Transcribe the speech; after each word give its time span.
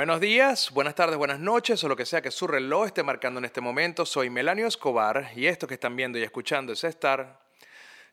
Buenos 0.00 0.18
días, 0.18 0.70
buenas 0.70 0.94
tardes, 0.94 1.18
buenas 1.18 1.40
noches 1.40 1.84
o 1.84 1.88
lo 1.88 1.94
que 1.94 2.06
sea 2.06 2.22
que 2.22 2.30
su 2.30 2.46
reloj 2.46 2.86
esté 2.86 3.02
marcando 3.02 3.36
en 3.38 3.44
este 3.44 3.60
momento. 3.60 4.06
Soy 4.06 4.30
Melanio 4.30 4.66
Escobar 4.66 5.30
y 5.36 5.46
esto 5.46 5.66
que 5.66 5.74
están 5.74 5.94
viendo 5.94 6.18
y 6.18 6.22
escuchando 6.22 6.72
es 6.72 6.84
estar 6.84 7.38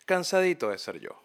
cansadito 0.05 0.69
de 0.69 0.79
ser 0.79 0.99
yo. 0.99 1.23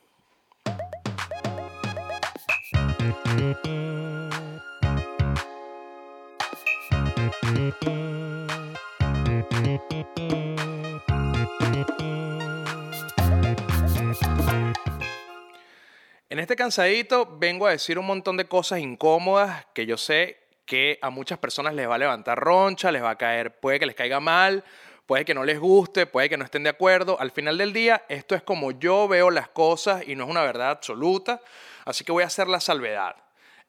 En 16.31 16.39
este 16.39 16.55
cansadito 16.55 17.37
vengo 17.37 17.67
a 17.67 17.73
decir 17.73 17.99
un 17.99 18.07
montón 18.07 18.37
de 18.37 18.45
cosas 18.45 18.79
incómodas 18.79 19.67
que 19.75 19.87
yo 19.87 19.97
sé 19.97 20.42
que 20.73 20.99
a 21.03 21.11
muchas 21.11 21.39
personas 21.39 21.75
les 21.75 21.87
va 21.87 21.97
a 21.97 21.99
levantar 21.99 22.39
roncha, 22.39 22.91
les 22.91 23.03
va 23.03 23.11
a 23.11 23.19
caer, 23.19 23.61
puede 23.61 23.79
que 23.79 23.85
les 23.85 23.95
caiga 23.95 24.21
mal, 24.21 24.65
puede 25.05 25.27
que 25.27 25.35
no 25.35 25.45
les 25.45 25.61
guste, 25.61 26.07
puede 26.07 26.31
que 26.31 26.39
no 26.39 26.47
estén 26.47 26.63
de 26.63 26.71
acuerdo. 26.71 27.21
Al 27.21 27.31
final 27.31 27.59
del 27.59 27.75
día, 27.75 28.07
esto 28.09 28.35
es 28.35 28.43
como 28.43 28.71
yo 28.71 29.07
veo 29.07 29.31
las 29.31 29.51
cosas 29.51 30.03
y 30.09 30.17
no 30.17 30.25
es 30.25 30.31
una 30.31 30.41
verdad 30.41 30.71
absoluta, 30.71 31.43
así 31.85 32.05
que 32.05 32.13
voy 32.13 32.23
a 32.23 32.29
hacer 32.29 32.49
la 32.49 32.59
salvedad. 32.59 33.17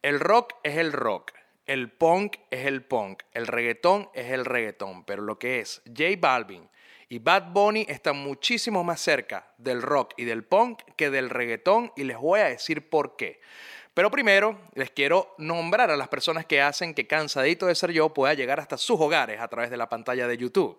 El 0.02 0.22
rock 0.22 0.54
es 0.64 0.78
el 0.78 0.94
rock, 0.94 1.34
el 1.66 1.92
punk 1.92 2.38
es 2.52 2.66
el 2.68 2.84
punk, 2.84 3.24
el 3.34 3.48
reggaetón 3.48 4.10
es 4.14 4.32
el 4.32 4.46
reggaetón, 4.46 5.04
pero 5.04 5.24
lo 5.24 5.38
que 5.38 5.60
es 5.60 5.82
J 5.86 6.06
Balvin, 6.18 6.70
y 7.10 7.20
Bad 7.20 7.52
Bunny 7.52 7.86
está 7.90 8.14
muchísimo 8.14 8.86
más 8.86 9.02
cerca 9.02 9.52
del 9.58 9.82
rock 9.82 10.14
y 10.16 10.24
del 10.24 10.46
punk 10.46 10.80
que 10.96 11.10
del 11.10 11.30
reggaetón 11.30 11.92
y 11.98 12.06
les 12.06 12.18
voy 12.18 12.40
a 12.40 12.46
decir 12.46 12.90
por 12.90 13.18
qué. 13.18 13.42
Pero 13.94 14.10
primero 14.10 14.60
les 14.74 14.90
quiero 14.90 15.36
nombrar 15.38 15.92
a 15.92 15.98
las 15.98 16.08
personas 16.08 16.46
que 16.46 16.62
hacen 16.62 16.94
que 16.94 17.06
Cansadito 17.06 17.68
de 17.68 17.76
Ser 17.76 17.92
Yo 17.92 18.14
pueda 18.14 18.34
llegar 18.34 18.60
hasta 18.60 18.78
sus 18.78 19.00
hogares 19.00 19.40
a 19.40 19.48
través 19.48 19.70
de 19.70 19.78
la 19.78 19.88
pantalla 19.88 20.28
de 20.28 20.38
YouTube. 20.38 20.78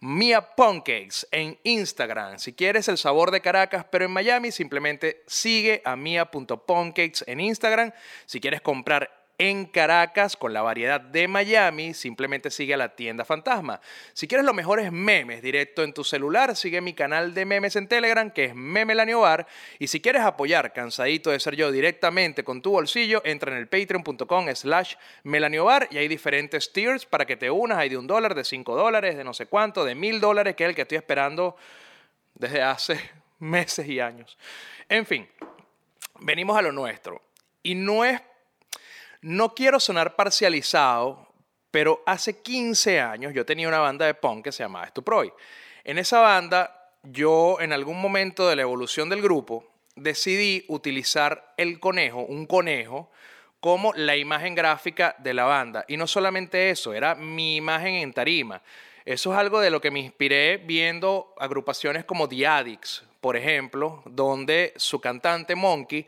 Mia 0.00 0.54
Pancakes 0.54 1.26
en 1.30 1.58
Instagram. 1.62 2.38
Si 2.38 2.52
quieres 2.52 2.88
el 2.88 2.98
sabor 2.98 3.30
de 3.30 3.40
Caracas, 3.40 3.86
pero 3.90 4.04
en 4.04 4.10
Miami, 4.10 4.52
simplemente 4.52 5.22
sigue 5.26 5.80
a 5.86 5.96
mia.pancakes 5.96 7.24
en 7.26 7.40
Instagram. 7.40 7.92
Si 8.26 8.40
quieres 8.40 8.60
comprar 8.60 9.23
en 9.38 9.66
Caracas 9.66 10.36
con 10.36 10.52
la 10.52 10.62
variedad 10.62 11.00
de 11.00 11.26
Miami, 11.26 11.94
simplemente 11.94 12.50
sigue 12.50 12.74
a 12.74 12.76
la 12.76 12.94
tienda 12.94 13.24
fantasma. 13.24 13.80
Si 14.12 14.28
quieres 14.28 14.44
los 14.44 14.54
mejores 14.54 14.92
memes 14.92 15.42
directo 15.42 15.82
en 15.82 15.92
tu 15.92 16.04
celular, 16.04 16.54
sigue 16.54 16.80
mi 16.80 16.94
canal 16.94 17.34
de 17.34 17.44
memes 17.44 17.76
en 17.76 17.88
Telegram 17.88 18.30
que 18.30 18.44
es 18.46 18.54
Memelaniobar. 18.54 19.46
Y 19.78 19.88
si 19.88 20.00
quieres 20.00 20.22
apoyar 20.22 20.72
Cansadito 20.72 21.30
de 21.30 21.40
Ser 21.40 21.56
Yo 21.56 21.72
directamente 21.72 22.44
con 22.44 22.62
tu 22.62 22.72
bolsillo, 22.72 23.22
entra 23.24 23.52
en 23.52 23.58
el 23.58 23.68
patreon.com 23.68 24.46
slash 24.54 24.94
melaniobar 25.24 25.88
y 25.90 25.98
hay 25.98 26.08
diferentes 26.08 26.72
tiers 26.72 27.06
para 27.06 27.26
que 27.26 27.36
te 27.36 27.50
unas. 27.50 27.78
Hay 27.78 27.88
de 27.88 27.96
un 27.96 28.06
dólar, 28.06 28.34
de 28.34 28.44
cinco 28.44 28.76
dólares, 28.76 29.16
de 29.16 29.24
no 29.24 29.34
sé 29.34 29.46
cuánto, 29.46 29.84
de 29.84 29.94
mil 29.94 30.20
dólares, 30.20 30.54
que 30.54 30.64
es 30.64 30.70
el 30.70 30.76
que 30.76 30.82
estoy 30.82 30.96
esperando 30.96 31.56
desde 32.34 32.62
hace 32.62 33.00
meses 33.38 33.88
y 33.88 34.00
años. 34.00 34.38
En 34.88 35.06
fin, 35.06 35.28
venimos 36.20 36.56
a 36.56 36.62
lo 36.62 36.72
nuestro. 36.72 37.20
Y 37.62 37.74
no 37.74 38.04
es 38.04 38.20
no 39.24 39.54
quiero 39.54 39.80
sonar 39.80 40.16
parcializado, 40.16 41.26
pero 41.70 42.02
hace 42.04 42.42
15 42.42 43.00
años 43.00 43.32
yo 43.32 43.46
tenía 43.46 43.66
una 43.66 43.78
banda 43.78 44.04
de 44.04 44.12
punk 44.12 44.44
que 44.44 44.52
se 44.52 44.62
llamaba 44.62 44.86
Stuproy. 44.86 45.32
En 45.82 45.96
esa 45.96 46.20
banda, 46.20 46.90
yo 47.04 47.56
en 47.58 47.72
algún 47.72 48.02
momento 48.02 48.46
de 48.46 48.54
la 48.54 48.62
evolución 48.62 49.08
del 49.08 49.22
grupo 49.22 49.66
decidí 49.96 50.66
utilizar 50.68 51.54
el 51.56 51.80
conejo, 51.80 52.20
un 52.20 52.44
conejo, 52.44 53.10
como 53.60 53.94
la 53.94 54.14
imagen 54.14 54.54
gráfica 54.54 55.16
de 55.18 55.32
la 55.32 55.44
banda. 55.44 55.86
Y 55.88 55.96
no 55.96 56.06
solamente 56.06 56.68
eso, 56.68 56.92
era 56.92 57.14
mi 57.14 57.56
imagen 57.56 57.94
en 57.94 58.12
tarima. 58.12 58.60
Eso 59.06 59.32
es 59.32 59.38
algo 59.38 59.58
de 59.58 59.70
lo 59.70 59.80
que 59.80 59.90
me 59.90 60.00
inspiré 60.00 60.58
viendo 60.58 61.32
agrupaciones 61.38 62.04
como 62.04 62.28
The 62.28 62.46
Addicts, 62.46 63.04
por 63.22 63.38
ejemplo, 63.38 64.02
donde 64.04 64.74
su 64.76 65.00
cantante 65.00 65.54
Monkey 65.54 66.06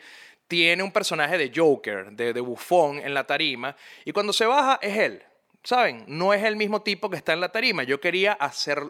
tiene 0.48 0.82
un 0.82 0.92
personaje 0.92 1.38
de 1.38 1.52
Joker, 1.54 2.12
de, 2.12 2.32
de 2.32 2.40
bufón 2.40 2.98
en 2.98 3.14
la 3.14 3.24
tarima, 3.24 3.76
y 4.04 4.12
cuando 4.12 4.32
se 4.32 4.46
baja 4.46 4.78
es 4.82 4.96
él, 4.96 5.22
¿saben? 5.62 6.04
No 6.06 6.32
es 6.32 6.44
el 6.44 6.56
mismo 6.56 6.82
tipo 6.82 7.10
que 7.10 7.16
está 7.16 7.32
en 7.32 7.40
la 7.40 7.50
tarima. 7.50 7.82
Yo 7.82 8.00
quería 8.00 8.32
hacer 8.32 8.82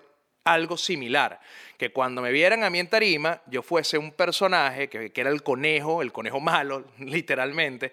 algo 0.44 0.76
similar, 0.76 1.40
que 1.76 1.90
cuando 1.90 2.22
me 2.22 2.30
vieran 2.30 2.62
a 2.62 2.70
mí 2.70 2.78
en 2.78 2.88
tarima, 2.88 3.42
yo 3.46 3.62
fuese 3.62 3.98
un 3.98 4.12
personaje 4.12 4.88
que, 4.88 5.10
que 5.10 5.20
era 5.20 5.30
el 5.30 5.42
conejo, 5.42 6.02
el 6.02 6.12
conejo 6.12 6.38
malo, 6.38 6.84
literalmente, 6.98 7.92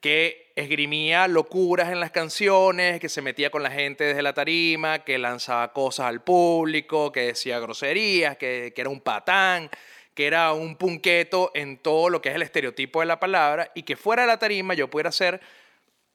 que 0.00 0.52
esgrimía 0.56 1.28
locuras 1.28 1.90
en 1.90 2.00
las 2.00 2.10
canciones, 2.10 3.00
que 3.00 3.08
se 3.08 3.22
metía 3.22 3.50
con 3.50 3.62
la 3.62 3.70
gente 3.70 4.04
desde 4.04 4.22
la 4.22 4.34
tarima, 4.34 5.04
que 5.04 5.18
lanzaba 5.18 5.72
cosas 5.72 6.06
al 6.06 6.22
público, 6.22 7.10
que 7.12 7.20
decía 7.28 7.58
groserías, 7.58 8.36
que, 8.36 8.72
que 8.74 8.80
era 8.80 8.90
un 8.90 9.00
patán 9.00 9.70
que 10.14 10.26
era 10.26 10.52
un 10.52 10.76
punqueto 10.76 11.50
en 11.54 11.76
todo 11.78 12.08
lo 12.08 12.22
que 12.22 12.30
es 12.30 12.34
el 12.36 12.42
estereotipo 12.42 13.00
de 13.00 13.06
la 13.06 13.20
palabra 13.20 13.70
y 13.74 13.82
que 13.82 13.96
fuera 13.96 14.22
de 14.22 14.28
la 14.28 14.38
tarima 14.38 14.74
yo 14.74 14.88
pudiera 14.88 15.12
ser 15.12 15.40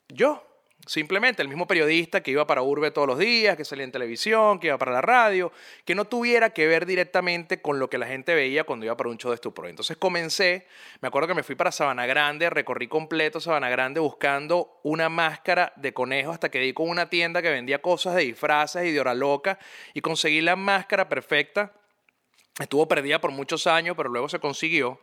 yo, 0.08 0.44
simplemente 0.88 1.42
el 1.42 1.48
mismo 1.48 1.68
periodista 1.68 2.22
que 2.22 2.32
iba 2.32 2.48
para 2.48 2.62
Urbe 2.62 2.92
todos 2.92 3.08
los 3.08 3.20
días, 3.20 3.56
que 3.56 3.66
salía 3.66 3.84
en 3.84 3.92
televisión, 3.92 4.60
que 4.60 4.68
iba 4.68 4.78
para 4.78 4.92
la 4.92 5.02
radio, 5.02 5.52
que 5.86 5.94
no 5.94 6.06
tuviera 6.06 6.52
que 6.52 6.66
ver 6.66 6.86
directamente 6.86 7.62
con 7.62 7.78
lo 7.78 7.90
que 7.90 7.98
la 7.98 8.08
gente 8.08 8.34
veía 8.34 8.64
cuando 8.64 8.86
iba 8.86 8.98
para 8.98 9.10
un 9.10 9.18
show 9.18 9.30
de 9.30 9.36
Estupro. 9.36 9.68
Entonces 9.68 9.98
comencé, 9.98 10.66
me 11.02 11.10
acuerdo 11.10 11.28
que 11.28 11.36
me 11.36 11.44
fui 11.44 11.56
para 11.56 11.72
Sabana 11.72 12.06
Grande, 12.06 12.50
recorrí 12.50 12.88
completo 12.88 13.40
Sabana 13.40 13.70
Grande 13.70 14.00
buscando 14.00 14.80
una 14.84 15.10
máscara 15.10 15.74
de 15.76 15.94
conejo 15.94 16.32
hasta 16.32 16.50
que 16.50 16.60
di 16.60 16.74
con 16.74 16.90
una 16.90 17.10
tienda 17.10 17.42
que 17.42 17.52
vendía 17.52 17.82
cosas 17.82 18.16
de 18.16 18.24
disfraces 18.24 18.86
y 18.86 18.92
de 18.92 19.00
hora 19.00 19.14
loca 19.14 19.60
y 19.94 20.02
conseguí 20.02 20.42
la 20.42 20.56
máscara 20.56 21.08
perfecta 21.08 21.74
Estuvo 22.60 22.88
perdida 22.88 23.20
por 23.20 23.32
muchos 23.32 23.68
años, 23.68 23.96
pero 23.96 24.10
luego 24.10 24.30
se 24.30 24.40
consiguió. 24.40 25.00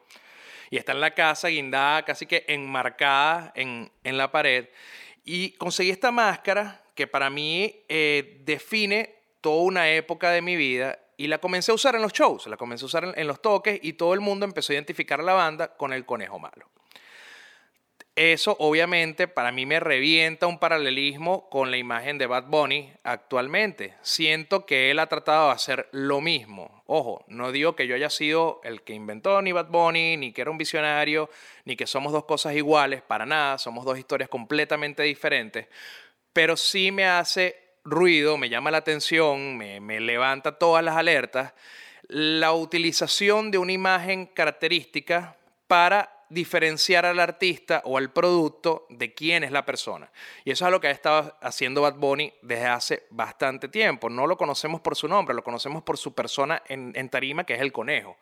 Y 0.70 0.78
está 0.78 0.92
en 0.92 1.00
la 1.00 1.12
casa, 1.12 1.48
guindada, 1.48 2.04
casi 2.04 2.26
que 2.26 2.44
enmarcada 2.48 3.52
en, 3.54 3.90
la 4.04 4.32
pared. 4.32 4.68
Y 5.24 5.52
conseguí 5.52 5.90
esta 5.90 6.10
máscara 6.10 6.82
que 6.94 7.06
para 7.06 7.30
mí 7.30 7.84
eh, 7.88 8.40
define 8.44 9.14
toda 9.40 9.62
una 9.62 9.90
época 9.90 10.30
de 10.30 10.42
mi 10.42 10.56
vida 10.56 10.98
y 11.16 11.28
la 11.28 11.38
comencé 11.38 11.70
a 11.70 11.74
usar 11.74 11.94
en 11.94 12.02
los 12.02 12.12
shows, 12.12 12.46
la 12.46 12.56
comencé 12.56 12.84
a 12.84 12.86
usar 12.86 13.14
en, 13.16 13.26
los 13.26 13.40
toques 13.40 13.78
y 13.82 13.94
todo 13.94 14.14
el 14.14 14.20
mundo 14.20 14.44
empezó 14.44 14.72
a 14.72 14.74
identificar 14.74 15.20
a 15.20 15.22
la 15.22 15.32
banda 15.32 15.76
con 15.76 15.92
el 15.92 16.04
conejo 16.04 16.38
malo. 16.38 16.68
Eso 18.16 18.56
obviamente 18.60 19.28
para 19.28 19.52
mí 19.52 19.66
me 19.66 19.78
revienta 19.78 20.46
un 20.46 20.58
paralelismo 20.58 21.50
con 21.50 21.70
la 21.70 21.76
imagen 21.76 22.16
de 22.16 22.26
Bad 22.26 22.46
Bunny 22.46 22.90
actualmente. 23.04 23.94
Siento 24.00 24.64
que 24.64 24.90
él 24.90 25.00
ha 25.00 25.06
tratado 25.06 25.48
de 25.48 25.52
hacer 25.52 25.90
lo 25.92 26.22
mismo. 26.22 26.82
Ojo, 26.86 27.26
no 27.28 27.52
digo 27.52 27.76
que 27.76 27.86
yo 27.86 27.94
haya 27.94 28.08
sido 28.08 28.62
el 28.64 28.80
que 28.80 28.94
inventó 28.94 29.42
ni 29.42 29.52
Bad 29.52 29.68
Bunny, 29.68 30.16
ni 30.16 30.32
que 30.32 30.40
era 30.40 30.50
un 30.50 30.56
visionario, 30.56 31.28
ni 31.66 31.76
que 31.76 31.86
somos 31.86 32.10
dos 32.10 32.24
cosas 32.24 32.54
iguales, 32.54 33.02
para 33.02 33.26
nada, 33.26 33.58
somos 33.58 33.84
dos 33.84 33.98
historias 33.98 34.30
completamente 34.30 35.02
diferentes, 35.02 35.66
pero 36.32 36.56
sí 36.56 36.90
me 36.90 37.06
hace 37.06 37.74
ruido, 37.84 38.38
me 38.38 38.48
llama 38.48 38.70
la 38.70 38.78
atención, 38.78 39.58
me, 39.58 39.78
me 39.80 40.00
levanta 40.00 40.58
todas 40.58 40.82
las 40.82 40.96
alertas 40.96 41.52
la 42.08 42.52
utilización 42.52 43.50
de 43.50 43.58
una 43.58 43.72
imagen 43.72 44.26
característica 44.26 45.36
para 45.66 46.15
diferenciar 46.28 47.06
al 47.06 47.20
artista 47.20 47.82
o 47.84 47.98
al 47.98 48.10
producto 48.10 48.86
de 48.88 49.14
quién 49.14 49.44
es 49.44 49.52
la 49.52 49.64
persona. 49.64 50.10
Y 50.44 50.50
eso 50.50 50.64
es 50.64 50.70
lo 50.70 50.80
que 50.80 50.88
ha 50.88 50.92
estado 50.92 51.36
haciendo 51.40 51.82
Bad 51.82 51.96
Bunny 51.96 52.32
desde 52.42 52.66
hace 52.66 53.06
bastante 53.10 53.68
tiempo. 53.68 54.10
No 54.10 54.26
lo 54.26 54.36
conocemos 54.36 54.80
por 54.80 54.96
su 54.96 55.08
nombre, 55.08 55.34
lo 55.34 55.44
conocemos 55.44 55.82
por 55.82 55.98
su 55.98 56.14
persona 56.14 56.62
en, 56.66 57.08
tarima, 57.08 57.44
que 57.44 57.54
es 57.54 57.60
el 57.60 57.72
conejo. 57.72 58.16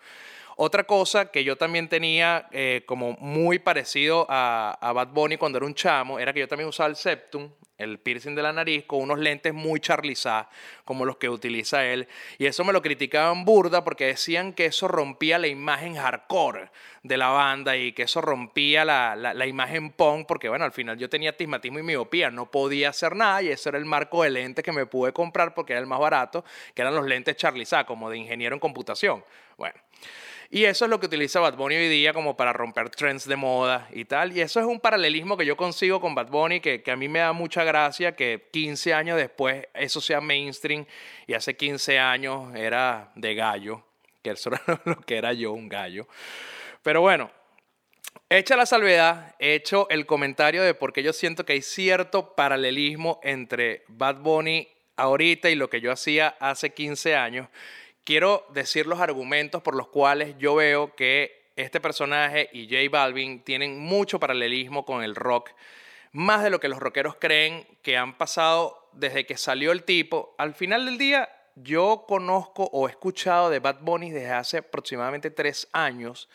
Otra 0.56 0.84
cosa 0.84 1.30
que 1.32 1.42
yo 1.42 1.56
también 1.56 1.88
tenía 1.88 2.48
eh, 2.52 2.82
como 2.86 3.12
muy 3.14 3.58
parecido 3.58 4.26
a, 4.28 4.78
a, 4.80 4.92
Bad 4.92 5.08
Bunny 5.08 5.36
cuando 5.36 5.58
era 5.58 5.66
un 5.66 5.74
chamo 5.74 6.20
era 6.20 6.32
que 6.32 6.40
yo 6.40 6.48
también 6.48 6.68
usaba 6.68 6.88
el 6.88 6.94
septum, 6.94 7.50
el 7.78 7.98
piercing 7.98 8.34
de 8.34 8.42
la 8.42 8.52
nariz, 8.52 8.84
con 8.84 9.00
unos 9.00 9.18
lentes 9.18 9.52
muy 9.52 9.80
charlizados, 9.80 10.46
como 10.84 11.04
los 11.04 11.16
que 11.16 11.28
utiliza 11.28 11.84
él. 11.84 12.08
Y 12.38 12.46
eso 12.46 12.64
me 12.64 12.72
lo 12.72 12.82
criticaban 12.82 13.44
burda 13.44 13.82
porque 13.84 14.06
decían 14.06 14.52
que 14.52 14.66
eso 14.66 14.88
rompía 14.88 15.38
la 15.38 15.48
imagen 15.48 15.96
hardcore 15.96 16.70
de 17.02 17.16
la 17.16 17.28
banda 17.28 17.76
y 17.76 17.92
que 17.92 18.04
eso 18.04 18.20
rompía 18.20 18.84
la, 18.84 19.16
la, 19.16 19.46
imagen 19.46 19.90
punk, 19.90 20.26
porque 20.26 20.48
bueno, 20.48 20.64
al 20.64 20.72
final 20.72 20.96
yo 20.98 21.08
tenía 21.08 21.30
astigmatismo 21.30 21.78
y 21.78 21.82
miopía, 21.82 22.30
no 22.30 22.50
podía 22.50 22.90
hacer 22.90 23.14
nada 23.14 23.42
y 23.42 23.48
ese 23.48 23.68
era 23.68 23.78
el 23.78 23.84
marco 23.84 24.22
de 24.22 24.30
lentes 24.30 24.64
que 24.64 24.72
me 24.72 24.86
pude 24.86 25.12
comprar 25.12 25.54
porque 25.54 25.74
era 25.74 25.80
el 25.80 25.86
más 25.86 25.98
barato, 25.98 26.44
que 26.74 26.82
eran 26.82 26.94
los 26.94 27.06
lentes 27.06 27.36
charlizados, 27.36 27.86
como 27.86 28.08
de 28.08 28.18
ingeniero 28.18 28.54
en 28.54 28.60
computación. 28.60 29.24
Bueno. 29.58 29.78
Y 30.54 30.66
eso 30.66 30.84
es 30.84 30.90
lo 30.92 31.00
que 31.00 31.06
utiliza 31.06 31.40
Bad 31.40 31.56
Bunny 31.56 31.74
hoy 31.74 31.88
día 31.88 32.12
como 32.12 32.36
para 32.36 32.52
romper 32.52 32.88
trends 32.88 33.26
de 33.26 33.34
moda 33.34 33.88
y 33.90 34.04
tal. 34.04 34.36
Y 34.36 34.40
eso 34.40 34.60
es 34.60 34.66
un 34.66 34.78
paralelismo 34.78 35.36
que 35.36 35.44
yo 35.44 35.56
consigo 35.56 36.00
con 36.00 36.14
Bad 36.14 36.28
Bunny 36.28 36.60
que, 36.60 36.80
que 36.80 36.92
a 36.92 36.96
mí 36.96 37.08
me 37.08 37.18
da 37.18 37.32
mucha 37.32 37.64
gracia 37.64 38.14
que 38.14 38.50
15 38.52 38.94
años 38.94 39.16
después 39.16 39.66
eso 39.74 40.00
sea 40.00 40.20
mainstream 40.20 40.86
y 41.26 41.34
hace 41.34 41.56
15 41.56 41.98
años 41.98 42.54
era 42.54 43.10
de 43.16 43.34
gallo, 43.34 43.82
que 44.22 44.30
eso 44.30 44.48
era 44.68 44.80
lo 44.84 45.00
que 45.00 45.16
era 45.16 45.32
yo, 45.32 45.50
un 45.50 45.68
gallo. 45.68 46.06
Pero 46.84 47.00
bueno, 47.00 47.32
Hecha 48.30 48.56
la 48.56 48.64
salvedad, 48.64 49.34
he 49.40 49.54
hecho 49.54 49.88
el 49.90 50.06
comentario 50.06 50.62
de 50.62 50.74
por 50.74 50.92
qué 50.92 51.02
yo 51.02 51.12
siento 51.12 51.44
que 51.44 51.54
hay 51.54 51.62
cierto 51.62 52.36
paralelismo 52.36 53.18
entre 53.24 53.82
Bad 53.88 54.18
Bunny 54.18 54.68
ahorita 54.96 55.50
y 55.50 55.56
lo 55.56 55.68
que 55.68 55.80
yo 55.80 55.90
hacía 55.90 56.28
hace 56.38 56.72
15 56.72 57.16
años. 57.16 57.48
Quiero 58.04 58.46
decir 58.50 58.86
los 58.86 59.00
argumentos 59.00 59.62
por 59.62 59.74
los 59.74 59.88
cuales 59.88 60.36
yo 60.38 60.54
veo 60.54 60.94
que 60.94 61.50
este 61.56 61.80
personaje 61.80 62.50
y 62.52 62.66
J 62.66 62.90
Balvin 62.90 63.42
tienen 63.42 63.78
mucho 63.78 64.20
paralelismo 64.20 64.84
con 64.84 65.02
el 65.02 65.14
rock, 65.14 65.50
más 66.12 66.42
de 66.42 66.50
lo 66.50 66.60
que 66.60 66.68
los 66.68 66.80
rockeros 66.80 67.16
creen 67.18 67.66
que 67.80 67.96
han 67.96 68.18
pasado 68.18 68.90
desde 68.92 69.24
que 69.24 69.38
salió 69.38 69.72
el 69.72 69.84
tipo. 69.84 70.34
Al 70.36 70.54
final 70.54 70.84
del 70.84 70.98
día, 70.98 71.30
yo 71.54 72.04
conozco 72.06 72.64
o 72.72 72.88
he 72.88 72.90
escuchado 72.90 73.48
de 73.48 73.60
Bad 73.60 73.80
Bunny 73.80 74.10
desde 74.10 74.32
hace 74.32 74.58
aproximadamente 74.58 75.30
tres 75.30 75.68
años. 75.72 76.28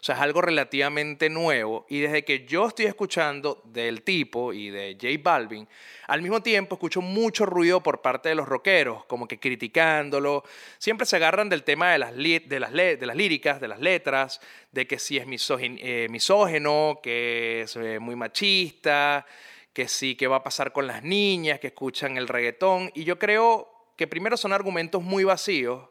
O 0.00 0.02
sea, 0.02 0.14
es 0.14 0.22
algo 0.22 0.40
relativamente 0.40 1.28
nuevo. 1.28 1.84
Y 1.90 2.00
desde 2.00 2.24
que 2.24 2.46
yo 2.46 2.68
estoy 2.68 2.86
escuchando 2.86 3.60
del 3.66 4.02
tipo 4.02 4.54
y 4.54 4.70
de 4.70 4.96
J 4.98 5.20
Balvin, 5.22 5.68
al 6.06 6.22
mismo 6.22 6.42
tiempo 6.42 6.76
escucho 6.76 7.02
mucho 7.02 7.44
ruido 7.44 7.82
por 7.82 8.00
parte 8.00 8.30
de 8.30 8.34
los 8.34 8.48
rockeros, 8.48 9.04
como 9.04 9.28
que 9.28 9.38
criticándolo. 9.38 10.42
Siempre 10.78 11.04
se 11.04 11.16
agarran 11.16 11.50
del 11.50 11.64
tema 11.64 11.92
de 11.92 11.98
las, 11.98 12.16
de 12.16 12.60
las, 12.60 12.72
de 12.72 13.06
las 13.06 13.14
líricas, 13.14 13.60
de 13.60 13.68
las 13.68 13.78
letras, 13.78 14.40
de 14.72 14.86
que 14.86 14.98
si 14.98 15.18
es 15.18 15.26
eh, 15.28 16.06
misógeno, 16.08 17.00
que 17.02 17.62
es 17.62 17.76
eh, 17.76 17.98
muy 17.98 18.16
machista, 18.16 19.26
que 19.74 19.86
sí, 19.86 20.14
que 20.14 20.28
va 20.28 20.36
a 20.36 20.42
pasar 20.42 20.72
con 20.72 20.86
las 20.86 21.02
niñas 21.02 21.60
que 21.60 21.66
escuchan 21.66 22.16
el 22.16 22.26
reggaetón. 22.26 22.90
Y 22.94 23.04
yo 23.04 23.18
creo 23.18 23.68
que 23.96 24.06
primero 24.06 24.38
son 24.38 24.54
argumentos 24.54 25.02
muy 25.02 25.24
vacíos 25.24 25.89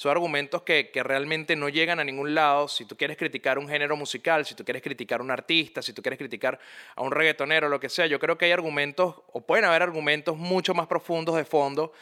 son 0.00 0.12
argumentos 0.12 0.62
que, 0.62 0.90
realmente 0.94 1.56
no 1.56 1.68
llegan 1.68 2.00
a 2.00 2.04
ningún 2.04 2.34
lado. 2.34 2.68
Si 2.68 2.86
tú 2.86 2.96
quieres 2.96 3.18
criticar 3.18 3.58
un 3.58 3.68
género 3.68 3.98
musical, 3.98 4.46
si 4.46 4.54
tú 4.54 4.64
quieres 4.64 4.82
criticar 4.82 5.20
a 5.20 5.22
un 5.22 5.30
artista, 5.30 5.82
si 5.82 5.92
tú 5.92 6.00
quieres 6.00 6.16
criticar 6.16 6.58
a 6.96 7.02
un 7.02 7.12
reggaetonero, 7.12 7.68
lo 7.68 7.78
que 7.78 7.90
sea, 7.90 8.06
yo 8.06 8.18
creo 8.18 8.38
que 8.38 8.46
hay 8.46 8.52
argumentos, 8.52 9.16
o 9.30 9.42
pueden 9.42 9.66
haber 9.66 9.82
argumentos 9.82 10.38
mucho 10.38 10.72
más 10.72 10.86
profundos 10.86 11.36
de 11.36 11.44
fondo 11.44 11.92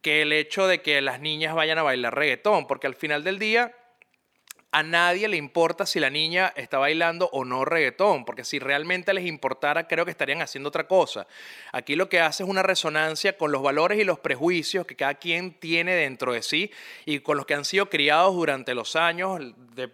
que 0.00 0.22
el 0.22 0.32
hecho 0.32 0.66
de 0.66 0.80
que 0.80 1.02
las 1.02 1.20
niñas 1.20 1.54
vayan 1.54 1.76
a 1.76 1.82
bailar 1.82 2.14
reggaetón, 2.14 2.66
porque 2.66 2.86
al 2.86 2.94
final 2.94 3.22
del 3.22 3.38
día 3.38 3.76
a 4.74 4.82
nadie 4.82 5.28
le 5.28 5.36
importa 5.36 5.86
si 5.86 6.00
la 6.00 6.10
niña 6.10 6.52
está 6.56 6.78
bailando 6.78 7.30
o 7.30 7.44
no 7.44 7.64
reggaetón, 7.64 8.24
porque 8.24 8.42
si 8.42 8.58
realmente 8.58 9.14
les 9.14 9.24
importara, 9.24 9.86
creo 9.86 10.04
que 10.04 10.10
estarían 10.10 10.42
haciendo 10.42 10.68
otra 10.68 10.88
cosa. 10.88 11.28
Aquí 11.70 11.94
lo 11.94 12.08
que 12.08 12.18
hace 12.18 12.42
es 12.42 12.48
una 12.48 12.64
resonancia 12.64 13.38
con 13.38 13.52
los 13.52 13.62
valores 13.62 14.00
y 14.00 14.04
los 14.04 14.18
prejuicios 14.18 14.84
que 14.84 14.96
cada 14.96 15.14
quien 15.14 15.52
tiene 15.60 15.94
dentro 15.94 16.32
de 16.32 16.42
sí 16.42 16.72
y 17.06 17.20
con 17.20 17.36
los 17.36 17.46
que 17.46 17.54
han 17.54 17.64
sido 17.64 17.88
criados 17.88 18.34
durante 18.34 18.74
los 18.74 18.96
años, 18.96 19.40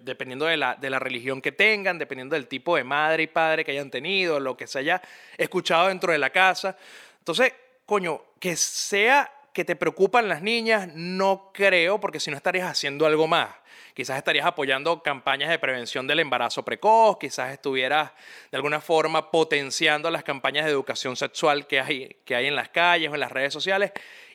dependiendo 0.01 0.47
de 0.47 0.57
la, 0.57 0.77
de 0.77 0.89
la 0.89 0.99
religión 0.99 1.43
que 1.43 1.53
tengan, 1.53 1.99
dependiendo 1.99 2.35
del 2.35 2.49
tipo 2.49 2.75
de 2.75 2.85
madre 2.85 3.25
y 3.25 3.27
padre 3.27 3.67
que 3.67 3.73
hayan 3.73 3.91
tenido, 3.91 4.41
lo 4.41 4.57
que 4.57 4.67
se 4.67 4.79
haya 4.79 5.03
escuchado 5.37 5.89
dentro 5.89 6.11
de 6.11 6.19
la 6.19 6.31
casa. 6.31 6.75
Entonces, 7.19 7.53
coño, 7.85 8.23
que 8.39 8.57
sea 8.57 9.31
que 9.53 9.65
te 9.65 9.77
preocupan 9.77 10.29
las 10.29 10.43
niñas, 10.43 10.89
no 10.95 11.51
creo, 11.53 12.01
porque 12.01 12.21
si 12.21 12.31
no 12.31 12.37
estarías 12.37 12.69
haciendo 12.69 13.07
algo 13.07 13.27
más. 13.27 13.51
Quizás 13.95 14.17
estarías 14.17 14.47
apoyando 14.47 15.03
campañas 15.03 15.51
de 15.51 15.59
prevención 15.59 16.07
del 16.07 16.21
embarazo 16.21 16.65
precoz, 16.65 17.19
quizás 17.19 17.53
estuvieras 17.53 18.13
de 18.51 18.57
alguna 18.57 18.81
forma 18.81 19.31
potenciando 19.31 20.11
las 20.11 20.23
campañas 20.23 20.65
de 20.65 20.71
educación 20.71 21.17
sexual 21.17 21.67
que 21.67 21.81
hay, 21.81 22.17
que 22.25 22.35
hay 22.35 22.47
en 22.47 22.57
las 22.57 22.69
calles 22.69 23.11
o 23.11 23.15
en 23.15 23.21
las 23.21 23.33
redes 23.33 23.53
sociales. 23.53 23.93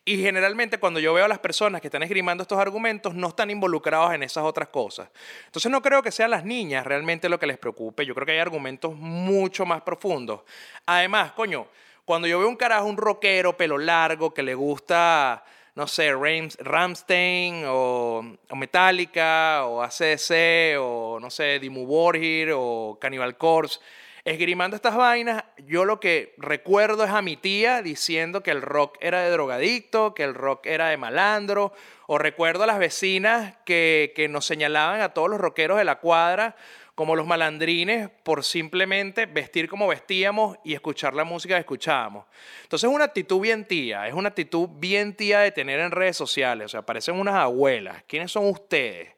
Y 0.08 0.22
generalmente 0.22 0.78
cuando 0.78 1.00
yo 1.00 1.16
veo 1.16 1.26
a 1.26 1.28
las 1.28 1.40
personas 1.40 1.82
que 1.82 1.88
están 1.88 2.04
esgrimando 2.04 2.44
estos 2.44 2.60
argumentos, 2.60 3.16
no 3.16 3.30
están 3.30 3.50
involucrados 3.50 4.14
en 4.14 4.22
esas 4.22 4.44
otras 4.44 4.70
cosas. 4.70 5.10
Entonces 5.48 5.72
no 5.72 5.82
creo 5.82 6.04
que 6.04 6.12
sean 6.12 6.30
las 6.30 6.46
niñas 6.46 6.86
realmente 6.86 7.28
lo 7.28 7.40
que 7.40 7.48
les 7.48 7.58
preocupe. 7.58 8.06
Yo 8.06 8.14
creo 8.14 8.26
que 8.26 8.34
hay 8.34 8.40
argumentos 8.40 8.94
mucho 8.96 9.66
más 9.66 9.82
profundos. 9.82 10.42
Además, 10.86 11.32
coño, 11.32 11.68
cuando 12.06 12.28
yo 12.28 12.40
veo 12.40 12.48
un 12.48 12.56
carajo, 12.56 12.86
un 12.86 12.98
rockero, 12.98 13.58
pelo 13.58 13.78
largo, 13.78 14.34
que 14.34 14.44
le 14.44 14.56
gusta 14.56 15.44
no 15.76 15.88
sé, 15.88 16.14
Ramstein 16.60 17.64
o, 17.68 18.38
Metallica 18.56 19.66
o 19.66 19.82
ACDC 19.84 20.80
o 20.80 21.20
no 21.20 21.30
sé, 21.30 21.60
Dimmu 21.60 21.86
Borgir 21.86 22.54
o 22.56 22.98
Cannibal 23.00 23.38
Corpse. 23.38 23.80
Esgrimando 24.24 24.76
estas 24.76 24.96
vainas, 24.96 25.44
yo 25.68 25.86
lo 25.86 26.00
que 26.00 26.34
recuerdo 26.38 27.04
es 27.04 27.12
a 27.12 27.22
mi 27.22 27.36
tía 27.38 27.84
diciendo 27.84 28.42
que 28.42 28.52
el 28.52 28.62
rock 28.62 28.98
era 29.00 29.22
de 29.22 29.30
drogadicto, 29.30 30.16
que 30.16 30.24
el 30.24 30.34
rock 30.34 30.66
era 30.66 30.88
de 30.88 30.98
malandro, 30.98 31.74
o 32.08 32.18
recuerdo 32.18 32.64
a 32.64 32.68
las 32.68 32.80
vecinas 32.80 33.56
que, 33.66 34.14
que 34.16 34.28
nos 34.28 34.46
señalaban 34.46 35.02
a 35.02 35.10
todos 35.10 35.30
los 35.30 35.40
rockeros 35.40 35.78
de 35.78 35.84
la 35.84 36.00
cuadra 36.00 36.56
como 36.96 37.18
los 37.18 37.28
malandrines 37.28 38.10
por 38.24 38.44
simplemente 38.44 39.26
vestir 39.26 39.68
como 39.68 39.88
vestíamos 39.88 40.58
y 40.64 40.74
escuchar 40.74 41.14
la 41.14 41.26
música 41.26 41.56
que 41.56 41.60
escuchábamos. 41.60 42.26
Entonces 42.64 42.90
es 42.90 42.96
una 42.96 43.04
actitud 43.04 43.42
bien 43.42 43.66
tía, 43.66 44.08
es 44.08 44.14
una 44.14 44.30
actitud 44.30 44.70
bien 44.72 45.14
tía 45.14 45.42
de 45.42 45.52
tener 45.52 45.82
en 45.82 45.92
redes 45.92 46.16
sociales, 46.16 46.66
o 46.66 46.70
sea, 46.70 46.82
parecen 46.84 47.20
unas 47.20 47.36
abuelas. 47.36 48.04
¿Quiénes 48.08 48.32
son 48.32 48.48
ustedes? 48.48 49.10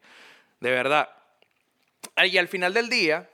De 0.59 0.71
verdad. 0.71 1.07
Y 2.25 2.37
al 2.39 2.47
final 2.47 2.73
del 2.73 2.89
día, 2.89 3.29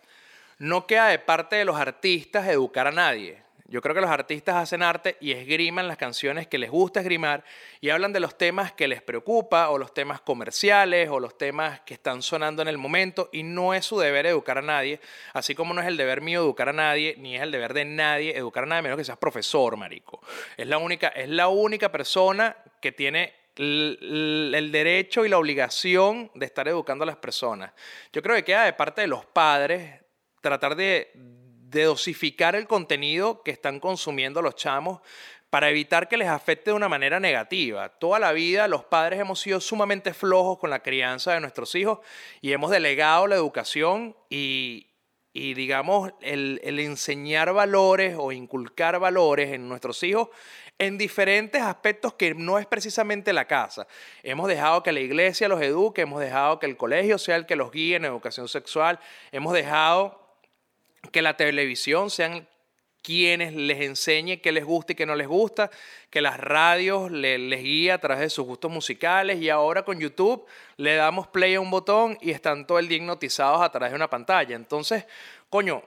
no 0.58 0.88
queda 0.88 1.08
de 1.08 1.20
parte 1.20 1.56
de 1.56 1.66
los 1.66 1.78
artistas 1.78 2.48
educar 2.48 2.88
a 2.88 2.92
nadie. 2.92 3.43
Yo 3.74 3.82
creo 3.82 3.96
que 3.96 4.02
los 4.02 4.12
artistas 4.12 4.58
hacen 4.58 4.84
arte 4.84 5.18
y 5.20 5.32
esgriman 5.32 5.88
las 5.88 5.98
canciones 5.98 6.46
que 6.46 6.60
les 6.60 6.70
gusta 6.70 7.00
esgrimar 7.00 7.44
y 7.82 7.90
hablan 7.90 8.14
de 8.14 8.20
los 8.20 8.38
temas 8.38 8.72
que 8.72 8.88
les 8.88 9.02
preocupa 9.02 9.70
o 9.70 9.80
los 9.80 9.96
temas 9.96 10.22
comerciales 10.22 11.10
o 11.10 11.20
los 11.20 11.40
temas 11.40 11.82
que 11.82 11.96
están 11.96 12.22
sonando 12.22 12.62
en 12.62 12.68
el 12.68 12.78
momento 12.78 13.32
y 13.34 13.42
no 13.42 13.74
es 13.74 13.84
su 13.84 13.98
deber 13.98 14.28
educar 14.28 14.60
a 14.60 14.62
nadie, 14.62 15.00
así 15.34 15.56
como 15.56 15.74
no 15.74 15.82
es 15.82 15.88
el 15.88 15.98
deber 15.98 16.22
mío 16.22 16.42
educar 16.42 16.70
a 16.70 16.74
nadie, 16.74 17.16
ni 17.18 17.36
es 17.36 17.42
el 17.42 17.50
deber 17.50 17.74
de 17.74 17.84
nadie 17.84 18.38
educar 18.38 18.66
a 18.66 18.68
nadie, 18.68 18.84
menos 18.84 18.98
que 19.00 19.06
seas 19.06 19.18
profesor, 19.18 19.76
marico. 19.76 20.22
Es 20.56 20.68
la 20.68 20.78
única, 20.78 21.08
es 21.08 21.30
la 21.30 21.48
única 21.48 21.92
persona 21.92 22.56
que 22.80 22.92
tiene 22.92 23.34
el, 23.56 24.70
derecho 24.72 25.26
y 25.26 25.30
la 25.30 25.40
obligación 25.40 26.30
de 26.36 26.46
estar 26.46 26.68
educando 26.68 27.06
a 27.06 27.08
las 27.08 27.18
personas. 27.18 27.72
Yo 28.12 28.22
creo 28.22 28.36
que 28.36 28.44
queda 28.44 28.66
de 28.66 28.74
parte 28.74 29.02
de 29.02 29.08
los 29.08 29.26
padres 29.26 30.00
tratar 30.42 30.76
de 30.76 31.42
de 31.74 31.84
dosificar 31.84 32.56
el 32.56 32.68
contenido 32.68 33.42
que 33.44 33.52
están 33.52 33.80
consumiendo 33.80 34.42
los 34.42 34.56
chamos 34.56 35.02
para 35.54 35.70
evitar 35.70 36.08
que 36.08 36.18
les 36.18 36.30
afecte 36.30 36.72
de 36.72 36.76
una 36.76 36.90
manera 36.90 37.20
negativa. 37.20 37.88
Toda 37.88 38.18
la 38.18 38.32
vida 38.32 38.68
los 38.68 38.86
padres 38.86 39.20
hemos 39.20 39.40
sido 39.40 39.62
sumamente 39.62 40.12
flojos 40.14 40.58
con 40.58 40.72
la 40.72 40.82
crianza 40.82 41.34
de 41.34 41.42
nuestros 41.42 41.76
hijos 41.76 42.00
y 42.42 42.54
hemos 42.54 42.72
delegado 42.72 43.28
la 43.28 43.36
educación 43.36 44.16
y, 44.32 44.88
digamos, 45.34 46.12
el, 46.22 46.60
el, 46.64 46.80
enseñar 46.80 47.54
valores 47.54 48.16
o 48.18 48.32
inculcar 48.32 48.98
valores 48.98 49.52
en 49.52 49.70
nuestros 49.70 50.02
hijos 50.02 50.30
en 50.80 50.98
diferentes 50.98 51.62
aspectos 51.62 52.16
que 52.16 52.34
no 52.34 52.58
es 52.58 52.66
precisamente 52.66 53.32
la 53.32 53.46
casa. 53.46 53.86
Hemos 54.24 54.48
dejado 54.48 54.82
que 54.82 54.92
la 54.92 55.02
iglesia 55.02 55.48
los 55.48 55.62
eduque, 55.62 56.02
hemos 56.02 56.20
dejado 56.20 56.58
que 56.58 56.66
el 56.66 56.78
colegio 56.78 57.20
sea 57.20 57.36
el 57.36 57.46
que 57.46 57.56
los 57.56 57.72
guíe 57.72 57.96
en 57.96 58.06
educación 58.06 58.48
sexual, 58.48 59.00
hemos 59.32 59.54
dejado 59.54 60.23
que 61.12 61.22
la 61.22 61.36
televisión 61.36 62.10
sean 62.10 62.48
quienes 63.04 63.54
les 63.54 63.82
enseñe 63.82 64.40
qué 64.42 64.52
les 64.52 64.64
gusta 64.64 64.94
y 64.94 64.96
qué 64.96 65.06
no 65.06 65.16
les 65.16 65.28
gusta, 65.28 65.70
que 66.10 66.22
las 66.22 66.40
radios 66.40 67.12
les, 67.12 67.62
guíe 67.62 67.92
a 67.92 68.00
través 68.00 68.22
de 68.22 68.30
sus 68.30 68.46
gustos 68.46 68.72
musicales 68.72 69.40
y 69.42 69.50
ahora 69.50 69.84
con 69.84 70.00
YouTube 70.00 70.46
le 70.78 70.96
damos 70.96 71.28
play 71.28 71.56
a 71.56 71.60
un 71.60 71.70
botón 71.70 72.18
y 72.22 72.32
están 72.32 72.66
todo 72.66 72.80
el 72.80 72.88
día 72.88 72.98
hipnotizados 72.98 73.62
a 73.62 73.70
través 73.70 73.92
de 73.92 73.98
una 73.98 74.10
pantalla. 74.10 74.56
Entonces, 74.56 75.06
coño, 75.50 75.84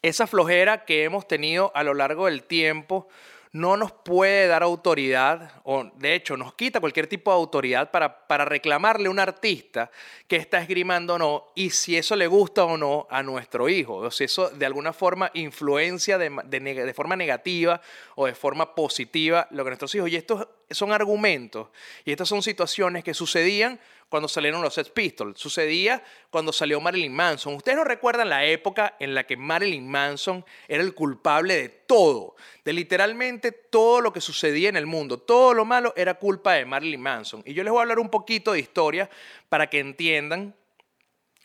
esa 0.00 0.28
flojera 0.28 0.84
que 0.84 1.02
hemos 1.02 1.26
tenido 1.26 1.72
a 1.74 1.82
lo 1.82 1.94
largo 1.94 2.26
del 2.26 2.44
tiempo 2.44 3.08
no 3.56 3.76
nos 3.76 3.92
puede 3.92 4.46
dar 4.46 4.62
autoridad, 4.62 5.50
o 5.64 5.84
de 5.96 6.14
hecho 6.14 6.36
nos 6.36 6.54
quita 6.54 6.80
cualquier 6.80 7.06
tipo 7.06 7.30
de 7.30 7.36
autoridad 7.36 7.90
para, 7.90 8.26
para 8.26 8.44
reclamarle 8.44 9.08
a 9.08 9.10
un 9.10 9.18
artista 9.18 9.90
que 10.28 10.36
está 10.36 10.58
esgrimando 10.58 11.14
o 11.14 11.18
no, 11.18 11.44
y 11.54 11.70
si 11.70 11.96
eso 11.96 12.16
le 12.16 12.26
gusta 12.26 12.64
o 12.64 12.76
no 12.76 13.06
a 13.10 13.22
nuestro 13.22 13.68
hijo, 13.68 13.96
o 13.96 14.10
si 14.10 14.24
eso 14.24 14.50
de 14.50 14.66
alguna 14.66 14.92
forma 14.92 15.30
influencia 15.34 16.18
de, 16.18 16.30
de, 16.44 16.60
de 16.60 16.94
forma 16.94 17.16
negativa 17.16 17.80
o 18.14 18.26
de 18.26 18.34
forma 18.34 18.74
positiva 18.74 19.46
lo 19.50 19.64
que 19.64 19.70
nuestros 19.70 19.94
hijos. 19.94 20.10
Y 20.10 20.16
estos 20.16 20.46
son 20.70 20.92
argumentos, 20.92 21.68
y 22.04 22.10
estas 22.10 22.28
son 22.28 22.42
situaciones 22.42 23.04
que 23.04 23.14
sucedían 23.14 23.80
cuando 24.08 24.28
salieron 24.28 24.62
los 24.62 24.74
Sex 24.74 24.90
Pistols, 24.90 25.38
sucedía 25.38 26.02
cuando 26.30 26.52
salió 26.52 26.80
Marilyn 26.80 27.12
Manson. 27.12 27.54
Ustedes 27.54 27.76
no 27.76 27.84
recuerdan 27.84 28.28
la 28.28 28.44
época 28.44 28.96
en 29.00 29.14
la 29.14 29.24
que 29.24 29.36
Marilyn 29.36 29.88
Manson 29.88 30.44
era 30.68 30.82
el 30.82 30.94
culpable 30.94 31.56
de 31.56 31.68
todo, 31.68 32.36
de 32.64 32.72
literalmente 32.72 33.50
todo 33.50 34.00
lo 34.00 34.12
que 34.12 34.20
sucedía 34.20 34.68
en 34.68 34.76
el 34.76 34.86
mundo. 34.86 35.18
Todo 35.18 35.54
lo 35.54 35.64
malo 35.64 35.92
era 35.96 36.14
culpa 36.14 36.54
de 36.54 36.64
Marilyn 36.64 37.00
Manson. 37.00 37.42
Y 37.44 37.54
yo 37.54 37.64
les 37.64 37.72
voy 37.72 37.80
a 37.80 37.82
hablar 37.82 37.98
un 37.98 38.10
poquito 38.10 38.52
de 38.52 38.60
historia 38.60 39.10
para 39.48 39.68
que 39.68 39.80
entiendan 39.80 40.54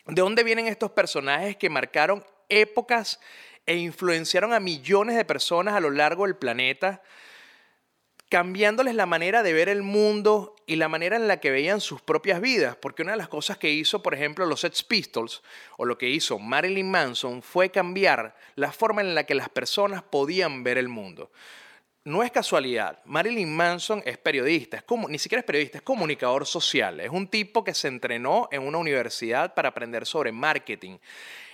de 0.06 0.22
dónde 0.22 0.44
vienen 0.44 0.66
estos 0.66 0.92
personajes 0.92 1.56
que 1.56 1.68
marcaron 1.68 2.24
épocas 2.48 3.18
e 3.66 3.76
influenciaron 3.76 4.52
a 4.52 4.60
millones 4.60 5.16
de 5.16 5.24
personas 5.24 5.74
a 5.74 5.80
lo 5.80 5.90
largo 5.90 6.26
del 6.26 6.36
planeta 6.36 7.02
cambiándoles 8.32 8.94
la 8.94 9.04
manera 9.04 9.42
de 9.42 9.52
ver 9.52 9.68
el 9.68 9.82
mundo 9.82 10.56
y 10.64 10.76
la 10.76 10.88
manera 10.88 11.16
en 11.16 11.28
la 11.28 11.38
que 11.38 11.50
veían 11.50 11.82
sus 11.82 12.00
propias 12.00 12.40
vidas, 12.40 12.76
porque 12.76 13.02
una 13.02 13.12
de 13.12 13.18
las 13.18 13.28
cosas 13.28 13.58
que 13.58 13.70
hizo, 13.70 14.02
por 14.02 14.14
ejemplo, 14.14 14.46
los 14.46 14.60
Sex 14.60 14.82
Pistols, 14.84 15.42
o 15.76 15.84
lo 15.84 15.98
que 15.98 16.08
hizo 16.08 16.38
Marilyn 16.38 16.90
Manson, 16.90 17.42
fue 17.42 17.68
cambiar 17.68 18.34
la 18.54 18.72
forma 18.72 19.02
en 19.02 19.14
la 19.14 19.24
que 19.24 19.34
las 19.34 19.50
personas 19.50 20.02
podían 20.02 20.64
ver 20.64 20.78
el 20.78 20.88
mundo. 20.88 21.30
No 22.04 22.22
es 22.22 22.30
casualidad, 22.30 23.00
Marilyn 23.04 23.54
Manson 23.54 24.02
es 24.06 24.16
periodista, 24.16 24.78
es 24.78 24.84
ni 25.10 25.18
siquiera 25.18 25.40
es 25.40 25.46
periodista, 25.46 25.76
es 25.76 25.84
comunicador 25.84 26.46
social, 26.46 27.00
es 27.00 27.10
un 27.10 27.28
tipo 27.28 27.62
que 27.62 27.74
se 27.74 27.88
entrenó 27.88 28.48
en 28.50 28.62
una 28.62 28.78
universidad 28.78 29.52
para 29.52 29.68
aprender 29.68 30.06
sobre 30.06 30.32
marketing. 30.32 30.96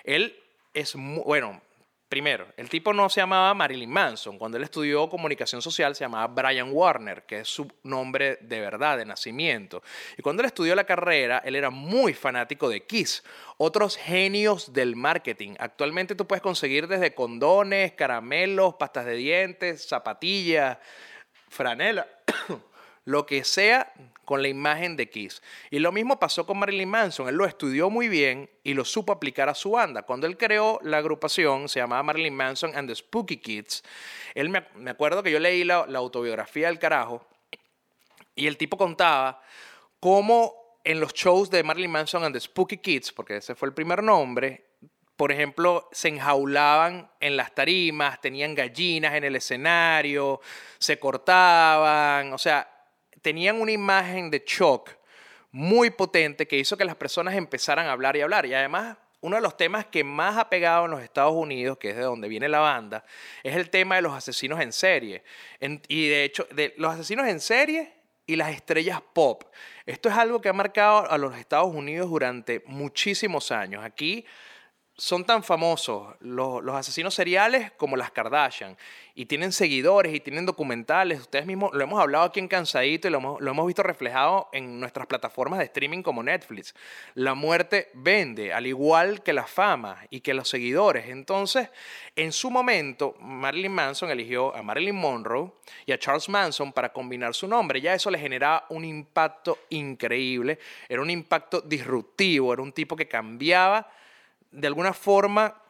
Él 0.04 0.40
es, 0.72 0.94
bueno, 0.94 1.60
Primero, 2.08 2.46
el 2.56 2.70
tipo 2.70 2.94
no 2.94 3.10
se 3.10 3.20
llamaba 3.20 3.52
Marilyn 3.52 3.90
Manson. 3.90 4.38
Cuando 4.38 4.56
él 4.56 4.64
estudió 4.64 5.10
comunicación 5.10 5.60
social 5.60 5.94
se 5.94 6.04
llamaba 6.04 6.26
Brian 6.26 6.70
Warner, 6.72 7.24
que 7.24 7.40
es 7.40 7.48
su 7.48 7.70
nombre 7.82 8.38
de 8.40 8.60
verdad, 8.60 8.96
de 8.96 9.04
nacimiento. 9.04 9.82
Y 10.16 10.22
cuando 10.22 10.40
él 10.40 10.46
estudió 10.46 10.74
la 10.74 10.84
carrera, 10.84 11.42
él 11.44 11.54
era 11.54 11.68
muy 11.68 12.14
fanático 12.14 12.70
de 12.70 12.86
Kiss, 12.86 13.22
otros 13.58 13.98
genios 13.98 14.72
del 14.72 14.96
marketing. 14.96 15.54
Actualmente 15.58 16.14
tú 16.14 16.26
puedes 16.26 16.40
conseguir 16.40 16.88
desde 16.88 17.14
condones, 17.14 17.92
caramelos, 17.92 18.76
pastas 18.76 19.04
de 19.04 19.14
dientes, 19.14 19.86
zapatillas, 19.86 20.78
franela, 21.50 22.06
lo 23.08 23.24
que 23.24 23.42
sea 23.42 23.90
con 24.26 24.42
la 24.42 24.48
imagen 24.48 24.94
de 24.94 25.08
Kiss. 25.08 25.40
Y 25.70 25.78
lo 25.78 25.92
mismo 25.92 26.18
pasó 26.18 26.44
con 26.44 26.58
Marilyn 26.58 26.90
Manson. 26.90 27.26
Él 27.26 27.36
lo 27.36 27.46
estudió 27.46 27.88
muy 27.88 28.06
bien 28.06 28.50
y 28.62 28.74
lo 28.74 28.84
supo 28.84 29.12
aplicar 29.12 29.48
a 29.48 29.54
su 29.54 29.70
banda. 29.70 30.02
Cuando 30.02 30.26
él 30.26 30.36
creó 30.36 30.78
la 30.82 30.98
agrupación, 30.98 31.70
se 31.70 31.80
llamaba 31.80 32.02
Marilyn 32.02 32.36
Manson 32.36 32.76
and 32.76 32.86
the 32.86 32.94
Spooky 32.94 33.38
Kids. 33.38 33.82
Él 34.34 34.50
me, 34.50 34.90
acuerdo 34.90 35.22
que 35.22 35.30
yo 35.30 35.38
leí 35.38 35.64
la, 35.64 35.86
la 35.86 36.00
autobiografía 36.00 36.66
del 36.66 36.78
carajo 36.78 37.26
y 38.34 38.46
el 38.46 38.58
tipo 38.58 38.76
contaba 38.76 39.40
cómo 40.00 40.52
en 40.84 41.00
los 41.00 41.14
shows 41.14 41.48
de 41.48 41.62
Marilyn 41.62 41.90
Manson 41.90 42.24
and 42.24 42.34
the 42.34 42.40
Spooky 42.40 42.76
Kids, 42.76 43.10
porque 43.10 43.38
ese 43.38 43.54
fue 43.54 43.68
el 43.68 43.74
primer 43.74 44.02
nombre, 44.02 44.66
por 45.16 45.32
ejemplo, 45.32 45.88
se 45.92 46.08
enjaulaban 46.08 47.10
en 47.18 47.36
las 47.38 47.52
tarimas, 47.52 48.20
tenían 48.20 48.54
gallinas 48.54 49.14
en 49.14 49.24
el 49.24 49.34
escenario, 49.34 50.40
se 50.78 50.98
cortaban, 51.00 52.34
o 52.34 52.38
sea, 52.38 52.77
tenían 53.22 53.60
una 53.60 53.72
imagen 53.72 54.30
de 54.30 54.42
shock 54.46 54.90
muy 55.50 55.90
potente 55.90 56.46
que 56.46 56.58
hizo 56.58 56.76
que 56.76 56.84
las 56.84 56.96
personas 56.96 57.34
empezaran 57.34 57.86
a 57.86 57.92
hablar 57.92 58.16
y 58.16 58.20
hablar. 58.20 58.46
Y 58.46 58.54
además, 58.54 58.96
uno 59.20 59.36
de 59.36 59.42
los 59.42 59.56
temas 59.56 59.86
que 59.86 60.04
más 60.04 60.36
ha 60.36 60.48
pegado 60.48 60.84
en 60.84 60.90
los 60.92 61.02
Estados 61.02 61.34
Unidos, 61.34 61.78
que 61.78 61.90
es 61.90 61.96
de 61.96 62.02
donde 62.02 62.28
viene 62.28 62.48
la 62.48 62.60
banda, 62.60 63.04
es 63.42 63.56
el 63.56 63.70
tema 63.70 63.96
de 63.96 64.02
los 64.02 64.14
asesinos 64.14 64.60
en 64.60 64.72
serie. 64.72 65.24
y 65.60 66.08
de 66.08 66.24
hecho, 66.24 66.46
los 66.76 66.94
asesinos 66.94 67.26
en 67.26 67.40
serie 67.40 67.92
y 68.26 68.36
las 68.36 68.50
estrellas 68.50 69.00
pop. 69.12 69.44
Esto 69.86 70.08
es 70.08 70.14
algo 70.14 70.40
que 70.40 70.50
ha 70.50 70.52
marcado 70.52 71.10
a 71.10 71.16
los 71.16 71.36
Estados 71.36 71.74
Unidos 71.74 72.10
durante 72.10 72.62
muchísimos 72.66 73.50
años. 73.50 73.82
Aquí 73.82 74.26
son 74.98 75.24
tan 75.24 75.44
famosos 75.44 76.16
los, 76.18 76.66
asesinos 76.74 77.14
seriales 77.14 77.70
como 77.76 77.96
las 77.96 78.10
Kardashian 78.10 78.76
y 79.14 79.26
tienen 79.26 79.52
seguidores 79.52 80.12
y 80.12 80.18
tienen 80.18 80.44
documentales. 80.44 81.20
Ustedes 81.20 81.46
mismos 81.46 81.70
lo 81.72 81.84
hemos 81.84 82.00
hablado 82.00 82.24
aquí 82.24 82.40
en 82.40 82.48
Cansadito 82.48 83.06
y 83.06 83.12
lo 83.12 83.18
hemos, 83.18 83.40
lo 83.40 83.50
hemos, 83.52 83.66
visto 83.66 83.84
reflejado 83.84 84.48
en 84.52 84.80
nuestras 84.80 85.06
plataformas 85.06 85.60
de 85.60 85.66
streaming 85.66 86.02
como 86.02 86.24
Netflix. 86.24 86.74
La 87.14 87.34
muerte 87.34 87.90
vende, 87.94 88.52
al 88.52 88.66
igual 88.66 89.22
que 89.22 89.32
la 89.32 89.46
fama 89.46 90.04
y 90.10 90.20
que 90.20 90.34
los 90.34 90.48
seguidores. 90.48 91.08
Entonces, 91.08 91.70
en 92.16 92.32
su 92.32 92.50
momento, 92.50 93.14
Marilyn 93.20 93.72
Manson 93.72 94.10
eligió 94.10 94.54
a 94.54 94.64
Marilyn 94.64 94.96
Monroe 94.96 95.52
y 95.86 95.92
a 95.92 95.98
Charles 95.98 96.28
Manson 96.28 96.72
para 96.72 96.92
combinar 96.92 97.34
su 97.34 97.46
nombre. 97.46 97.80
Ya 97.80 97.94
eso 97.94 98.10
le 98.10 98.18
generaba 98.18 98.66
un 98.70 98.84
impacto 98.84 99.58
increíble, 99.70 100.58
era 100.88 101.00
un 101.00 101.10
impacto 101.10 101.60
disruptivo, 101.60 102.52
era 102.52 102.62
un 102.62 102.72
tipo 102.72 102.96
que 102.96 103.06
cambiaba 103.06 103.88
de 104.50 104.66
alguna 104.66 104.92
forma 104.92 105.62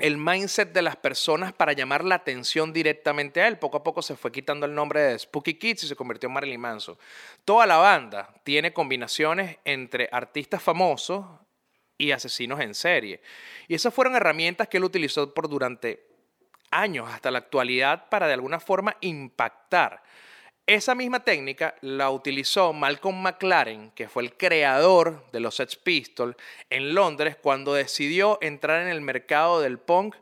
el 0.00 0.16
mindset 0.16 0.72
de 0.72 0.82
las 0.82 0.96
personas 0.96 1.52
para 1.52 1.72
llamar 1.72 2.04
la 2.04 2.16
atención 2.16 2.72
directamente 2.72 3.40
a 3.40 3.48
él. 3.48 3.58
Poco 3.58 3.78
a 3.78 3.82
poco 3.82 4.02
se 4.02 4.16
fue 4.16 4.30
quitando 4.30 4.66
el 4.66 4.74
nombre 4.74 5.00
de 5.00 5.18
Spooky 5.18 5.54
Kids 5.54 5.84
y 5.84 5.88
se 5.88 5.96
convirtió 5.96 6.28
en 6.28 6.34
Marilyn 6.34 6.60
Manson. 6.60 6.96
Toda 7.44 7.66
la 7.66 7.76
banda 7.76 8.32
tiene 8.44 8.72
combinaciones 8.72 9.58
entre 9.64 10.08
artistas 10.12 10.62
famosos 10.62 11.26
y 11.96 12.12
asesinos 12.12 12.60
en 12.60 12.74
serie. 12.74 13.20
Y 13.66 13.74
esas 13.74 13.92
fueron 13.92 14.14
herramientas 14.14 14.68
que 14.68 14.76
él 14.76 14.84
utilizó 14.84 15.34
por 15.34 15.48
durante 15.48 16.06
años 16.70 17.08
hasta 17.10 17.30
la 17.30 17.38
actualidad 17.38 18.08
para 18.08 18.26
de 18.26 18.34
alguna 18.34 18.60
forma 18.60 18.96
impactar 19.00 20.02
esa 20.68 20.94
misma 20.94 21.24
técnica 21.24 21.74
la 21.80 22.10
utilizó 22.10 22.74
Malcolm 22.74 23.22
McLaren, 23.22 23.90
que 23.92 24.06
fue 24.06 24.22
el 24.22 24.34
creador 24.34 25.24
de 25.32 25.40
los 25.40 25.56
Sex 25.56 25.76
Pistols, 25.76 26.36
en 26.68 26.94
Londres 26.94 27.36
cuando 27.40 27.72
decidió 27.72 28.38
entrar 28.42 28.82
en 28.82 28.88
el 28.88 29.00
mercado 29.00 29.62
del 29.62 29.78
punk 29.78 30.14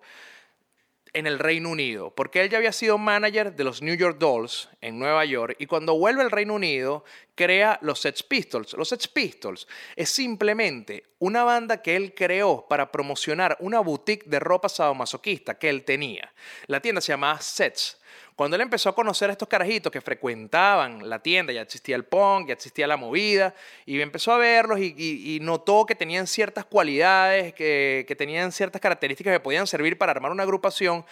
en 1.12 1.26
el 1.26 1.40
Reino 1.40 1.70
Unido, 1.70 2.14
porque 2.14 2.42
él 2.42 2.50
ya 2.50 2.58
había 2.58 2.70
sido 2.70 2.96
manager 2.96 3.56
de 3.56 3.64
los 3.64 3.82
New 3.82 3.96
York 3.96 4.18
Dolls 4.18 4.68
en 4.80 5.00
Nueva 5.00 5.24
York 5.24 5.56
y 5.58 5.66
cuando 5.66 5.98
vuelve 5.98 6.22
al 6.22 6.30
Reino 6.30 6.54
Unido 6.54 7.04
crea 7.34 7.80
los 7.82 8.00
Sex 8.00 8.22
Pistols. 8.22 8.74
Los 8.74 8.90
Sex 8.90 9.08
Pistols 9.08 9.66
es 9.96 10.10
simplemente 10.10 11.04
una 11.18 11.42
banda 11.42 11.82
que 11.82 11.96
él 11.96 12.14
creó 12.14 12.66
para 12.68 12.92
promocionar 12.92 13.56
una 13.58 13.80
boutique 13.80 14.26
de 14.26 14.38
ropa 14.38 14.68
sadomasoquista 14.68 15.58
que 15.58 15.70
él 15.70 15.84
tenía. 15.84 16.32
La 16.68 16.80
tienda 16.80 17.00
se 17.00 17.12
llamaba 17.12 17.40
Sets 17.40 17.98
cuando 18.36 18.54
él 18.54 18.62
empezó 18.62 18.90
a 18.90 18.94
conocer 18.94 19.30
a 19.30 19.32
estos 19.32 19.48
carajitos 19.48 19.90
que 19.90 20.02
frecuentaban 20.02 21.08
la 21.08 21.20
tienda, 21.20 21.54
ya 21.54 21.62
existía 21.62 21.96
el 21.96 22.04
punk, 22.04 22.48
ya 22.48 22.52
existía 22.52 22.86
la 22.86 22.98
movida, 22.98 23.54
y 23.86 23.98
empezó 24.02 24.30
a 24.32 24.38
verlos 24.38 24.78
y, 24.78 25.38
notó 25.40 25.86
que 25.86 25.94
tenían 25.94 26.26
ciertas 26.26 26.66
cualidades, 26.66 27.54
que, 27.54 28.04
que 28.06 28.14
tenían 28.14 28.52
ciertas 28.52 28.80
características 28.82 29.32
que 29.32 29.40
podían 29.40 29.66
servir 29.66 29.96
para 29.96 30.12
armar 30.12 30.32
una 30.32 30.42
agrupación, 30.42 31.06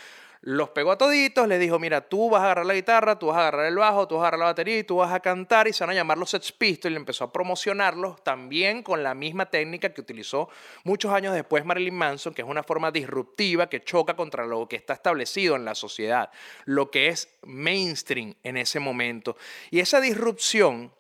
los 0.47 0.69
pegó 0.69 0.93
a 0.93 0.99
toditos, 0.99 1.49
les 1.49 1.59
dijo, 1.59 1.79
mira, 1.79 2.03
tú 2.03 2.29
vas 2.29 2.43
a 2.43 2.45
agarrar 2.45 2.67
la 2.67 2.75
guitarra, 2.75 3.19
tú 3.19 3.29
vas 3.29 3.39
a 3.39 3.41
agarrar 3.41 3.65
el 3.65 3.77
bajo, 3.77 4.07
tú 4.07 4.17
vas 4.17 4.25
a 4.25 4.25
agarrar 4.25 4.41
la 4.41 4.45
batería 4.47 4.79
y 4.79 4.85
tú 4.85 4.97
vas 4.97 5.11
a 5.11 5.21
cantar 5.21 5.69
y 5.69 5.73
se 5.73 5.83
van 5.83 5.93
a 5.93 5.95
llamar 5.95 6.19
los 6.19 6.29
Sex 6.29 6.53
Pistols 6.53 6.93
y 6.93 6.97
empezó 6.97 7.25
a 7.25 7.33
promocionarlos 7.33 8.23
también 8.23 8.83
con 8.83 9.03
la 9.03 9.15
misma 9.15 9.47
técnica 9.47 9.95
que 9.95 10.03
utilizó 10.03 10.51
muchos 10.83 11.15
años 11.15 11.33
después 11.33 11.65
Marilyn 11.65 11.95
Manson, 11.95 12.35
que 12.35 12.43
es 12.43 12.49
una 12.49 12.63
forma 12.63 12.91
disruptiva 12.91 13.71
que 13.71 13.83
choca 13.83 14.17
contra 14.17 14.45
lo 14.45 14.69
que 14.69 14.77
está 14.77 14.93
establecido 14.93 15.57
en 15.57 15.65
la 15.65 15.75
sociedad, 15.75 16.31
lo 16.67 16.91
que 16.91 17.09
es 17.09 17.35
mainstream 17.43 18.35
en 18.43 18.59
ese 18.59 18.81
momento. 18.81 19.39
Y 19.71 19.81
esa 19.81 19.99
disrupción 19.99 20.93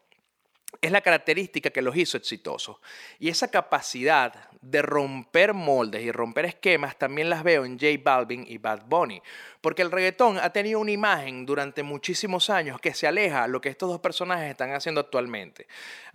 es 0.80 0.90
la 0.90 1.00
característica 1.00 1.70
que 1.70 1.82
los 1.82 1.96
hizo 1.96 2.16
exitosos. 2.16 2.76
Y 3.18 3.28
esa 3.28 3.50
capacidad 3.50 4.50
de 4.60 4.82
romper 4.82 5.54
moldes 5.54 6.02
y 6.02 6.12
romper 6.12 6.46
esquemas 6.46 6.98
también 6.98 7.30
las 7.30 7.42
veo 7.42 7.64
en 7.64 7.78
J 7.78 8.00
Balvin 8.02 8.44
y 8.48 8.58
Bad 8.58 8.86
Bunny. 8.86 9.20
Porque 9.64 9.80
el 9.80 9.90
reggaetón 9.90 10.36
ha 10.36 10.50
tenido 10.50 10.78
una 10.78 10.90
imagen 10.90 11.46
durante 11.46 11.82
muchísimos 11.82 12.50
años 12.50 12.78
que 12.82 12.92
se 12.92 13.06
aleja 13.06 13.44
a 13.44 13.48
lo 13.48 13.62
que 13.62 13.70
estos 13.70 13.88
dos 13.88 13.98
personajes 13.98 14.50
están 14.50 14.74
haciendo 14.74 15.00
actualmente. 15.00 15.66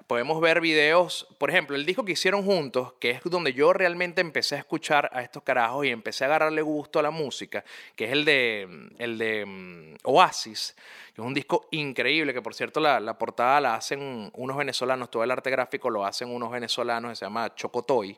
Podemos 0.06 0.40
ver 0.40 0.62
videos, 0.62 1.26
por 1.40 1.50
ejemplo, 1.50 1.76
el 1.76 1.84
disco 1.84 2.06
que 2.06 2.12
hicieron 2.12 2.46
juntos, 2.46 2.94
que 3.00 3.10
es 3.10 3.22
donde 3.24 3.54
yo 3.54 3.74
realmente 3.74 4.22
empecé 4.22 4.54
a 4.54 4.60
escuchar 4.60 5.10
a 5.14 5.24
estos 5.24 5.42
carajos 5.42 5.84
y 5.88 5.90
empecé 5.90 6.26
a 6.26 6.28
agarrarle 6.28 6.62
gusto 6.62 7.00
a 7.00 7.02
la 7.02 7.10
música, 7.10 7.66
que 7.96 8.06
es 8.06 8.12
el 8.12 8.24
de, 8.24 8.92
el 9.00 9.18
de 9.18 9.44
mm, 9.48 9.96
Oasis, 10.04 10.76
que 11.16 11.20
es 11.20 11.26
un 11.26 11.34
disco 11.34 11.70
increíble, 11.72 12.36
que 12.36 12.44
por 12.44 12.54
cierto 12.54 12.80
la, 12.80 13.00
la 13.00 13.18
portada 13.18 13.60
la 13.60 13.74
hacen 13.74 14.30
unos 14.32 14.58
venezolanos, 14.58 15.10
todo 15.10 15.24
el 15.24 15.32
arte 15.32 15.50
gráfico 15.50 15.90
lo 15.90 16.06
hacen 16.06 16.30
unos 16.30 16.52
venezolanos 16.52 17.18
se 17.18 17.26
llama 17.26 17.56
Chocotoy. 17.56 18.16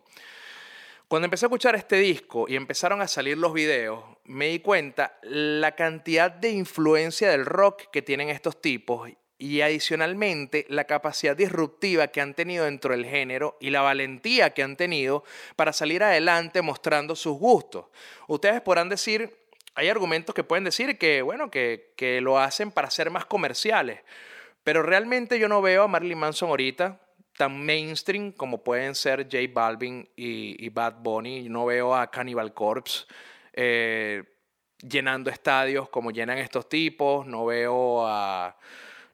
Cuando 1.12 1.26
empecé 1.26 1.46
a 1.46 1.48
escuchar 1.48 1.76
este 1.76 1.98
disco 1.98 2.46
y 2.48 2.56
empezaron 2.56 3.02
a 3.02 3.08
salir 3.10 3.38
los 3.38 3.52
videos, 3.52 4.02
me 4.24 4.48
di 4.48 4.60
cuenta 4.60 5.18
la 5.24 5.74
cantidad 5.74 6.32
de 6.32 6.52
influencia 6.52 7.30
del 7.30 7.46
rock 7.46 7.90
que 7.92 8.02
tienen 8.02 8.30
estos 8.30 8.62
tipos 8.62 9.10
y 9.38 9.60
adicionalmente 9.60 10.66
la 10.70 10.86
capacidad 10.86 11.36
disruptiva 11.36 12.08
que 12.08 12.22
han 12.22 12.34
tenido 12.34 12.64
dentro 12.64 12.96
del 12.96 13.06
género 13.06 13.58
y 13.60 13.72
la 13.72 13.82
valentía 13.82 14.52
que 14.52 14.64
han 14.64 14.78
tenido 14.78 15.26
para 15.58 15.74
salir 15.74 16.02
adelante 16.02 16.62
mostrando 16.62 17.18
sus 17.18 17.38
gustos. 17.38 17.88
Ustedes 18.30 18.62
podrán 18.62 18.88
decir, 18.88 19.36
hay 19.76 19.90
argumentos 19.90 20.34
que 20.34 20.46
pueden 20.46 20.64
decir 20.64 20.98
que, 20.98 21.22
bueno, 21.22 21.52
que, 21.52 21.92
que 21.98 22.22
lo 22.22 22.40
hacen 22.40 22.72
para 22.72 22.90
ser 22.90 23.10
más 23.10 23.26
comerciales, 23.26 24.00
pero 24.64 24.82
realmente 24.82 25.40
yo 25.40 25.50
no 25.50 25.62
veo 25.62 25.84
a 25.84 25.88
Marilyn 25.90 26.20
Manson 26.20 26.48
ahorita 26.48 27.02
tan 27.42 27.66
mainstream 27.66 28.34
como 28.34 28.64
pueden 28.64 28.94
ser 28.94 29.24
J 29.24 29.38
Balvin 29.52 30.08
y, 30.16 30.70
Bad 30.70 30.98
Bunny. 31.02 31.50
No 31.50 31.66
veo 31.66 31.96
a 31.96 32.12
Cannibal 32.12 32.54
Corpse 32.54 33.06
eh, 33.52 34.24
llenando 34.78 35.32
estadios 35.32 35.90
como 35.90 36.12
llenan 36.12 36.38
estos 36.38 36.70
tipos. 36.70 37.26
No 37.26 37.46
veo 37.46 38.06
a. 38.06 38.56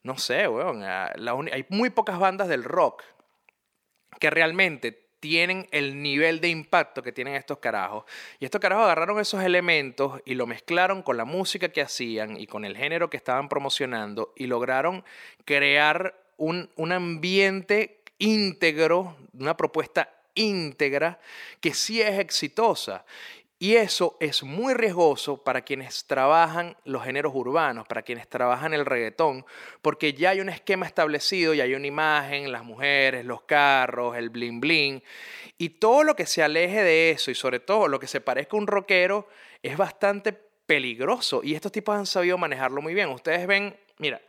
No 0.04 0.18
sé, 0.18 0.46
weón. 0.46 0.84
hay 0.84 1.66
muy 1.70 1.90
pocas 1.90 2.20
bandas 2.20 2.50
del 2.50 2.66
rock 2.66 3.02
que 4.20 4.30
realmente 4.30 5.08
tienen 5.22 5.66
el 5.72 6.02
nivel 6.02 6.42
de 6.42 6.50
impacto 6.50 7.02
que 7.02 7.14
tienen 7.14 7.36
estos 7.36 7.60
carajos. 7.60 8.04
Y 8.42 8.46
estos 8.46 8.60
carajos 8.60 8.84
agarraron 8.84 9.22
esos 9.22 9.42
elementos 9.42 10.22
y 10.26 10.34
lo 10.34 10.48
mezclaron 10.48 11.02
con 11.02 11.16
la 11.16 11.24
música 11.24 11.70
que 11.70 11.82
hacían 11.82 12.38
y 12.38 12.46
con 12.46 12.66
el 12.66 12.76
género 12.76 13.10
que 13.10 13.16
estaban 13.16 13.48
promocionando 13.48 14.34
y 14.36 14.48
lograron 14.48 15.06
crear 15.46 16.14
un, 16.36 16.70
un 16.76 16.92
ambiente 16.92 17.97
íntegro, 18.20 19.18
una 19.34 19.56
propuesta 19.56 20.10
íntegra 20.34 21.20
que 21.60 21.74
sí 21.74 22.02
es 22.02 22.20
exitosa. 22.20 23.06
Y 23.60 23.76
eso 23.76 24.18
es 24.20 24.44
muy 24.44 24.76
riesgoso 24.76 25.44
para 25.44 25.62
quienes 25.62 26.06
trabajan 26.06 26.78
los 26.86 27.04
géneros 27.04 27.34
urbanos, 27.34 27.88
para 27.88 28.04
quienes 28.04 28.28
trabajan 28.28 28.76
el 28.76 28.86
reggaetón, 28.86 29.48
porque 29.82 30.14
ya 30.14 30.30
hay 30.30 30.42
un 30.42 30.50
esquema 30.50 30.86
establecido, 30.86 31.56
ya 31.56 31.64
hay 31.64 31.74
una 31.74 31.88
imagen, 31.88 32.52
las 32.52 32.64
mujeres, 32.64 33.26
los 33.26 33.42
carros, 33.42 34.16
el 34.16 34.30
bling 34.30 34.60
bling, 34.60 35.04
y 35.58 35.70
todo 35.70 36.04
lo 36.04 36.16
que 36.16 36.28
se 36.28 36.44
aleje 36.44 36.84
de 36.84 37.10
eso 37.10 37.32
y 37.32 37.36
sobre 37.36 37.60
todo 37.60 37.88
lo 37.88 38.00
que 38.00 38.06
se 38.06 38.22
parezca 38.22 38.56
a 38.56 38.60
un 38.60 38.68
rockero 38.68 39.28
es 39.64 39.76
bastante 39.76 40.34
peligroso 40.34 41.42
y 41.44 41.56
estos 41.56 41.72
tipos 41.72 41.96
han 41.96 42.06
sabido 42.06 42.38
manejarlo 42.38 42.80
muy 42.80 42.94
bien. 42.94 43.10
Ustedes 43.10 43.48
ven, 43.48 43.76
mira, 43.98 44.22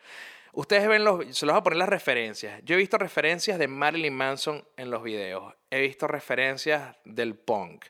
Ustedes 0.58 0.88
ven 0.88 1.04
los, 1.04 1.24
se 1.38 1.46
los 1.46 1.52
voy 1.52 1.60
a 1.60 1.62
poner 1.62 1.76
las 1.76 1.88
referencias. 1.88 2.60
Yo 2.64 2.74
he 2.74 2.78
visto 2.78 2.98
referencias 2.98 3.60
de 3.60 3.68
Marilyn 3.68 4.12
Manson 4.12 4.66
en 4.76 4.90
los 4.90 5.04
videos. 5.04 5.54
He 5.70 5.80
visto 5.80 6.08
referencias 6.08 6.96
del 7.04 7.36
punk. 7.36 7.84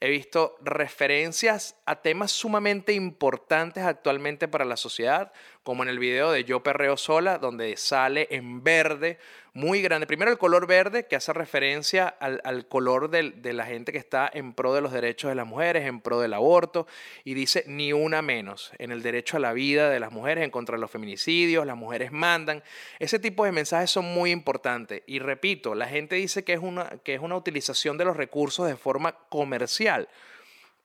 He 0.00 0.10
visto 0.10 0.54
referencias 0.60 1.76
a 1.86 2.02
temas 2.02 2.30
sumamente 2.30 2.92
importantes 2.92 3.84
actualmente 3.84 4.48
para 4.48 4.66
la 4.66 4.76
sociedad, 4.76 5.32
como 5.62 5.82
en 5.82 5.88
el 5.88 5.98
video 5.98 6.30
de 6.30 6.44
Yo 6.44 6.62
Perreo 6.62 6.98
Sola, 6.98 7.38
donde 7.38 7.78
sale 7.78 8.28
en 8.30 8.62
verde 8.62 9.18
muy 9.52 9.82
grande. 9.82 10.06
Primero 10.06 10.30
el 10.30 10.38
color 10.38 10.66
verde, 10.66 11.06
que 11.06 11.16
hace 11.16 11.32
referencia 11.32 12.08
al, 12.08 12.66
color 12.68 13.10
de 13.10 13.52
la 13.52 13.66
gente 13.66 13.92
que 13.92 13.98
está 13.98 14.30
en 14.32 14.52
pro 14.52 14.74
de 14.74 14.80
los 14.80 14.92
derechos 14.92 15.28
de 15.30 15.34
las 15.34 15.46
mujeres, 15.46 15.86
en 15.86 16.00
pro 16.00 16.20
del 16.20 16.34
aborto, 16.34 16.86
y 17.24 17.34
dice 17.34 17.64
ni 17.66 17.92
una 17.92 18.22
menos, 18.22 18.72
en 18.78 18.92
el 18.92 19.02
derecho 19.02 19.36
a 19.36 19.40
la 19.40 19.52
vida 19.52 19.90
de 19.90 20.00
las 20.00 20.12
mujeres, 20.12 20.44
en 20.44 20.50
contra 20.50 20.76
de 20.76 20.80
los 20.80 20.90
feminicidios, 20.90 21.66
las 21.66 21.76
mujeres 21.76 22.12
mandan. 22.12 22.62
Ese 22.98 23.18
tipo 23.18 23.44
de 23.44 23.52
mensajes 23.52 23.90
son 23.90 24.04
muy 24.04 24.30
importantes. 24.30 25.02
Y 25.06 25.18
repito, 25.18 25.74
la 25.74 25.86
gente 25.86 26.16
dice 26.16 26.44
que 26.44 26.52
es 26.52 26.60
una, 26.60 26.88
que 27.04 27.14
es 27.14 27.20
una 27.20 27.36
utilización 27.36 27.98
de 27.98 28.04
los 28.04 28.16
recursos 28.16 28.66
de 28.66 28.76
forma 28.76 29.12
comercial. 29.28 30.08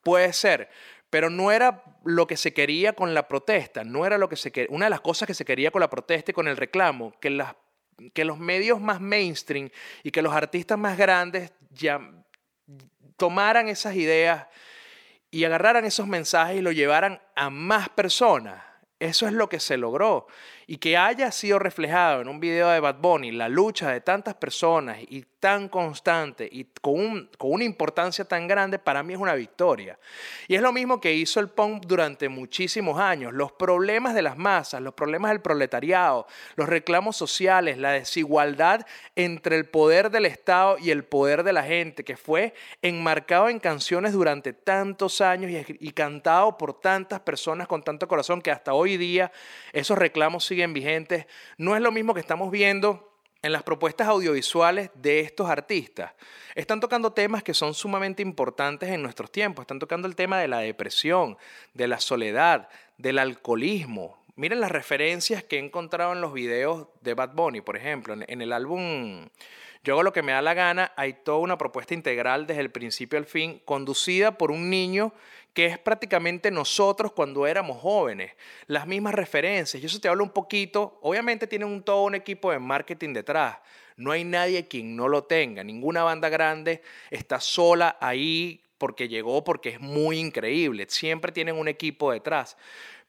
Puede 0.04 0.34
ser, 0.34 0.70
pero 1.10 1.30
no 1.30 1.52
era 1.52 1.84
lo 2.04 2.28
que 2.28 2.38
se 2.38 2.54
quería 2.54 2.94
con 2.94 3.14
la 3.14 3.28
protesta, 3.28 3.84
no 3.84 4.06
era 4.06 4.18
lo 4.18 4.30
que 4.30 4.36
se 4.36 4.68
una 4.70 4.86
de 4.86 4.90
las 4.90 5.02
cosas 5.02 5.28
que 5.28 5.34
se 5.34 5.46
quería 5.46 5.72
con 5.72 5.80
la 5.80 5.90
protesta 5.90 6.32
y 6.32 6.34
con 6.34 6.48
el 6.48 6.58
reclamo, 6.58 7.14
que 7.20 7.30
las 7.30 7.56
que 8.14 8.25
los 8.25 8.40
medios 8.40 8.82
más 8.82 9.00
mainstream 9.02 9.70
y 10.04 10.12
que 10.12 10.22
los 10.22 10.34
artistas 10.34 10.78
más 10.78 10.98
grandes 10.98 11.52
tomaran 13.18 13.68
esas 13.68 13.96
ideas 13.96 14.48
y 15.32 15.44
agarraran 15.44 15.86
esos 15.86 16.08
mensajes 16.08 16.58
y 16.58 16.62
lo 16.62 16.72
llevaran 16.72 17.22
a 17.36 17.50
más 17.50 17.90
personas. 17.90 18.64
Eso 19.00 19.28
es 19.28 19.34
lo 19.34 19.50
que 19.50 19.60
se 19.60 19.78
logró 19.78 20.28
y 20.68 20.78
que 20.78 20.98
haya 20.98 21.32
sido 21.32 21.60
reflejado 21.60 22.22
en 22.22 22.28
un 22.28 22.40
video 22.40 22.70
de 22.70 22.80
Bad 22.80 22.98
Bunny 23.00 23.32
la 23.32 23.50
lucha 23.50 23.92
de 23.92 24.02
tantas 24.02 24.36
personas 24.36 24.98
y 25.10 25.26
tan 25.40 25.70
constante 25.70 26.50
y 26.52 26.66
con, 26.82 27.30
una 27.40 27.64
importancia 27.64 28.26
tan 28.26 28.48
grande, 28.48 28.80
para 28.80 29.04
mí 29.04 29.14
es 29.14 29.20
una 29.20 29.36
victoria. 29.36 30.00
Y 30.48 30.56
es 30.56 30.62
lo 30.64 30.74
mismo 30.74 31.00
que 31.00 31.14
hizo 31.14 31.40
el 31.40 31.50
punk 31.50 31.86
durante 31.86 32.30
muchísimos 32.30 33.00
años. 33.00 33.32
Los 33.32 33.52
problemas 33.52 34.16
de 34.16 34.24
las 34.24 34.38
masas, 34.38 34.82
los 34.82 34.96
problemas 34.96 35.30
del 35.30 35.42
proletariado, 35.42 36.26
los 36.56 36.68
reclamos 36.68 37.16
sociales, 37.16 37.78
la 37.78 37.92
desigualdad 37.92 38.88
entre 39.16 39.56
el 39.56 39.66
poder 39.66 40.10
del 40.10 40.26
Estado 40.26 40.78
y 40.80 40.90
el 40.90 41.04
poder 41.04 41.44
de 41.44 41.54
la 41.54 41.62
gente, 41.62 42.04
que 42.04 42.18
fue 42.18 42.56
enmarcado 42.82 43.50
en 43.50 43.60
canciones 43.60 44.14
durante 44.14 44.52
tantos 44.52 45.22
años 45.22 45.52
y, 45.52 45.78
y 45.80 45.92
cantado 45.92 46.58
por 46.58 46.80
tantas 46.80 47.20
personas 47.20 47.68
con 47.68 47.84
tanto 47.84 48.08
corazón 48.08 48.42
que 48.42 48.50
hasta 48.50 48.74
hoy 48.74 48.98
día 48.98 49.32
esos 49.74 49.96
reclamos 49.96 50.44
siguen 50.44 50.55
vigentes. 50.74 51.26
No 51.58 51.76
es 51.76 51.82
lo 51.82 51.92
mismo 51.92 52.14
que 52.14 52.20
estamos 52.20 52.52
viendo 52.52 53.12
en 53.42 53.52
las 53.52 53.62
propuestas 53.62 54.08
audiovisuales 54.08 54.90
de 54.96 55.20
estos 55.20 55.50
artistas. 55.50 56.14
Están 56.56 56.80
tocando 56.80 57.14
temas 57.14 57.44
que 57.44 57.54
son 57.54 57.76
sumamente 57.76 58.24
importantes 58.24 58.90
en 58.90 59.03
nuestros 59.03 59.32
tiempos. 59.32 59.64
Están 59.64 59.77
tocando 59.77 60.08
el 60.08 60.16
tema 60.16 60.40
de 60.40 60.48
la 60.48 60.60
depresión, 60.60 61.38
de 61.74 61.88
la 61.88 62.00
soledad, 62.00 62.70
del 62.98 63.20
alcoholismo. 63.20 64.18
Miren 64.36 64.60
las 64.60 64.72
referencias 64.72 65.44
que 65.44 65.58
he 65.58 65.60
encontrado 65.60 66.14
en 66.14 66.22
los 66.22 66.34
videos 66.34 66.88
de 67.01 67.14
Bad 67.14 67.36
Bunny, 67.36 67.62
por 67.62 67.77
ejemplo, 67.77 68.16
en, 68.16 68.42
el 68.42 68.51
álbum 68.51 69.29
Yo 69.86 69.94
hago 69.94 70.02
lo 70.02 70.14
que 70.14 70.24
me 70.24 70.32
da 70.32 70.42
la 70.42 70.56
gana, 70.56 70.94
hay 70.96 71.14
toda 71.14 71.38
una 71.38 71.60
propuesta 71.60 71.94
integral 71.94 72.48
desde 72.48 72.62
el 72.62 72.72
principio 72.72 73.20
al 73.20 73.26
fin, 73.26 73.62
conducida 73.66 74.36
por 74.36 74.50
un 74.50 74.68
niño 74.68 75.14
que 75.54 75.68
es 75.68 75.78
prácticamente 75.78 76.50
nosotros 76.50 77.12
cuando 77.12 77.46
éramos 77.46 77.80
jóvenes, 77.80 78.32
las 78.66 78.88
mismas 78.88 79.14
referencias. 79.14 79.82
Y 79.82 79.86
eso 79.86 80.00
te 80.00 80.08
habla 80.08 80.24
un 80.24 80.32
poquito, 80.32 80.98
obviamente 81.04 81.46
tienen 81.46 81.68
un, 81.68 81.84
todo 81.84 82.02
un 82.02 82.16
equipo 82.16 82.52
de 82.52 82.58
marketing 82.58 83.14
detrás. 83.14 83.60
No 83.96 84.10
hay 84.10 84.24
nadie 84.24 84.68
quien 84.68 84.96
no 84.96 85.08
lo 85.08 85.26
tenga, 85.26 85.64
ninguna 85.64 86.02
banda 86.02 86.30
grande 86.30 86.82
está 87.12 87.40
sola 87.40 87.96
ahí 88.02 88.64
porque 88.80 89.08
llegó, 89.08 89.44
porque 89.44 89.70
es 89.70 89.80
muy 89.80 90.18
increíble. 90.18 90.88
Siempre 90.90 91.32
tienen 91.32 91.56
un 91.56 91.68
equipo 91.68 92.12
detrás. 92.12 92.58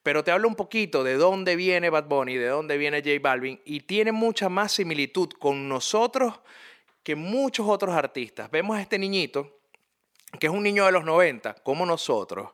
Pero 0.07 0.23
te 0.23 0.31
hablo 0.31 0.47
un 0.47 0.55
poquito 0.55 1.03
de 1.03 1.15
dónde 1.15 1.57
viene 1.57 1.91
Bad 1.91 2.05
Bunny, 2.05 2.37
de 2.37 2.47
dónde 2.47 2.79
viene 2.79 2.99
J 2.99 3.19
Balvin, 3.21 3.61
y 3.65 3.81
tiene 3.81 4.13
mucha 4.13 4.49
más 4.49 4.71
similitud 4.71 5.31
con 5.31 5.69
nosotros 5.69 6.33
que 7.03 7.17
muchos 7.17 7.67
otros 7.69 7.93
artistas. 7.93 8.49
Vemos 8.49 8.77
a 8.77 8.83
este 8.83 9.01
niñito 9.01 9.59
que 10.39 10.47
es 10.47 10.53
un 10.53 10.63
niño 10.63 10.87
de 10.87 10.93
los 10.93 11.05
90, 11.05 11.55
como 11.55 11.85
nosotros, 11.85 12.53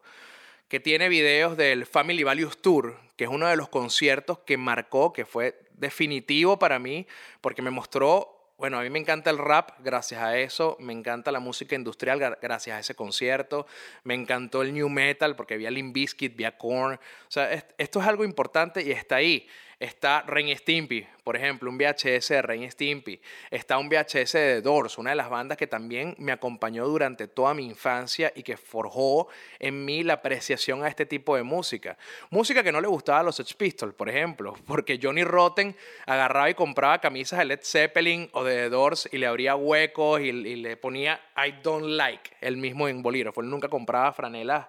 que 0.66 0.80
tiene 0.80 1.10
videos 1.10 1.58
del 1.58 1.84
Family 1.84 2.22
Values 2.22 2.56
Tour, 2.62 2.98
que 3.16 3.24
es 3.24 3.30
uno 3.30 3.46
de 3.46 3.56
los 3.56 3.68
conciertos 3.68 4.38
que 4.46 4.56
marcó, 4.56 5.12
que 5.12 5.26
fue 5.26 5.60
definitivo 5.74 6.58
para 6.58 6.78
mí, 6.78 7.06
porque 7.42 7.60
me 7.60 7.70
mostró 7.70 8.41
bueno, 8.62 8.78
a 8.78 8.82
mí 8.82 8.90
me 8.90 9.00
encanta 9.00 9.28
el 9.28 9.38
rap 9.38 9.70
gracias 9.80 10.22
a 10.22 10.38
eso, 10.38 10.76
me 10.78 10.92
encanta 10.92 11.32
la 11.32 11.40
música 11.40 11.74
industrial 11.74 12.20
gracias 12.40 12.76
a 12.76 12.78
ese 12.78 12.94
concierto, 12.94 13.66
me 14.04 14.14
encantó 14.14 14.62
el 14.62 14.72
new 14.72 14.88
metal 14.88 15.34
porque 15.34 15.56
vi 15.56 15.66
a 15.66 15.70
Limp 15.72 15.92
Bizkit, 15.92 16.36
vi 16.36 16.44
a 16.44 16.56
Korn, 16.56 16.94
o 16.94 16.98
sea, 17.26 17.52
esto 17.76 18.00
es 18.00 18.06
algo 18.06 18.24
importante 18.24 18.80
y 18.80 18.92
está 18.92 19.16
ahí 19.16 19.48
está 19.82 20.22
Ren 20.22 20.56
Stimpy, 20.56 21.04
por 21.24 21.34
ejemplo, 21.36 21.68
un 21.68 21.76
VHS 21.76 22.28
de 22.28 22.42
Ren 22.42 22.70
Stimpy. 22.70 23.20
Está 23.50 23.78
un 23.78 23.88
VHS 23.88 24.32
de 24.34 24.62
Doors, 24.62 24.96
una 24.96 25.10
de 25.10 25.16
las 25.16 25.28
bandas 25.28 25.58
que 25.58 25.66
también 25.66 26.14
me 26.18 26.30
acompañó 26.30 26.86
durante 26.86 27.26
toda 27.26 27.52
mi 27.52 27.66
infancia 27.66 28.32
y 28.36 28.44
que 28.44 28.56
forjó 28.56 29.26
en 29.58 29.84
mí 29.84 30.04
la 30.04 30.14
apreciación 30.14 30.84
a 30.84 30.88
este 30.88 31.04
tipo 31.04 31.34
de 31.34 31.42
música. 31.42 31.98
Música 32.30 32.62
que 32.62 32.70
no 32.70 32.80
le 32.80 32.86
gustaba 32.86 33.20
a 33.20 33.22
los 33.24 33.34
Sex 33.34 33.54
Pistols, 33.54 33.92
por 33.94 34.08
ejemplo, 34.08 34.54
porque 34.66 35.00
Johnny 35.02 35.24
Rotten 35.24 35.74
agarraba 36.06 36.48
y 36.48 36.54
compraba 36.54 37.00
camisas 37.00 37.40
de 37.40 37.46
Led 37.46 37.60
Zeppelin 37.64 38.30
o 38.34 38.44
de 38.44 38.54
The 38.54 38.68
Doors 38.70 39.08
y 39.10 39.18
le 39.18 39.26
abría 39.26 39.56
huecos 39.56 40.20
y, 40.20 40.30
le 40.32 40.76
ponía 40.76 41.20
I 41.36 41.60
don't 41.60 41.86
like, 41.96 42.30
el 42.40 42.56
mismo 42.56 42.86
en 42.86 43.02
bolígrafo. 43.02 43.40
Él 43.40 43.50
nunca 43.50 43.68
compraba 43.68 44.12
franelas 44.12 44.68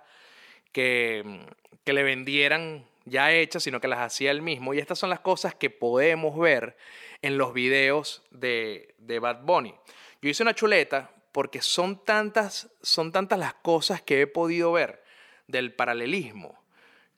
que, 0.71 1.45
que 1.83 1.93
le 1.93 2.01
vendieran 2.01 2.83
ya 3.05 3.31
hechas, 3.31 3.63
sino 3.63 3.79
que 3.79 3.87
las 3.87 3.99
hacía 3.99 4.31
él 4.31 4.41
mismo. 4.41 4.73
Y 4.73 4.79
estas 4.79 4.99
son 4.99 5.09
las 5.09 5.19
cosas 5.19 5.55
que 5.55 5.69
podemos 5.69 6.37
ver 6.37 6.77
en 7.21 7.37
los 7.37 7.53
videos 7.53 8.23
de, 8.31 8.95
de 8.97 9.19
Bad 9.19 9.43
Bunny. 9.43 9.73
Yo 10.21 10.29
hice 10.29 10.43
una 10.43 10.55
chuleta 10.55 11.11
porque 11.31 11.61
son 11.61 12.03
tantas, 12.03 12.69
son 12.81 13.11
tantas 13.11 13.39
las 13.39 13.55
cosas 13.55 14.01
que 14.01 14.21
he 14.21 14.27
podido 14.27 14.71
ver 14.71 15.03
del 15.47 15.73
paralelismo 15.73 16.63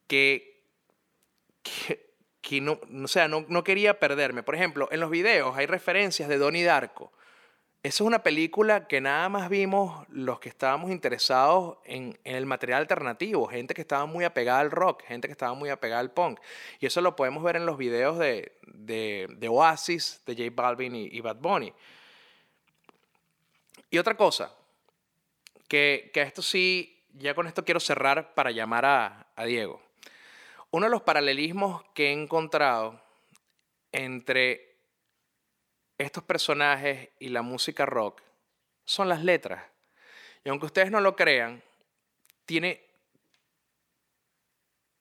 que, 0.08 0.64
que, 2.42 2.62
no, 2.62 2.80
sea, 3.08 3.28
no, 3.28 3.46
no, 3.48 3.64
quería 3.64 4.00
perderme. 4.00 4.44
Por 4.44 4.56
ejemplo, 4.56 4.88
en 4.92 5.00
los 5.00 5.10
videos 5.10 5.56
hay 5.58 5.66
referencias 5.66 6.30
de 6.30 6.38
Donnie 6.38 6.64
Darko 6.64 7.12
esa 7.86 8.04
es 8.04 8.08
una 8.08 8.24
película 8.24 8.88
que 8.88 9.00
nada 9.00 9.30
más 9.30 9.48
vimos 9.48 10.08
los 10.10 10.40
que 10.40 10.50
estábamos 10.50 10.90
interesados 10.90 11.78
en, 11.86 12.18
el 12.24 12.48
material 12.48 12.82
alternativo, 12.82 13.46
gente 13.46 13.76
que 13.76 13.82
estaba 13.82 14.08
muy 14.08 14.26
apegada 14.26 14.60
al 14.62 14.72
rock, 14.72 15.04
gente 15.04 15.28
que 15.28 15.34
estaba 15.34 15.54
muy 15.54 15.70
apegada 15.70 16.00
al 16.00 16.10
punk. 16.10 16.40
Y 16.80 16.88
eso 16.88 17.00
lo 17.02 17.16
podemos 17.16 17.44
ver 17.44 17.58
en 17.58 17.68
los 17.68 17.78
videos 17.78 18.18
de, 18.18 19.48
Oasis, 19.48 20.20
de 20.26 20.34
J 20.34 20.50
Balvin 20.52 20.96
y, 20.96 21.22
Bad 21.22 21.36
Bunny. 21.36 21.72
Y 23.92 24.00
otra 24.00 24.18
cosa, 24.18 24.52
que, 25.68 26.10
esto 26.12 26.42
sí, 26.42 27.04
ya 27.14 27.36
con 27.36 27.46
esto 27.46 27.64
quiero 27.64 27.80
cerrar 27.80 28.34
para 28.34 28.50
llamar 28.50 28.86
a, 28.86 29.28
a 29.36 29.46
Diego. 29.46 29.80
Uno 30.72 30.88
de 30.88 30.92
los 30.92 31.04
paralelismos 31.04 31.84
que 31.94 32.08
he 32.08 32.14
encontrado 32.14 33.00
entre 33.92 34.75
estos 35.98 36.24
personajes 36.24 37.10
y 37.20 37.30
la 37.30 37.42
música 37.42 37.86
rock 37.86 38.22
son 38.84 39.10
las 39.10 39.24
letras. 39.24 39.64
Y 40.44 40.50
aunque 40.50 40.68
ustedes 40.68 40.92
no 40.92 41.02
lo 41.02 41.16
crean, 41.16 41.62
tiene 42.46 42.84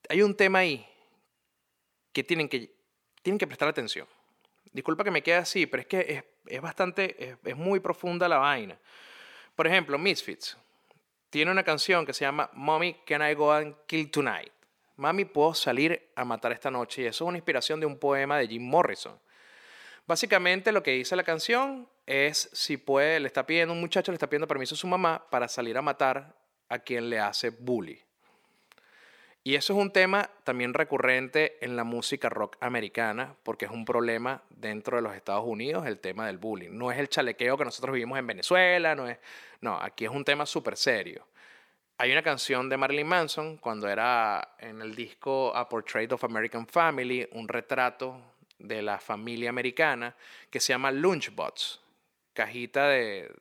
hay 0.09 0.23
un 0.23 0.37
tema 0.37 0.61
ahí 0.61 0.87
que 2.13 2.23
tienen 2.23 2.49
que 2.49 2.71
tienen 3.23 3.39
que 3.39 3.47
prestar 3.47 3.69
atención. 3.69 4.07
Disculpa 4.73 5.05
que 5.05 5.11
me 5.11 5.23
quede 5.23 5.37
así, 5.37 5.67
pero 5.67 5.81
es 5.81 5.87
que 5.87 6.01
es, 6.01 6.25
es 6.47 6.61
bastante, 6.61 7.31
es, 7.31 7.37
es 7.45 7.57
muy 7.57 7.81
profunda 7.81 8.29
la 8.29 8.39
vaina. 8.39 8.79
Por 9.55 9.67
ejemplo, 9.67 9.99
Misfits 9.99 10.57
tiene 11.31 11.51
una 11.51 11.63
canción 11.63 12.05
que 12.05 12.13
se 12.13 12.25
llama 12.25 12.51
Mommy, 12.53 12.95
Can 13.07 13.29
I 13.29 13.35
Go 13.35 13.53
and 13.53 13.75
Kill 13.87 14.11
Tonight? 14.11 14.53
Mami, 14.97 15.25
puedo 15.25 15.55
salir 15.55 16.11
a 16.15 16.25
matar 16.25 16.53
esta 16.53 16.71
noche. 16.71 17.03
Y 17.03 17.07
eso 17.07 17.25
es 17.25 17.29
una 17.29 17.39
inspiración 17.39 17.81
de 17.81 17.87
un 17.87 17.99
poema 17.99 18.39
de 18.39 18.47
Jim 18.47 18.63
Morrison. 18.63 19.19
Básicamente 20.07 20.73
lo 20.73 20.83
que 20.83 20.93
dice 20.93 21.17
la 21.17 21.23
canción 21.23 21.89
es 22.07 22.51
si 22.53 22.77
puede, 22.77 23.21
le 23.21 23.27
está 23.27 23.47
pidiendo 23.47 23.73
un 23.73 23.81
muchacho, 23.81 24.13
le 24.13 24.17
está 24.17 24.29
pidiendo 24.29 24.47
permiso 24.47 24.75
a 24.75 24.79
su 24.79 24.87
mamá 24.87 25.27
para 25.31 25.49
salir 25.49 25.79
a 25.79 25.83
matar 25.83 26.37
a 26.69 26.79
quien 26.79 27.09
le 27.09 27.19
hace 27.19 27.51
bully. 27.51 28.03
Y 29.47 29.57
eso 29.57 29.75
es 29.75 29.79
un 29.79 29.93
tema 29.93 30.31
también 30.43 30.73
recurrente 30.73 31.63
en 31.63 31.77
la 31.77 31.85
música 31.85 32.31
rock 32.31 32.57
americana, 32.61 33.37
porque 33.43 33.67
es 33.67 33.71
un 33.71 33.85
problema 33.85 34.43
dentro 34.49 34.97
de 34.97 35.03
los 35.03 35.15
Estados 35.15 35.45
Unidos 35.47 35.87
el 35.87 36.01
tema 36.01 36.27
del 36.27 36.39
bullying. 36.39 36.71
No 36.71 36.91
es 36.91 36.99
el 36.99 37.11
chalequeo 37.11 37.59
que 37.59 37.67
nosotros 37.67 37.93
vivimos 37.93 38.19
en 38.19 38.27
Venezuela, 38.27 38.95
no 38.95 39.07
es. 39.07 39.19
No, 39.61 39.79
aquí 39.79 40.07
es 40.07 40.11
un 40.11 40.25
tema 40.25 40.47
súper 40.47 40.79
serio. 40.79 41.27
Hay 41.99 42.11
una 42.11 42.23
canción 42.23 42.71
de 42.71 42.79
Marilyn 42.79 43.07
Manson 43.07 43.59
cuando 43.59 43.87
era 43.87 44.57
en 44.59 44.81
el 44.81 44.95
disco 44.95 45.55
A 45.55 45.69
Portrait 45.69 46.11
of 46.11 46.25
American 46.25 46.67
Family, 46.67 47.29
un 47.33 47.47
retrato 47.47 48.34
de 48.59 48.83
la 48.83 48.99
familia 48.99 49.51
americana 49.51 50.15
que 50.51 50.61
se 50.61 50.73
llama 50.73 50.91
Lunchbox, 50.91 51.81
cajita 52.33 52.89
de, 52.89 53.33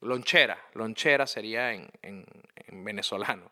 lonchera, 0.00 0.58
lonchera 0.74 1.26
sería 1.26 1.72
en, 1.72 1.88
en, 2.02 2.24
en 2.66 2.84
venezolano, 2.84 3.50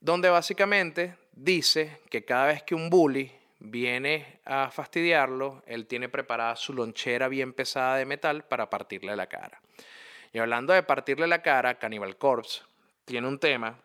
donde 0.00 0.28
básicamente 0.28 1.16
dice 1.32 2.00
que 2.10 2.24
cada 2.24 2.46
vez 2.46 2.62
que 2.62 2.74
un 2.74 2.90
bully 2.90 3.30
viene 3.58 4.40
a 4.44 4.70
fastidiarlo, 4.70 5.62
él 5.66 5.86
tiene 5.86 6.08
preparada 6.08 6.56
su 6.56 6.72
lonchera 6.72 7.28
bien 7.28 7.52
pesada 7.52 7.96
de 7.96 8.04
metal 8.04 8.44
para 8.44 8.68
partirle 8.68 9.14
la 9.14 9.26
cara. 9.26 9.60
Y 10.32 10.38
hablando 10.38 10.72
de 10.72 10.82
partirle 10.82 11.26
la 11.26 11.42
cara, 11.42 11.78
Cannibal 11.78 12.16
Corpse 12.16 12.62
tiene 13.04 13.28
un 13.28 13.38
tema 13.38 13.78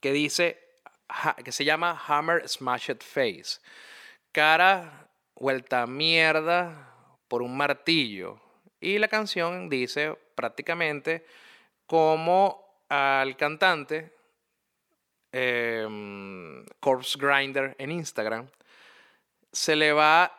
que 0.00 0.12
dice, 0.12 0.58
que 1.44 1.52
se 1.52 1.64
llama 1.64 2.02
Hammer 2.06 2.48
Smashed 2.48 3.00
Face. 3.00 3.60
Cara 4.36 5.08
vuelta 5.34 5.86
mierda 5.86 6.92
por 7.26 7.40
un 7.40 7.56
martillo. 7.56 8.38
Y 8.78 8.98
la 8.98 9.08
canción 9.08 9.70
dice 9.70 10.14
prácticamente 10.34 11.24
como 11.86 12.82
al 12.90 13.34
cantante 13.38 14.12
em, 15.32 16.66
Corpse 16.80 17.18
Grinder 17.18 17.76
en 17.78 17.90
Instagram 17.90 18.46
se 19.52 19.74
le 19.74 19.94
va 19.94 20.30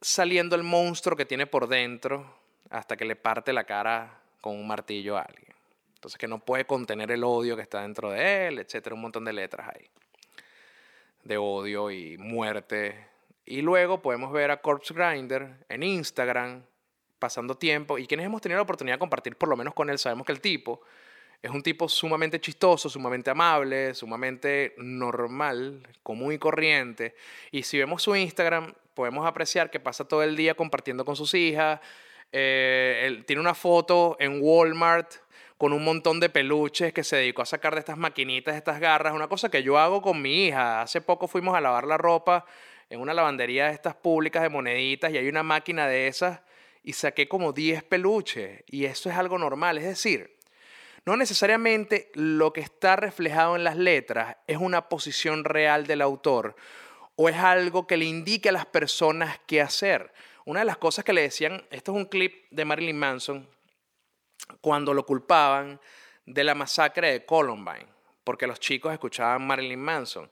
saliendo 0.00 0.54
el 0.54 0.62
monstruo 0.62 1.16
que 1.16 1.26
tiene 1.26 1.48
por 1.48 1.66
dentro 1.66 2.38
hasta 2.70 2.96
que 2.96 3.04
le 3.04 3.16
parte 3.16 3.52
la 3.52 3.64
cara 3.64 4.20
con 4.40 4.54
un 4.54 4.68
martillo 4.68 5.16
a 5.16 5.22
alguien. 5.22 5.52
Entonces 5.96 6.16
que 6.16 6.28
no 6.28 6.38
puede 6.38 6.64
contener 6.64 7.10
el 7.10 7.24
odio 7.24 7.56
que 7.56 7.62
está 7.62 7.82
dentro 7.82 8.12
de 8.12 8.46
él, 8.46 8.60
etcétera, 8.60 8.94
un 8.94 9.02
montón 9.02 9.24
de 9.24 9.32
letras 9.32 9.68
ahí. 9.74 9.90
De 11.24 11.36
odio 11.38 11.90
y 11.90 12.16
muerte. 12.18 13.10
Y 13.44 13.62
luego 13.62 14.02
podemos 14.02 14.32
ver 14.32 14.50
a 14.50 14.60
Corpse 14.60 14.94
Grinder 14.94 15.64
en 15.68 15.82
Instagram 15.82 16.62
pasando 17.18 17.56
tiempo 17.56 17.98
y 17.98 18.06
quienes 18.06 18.26
hemos 18.26 18.40
tenido 18.40 18.58
la 18.58 18.62
oportunidad 18.62 18.96
de 18.96 19.00
compartir 19.00 19.36
por 19.36 19.48
lo 19.48 19.56
menos 19.56 19.74
con 19.74 19.90
él, 19.90 19.98
sabemos 19.98 20.26
que 20.26 20.32
el 20.32 20.40
tipo 20.40 20.82
es 21.42 21.50
un 21.50 21.62
tipo 21.62 21.88
sumamente 21.88 22.40
chistoso, 22.40 22.88
sumamente 22.88 23.30
amable, 23.30 23.94
sumamente 23.94 24.74
normal, 24.78 25.82
común 26.04 26.32
y 26.32 26.38
corriente. 26.38 27.16
Y 27.50 27.64
si 27.64 27.78
vemos 27.78 28.02
su 28.02 28.14
Instagram, 28.14 28.72
podemos 28.94 29.26
apreciar 29.26 29.68
que 29.68 29.80
pasa 29.80 30.06
todo 30.06 30.22
el 30.22 30.36
día 30.36 30.54
compartiendo 30.54 31.04
con 31.04 31.16
sus 31.16 31.34
hijas. 31.34 31.80
Eh, 32.30 33.24
tiene 33.26 33.40
una 33.40 33.54
foto 33.54 34.16
en 34.20 34.38
Walmart 34.40 35.14
con 35.58 35.72
un 35.72 35.84
montón 35.84 36.20
de 36.20 36.28
peluches 36.28 36.92
que 36.92 37.02
se 37.02 37.16
dedicó 37.16 37.42
a 37.42 37.46
sacar 37.46 37.74
de 37.74 37.80
estas 37.80 37.98
maquinitas, 37.98 38.54
de 38.54 38.58
estas 38.58 38.78
garras, 38.78 39.12
una 39.12 39.28
cosa 39.28 39.50
que 39.50 39.64
yo 39.64 39.78
hago 39.78 40.00
con 40.00 40.22
mi 40.22 40.46
hija. 40.46 40.80
Hace 40.80 41.00
poco 41.00 41.26
fuimos 41.26 41.56
a 41.56 41.60
lavar 41.60 41.88
la 41.88 41.98
ropa 41.98 42.46
en 42.92 43.00
una 43.00 43.14
lavandería 43.14 43.68
de 43.68 43.72
estas 43.72 43.94
públicas 43.94 44.42
de 44.42 44.50
moneditas 44.50 45.10
y 45.10 45.16
hay 45.16 45.26
una 45.26 45.42
máquina 45.42 45.88
de 45.88 46.08
esas 46.08 46.40
y 46.82 46.92
saqué 46.92 47.26
como 47.26 47.54
10 47.54 47.84
peluches 47.84 48.64
y 48.66 48.84
eso 48.84 49.08
es 49.08 49.16
algo 49.16 49.38
normal, 49.38 49.78
es 49.78 49.84
decir, 49.84 50.36
no 51.06 51.16
necesariamente 51.16 52.10
lo 52.12 52.52
que 52.52 52.60
está 52.60 52.96
reflejado 52.96 53.56
en 53.56 53.64
las 53.64 53.78
letras 53.78 54.36
es 54.46 54.58
una 54.58 54.90
posición 54.90 55.44
real 55.44 55.86
del 55.86 56.02
autor 56.02 56.54
o 57.16 57.30
es 57.30 57.36
algo 57.36 57.86
que 57.86 57.96
le 57.96 58.04
indique 58.04 58.50
a 58.50 58.52
las 58.52 58.66
personas 58.66 59.40
qué 59.46 59.62
hacer. 59.62 60.12
Una 60.44 60.60
de 60.60 60.66
las 60.66 60.76
cosas 60.76 61.02
que 61.02 61.14
le 61.14 61.22
decían, 61.22 61.64
esto 61.70 61.92
es 61.92 61.96
un 61.96 62.04
clip 62.04 62.44
de 62.50 62.64
Marilyn 62.66 62.98
Manson, 62.98 63.48
cuando 64.60 64.92
lo 64.92 65.06
culpaban 65.06 65.80
de 66.26 66.44
la 66.44 66.54
masacre 66.54 67.10
de 67.10 67.24
Columbine, 67.24 67.86
porque 68.22 68.46
los 68.46 68.60
chicos 68.60 68.92
escuchaban 68.92 69.46
Marilyn 69.46 69.80
Manson. 69.80 70.30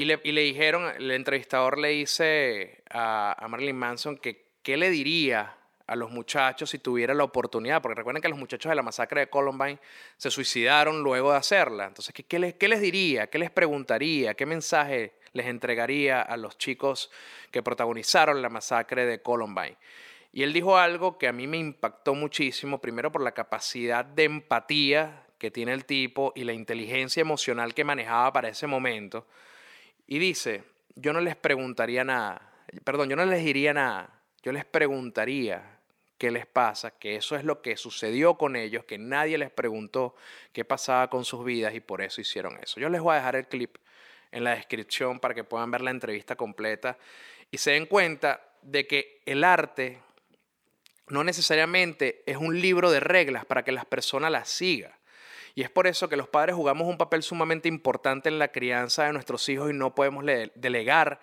Y 0.00 0.04
le, 0.04 0.16
dijeron, 0.42 0.92
el 0.96 1.10
entrevistador 1.10 1.76
le 1.76 1.88
dice 1.88 2.84
a, 2.88 3.44
Marilyn 3.50 3.74
Manson 3.74 4.16
que 4.16 4.46
qué 4.62 4.76
le 4.76 4.90
diría 4.90 5.56
a 5.88 5.96
los 5.96 6.12
muchachos 6.12 6.70
si 6.70 6.78
tuviera 6.78 7.14
la 7.14 7.24
oportunidad, 7.24 7.82
porque 7.82 7.96
recuerden 7.96 8.22
que 8.22 8.28
los 8.28 8.38
muchachos 8.38 8.70
de 8.70 8.76
la 8.76 8.84
masacre 8.84 9.22
de 9.22 9.26
Columbine 9.28 9.80
se 10.16 10.30
suicidaron 10.30 11.02
luego 11.02 11.32
de 11.32 11.38
hacerla. 11.38 11.86
Entonces, 11.86 12.14
¿qué, 12.14 12.22
qué, 12.22 12.38
les, 12.38 12.54
qué 12.54 12.68
les 12.68 12.80
diría? 12.80 13.26
¿Qué 13.26 13.40
les 13.40 13.50
preguntaría? 13.50 14.34
¿Qué 14.34 14.46
mensaje 14.46 15.14
les 15.32 15.46
entregaría 15.46 16.22
a 16.22 16.36
los 16.36 16.56
chicos 16.58 17.10
que 17.50 17.64
protagonizaron 17.64 18.40
la 18.40 18.50
masacre 18.50 19.04
de 19.04 19.20
Columbine? 19.20 19.78
Y 20.32 20.44
él 20.44 20.52
dijo 20.52 20.78
algo 20.78 21.18
que 21.18 21.26
a 21.26 21.32
mí 21.32 21.48
me 21.48 21.56
impactó 21.56 22.14
muchísimo, 22.14 22.80
primero 22.80 23.10
por 23.10 23.22
la 23.22 23.32
capacidad 23.32 24.04
de 24.04 24.22
empatía 24.22 25.24
que 25.38 25.50
tiene 25.50 25.72
el 25.72 25.86
tipo 25.86 26.32
y 26.36 26.44
la 26.44 26.52
inteligencia 26.52 27.20
emocional 27.20 27.74
que 27.74 27.82
manejaba 27.82 28.32
para 28.32 28.48
ese 28.48 28.68
momento. 28.68 29.26
Y 30.08 30.18
dice, 30.18 30.64
yo 30.96 31.12
no 31.12 31.20
les 31.20 31.36
preguntaría 31.36 32.02
nada, 32.02 32.40
perdón, 32.82 33.10
yo 33.10 33.14
no 33.14 33.26
les 33.26 33.44
diría 33.44 33.74
nada, 33.74 34.10
yo 34.42 34.52
les 34.52 34.64
preguntaría 34.64 35.78
qué 36.16 36.30
les 36.30 36.46
pasa, 36.46 36.98
que 36.98 37.14
eso 37.16 37.36
es 37.36 37.44
lo 37.44 37.60
que 37.60 37.76
sucedió 37.76 38.34
con 38.34 38.56
ellos, 38.56 38.84
que 38.84 38.96
nadie 38.98 39.36
les 39.38 39.50
preguntó 39.50 40.16
qué 40.52 40.64
pasaba 40.64 41.10
con 41.10 41.26
sus 41.26 41.44
vidas 41.44 41.74
y 41.74 41.80
por 41.80 42.00
eso 42.00 42.22
hicieron 42.22 42.58
eso. 42.62 42.80
Yo 42.80 42.88
les 42.88 43.02
voy 43.02 43.12
a 43.12 43.16
dejar 43.16 43.36
el 43.36 43.46
clip 43.46 43.76
en 44.32 44.44
la 44.44 44.54
descripción 44.54 45.20
para 45.20 45.34
que 45.34 45.44
puedan 45.44 45.70
ver 45.70 45.82
la 45.82 45.90
entrevista 45.90 46.36
completa 46.36 46.98
y 47.50 47.58
se 47.58 47.72
den 47.72 47.84
cuenta 47.84 48.42
de 48.62 48.86
que 48.86 49.20
el 49.26 49.44
arte 49.44 49.98
no 51.08 51.22
necesariamente 51.22 52.22
es 52.26 52.38
un 52.38 52.60
libro 52.60 52.90
de 52.90 53.00
reglas 53.00 53.44
para 53.44 53.62
que 53.62 53.72
las 53.72 53.84
personas 53.84 54.30
las 54.30 54.48
sigan. 54.48 54.97
Y 55.54 55.62
es 55.62 55.70
por 55.70 55.86
eso 55.86 56.08
que 56.08 56.16
los 56.16 56.28
padres 56.28 56.54
jugamos 56.54 56.88
un 56.88 56.98
papel 56.98 57.22
sumamente 57.22 57.68
importante 57.68 58.28
en 58.28 58.38
la 58.38 58.48
crianza 58.48 59.04
de 59.04 59.12
nuestros 59.12 59.48
hijos 59.48 59.70
y 59.70 59.74
no 59.74 59.94
podemos 59.94 60.24
delegar 60.54 61.20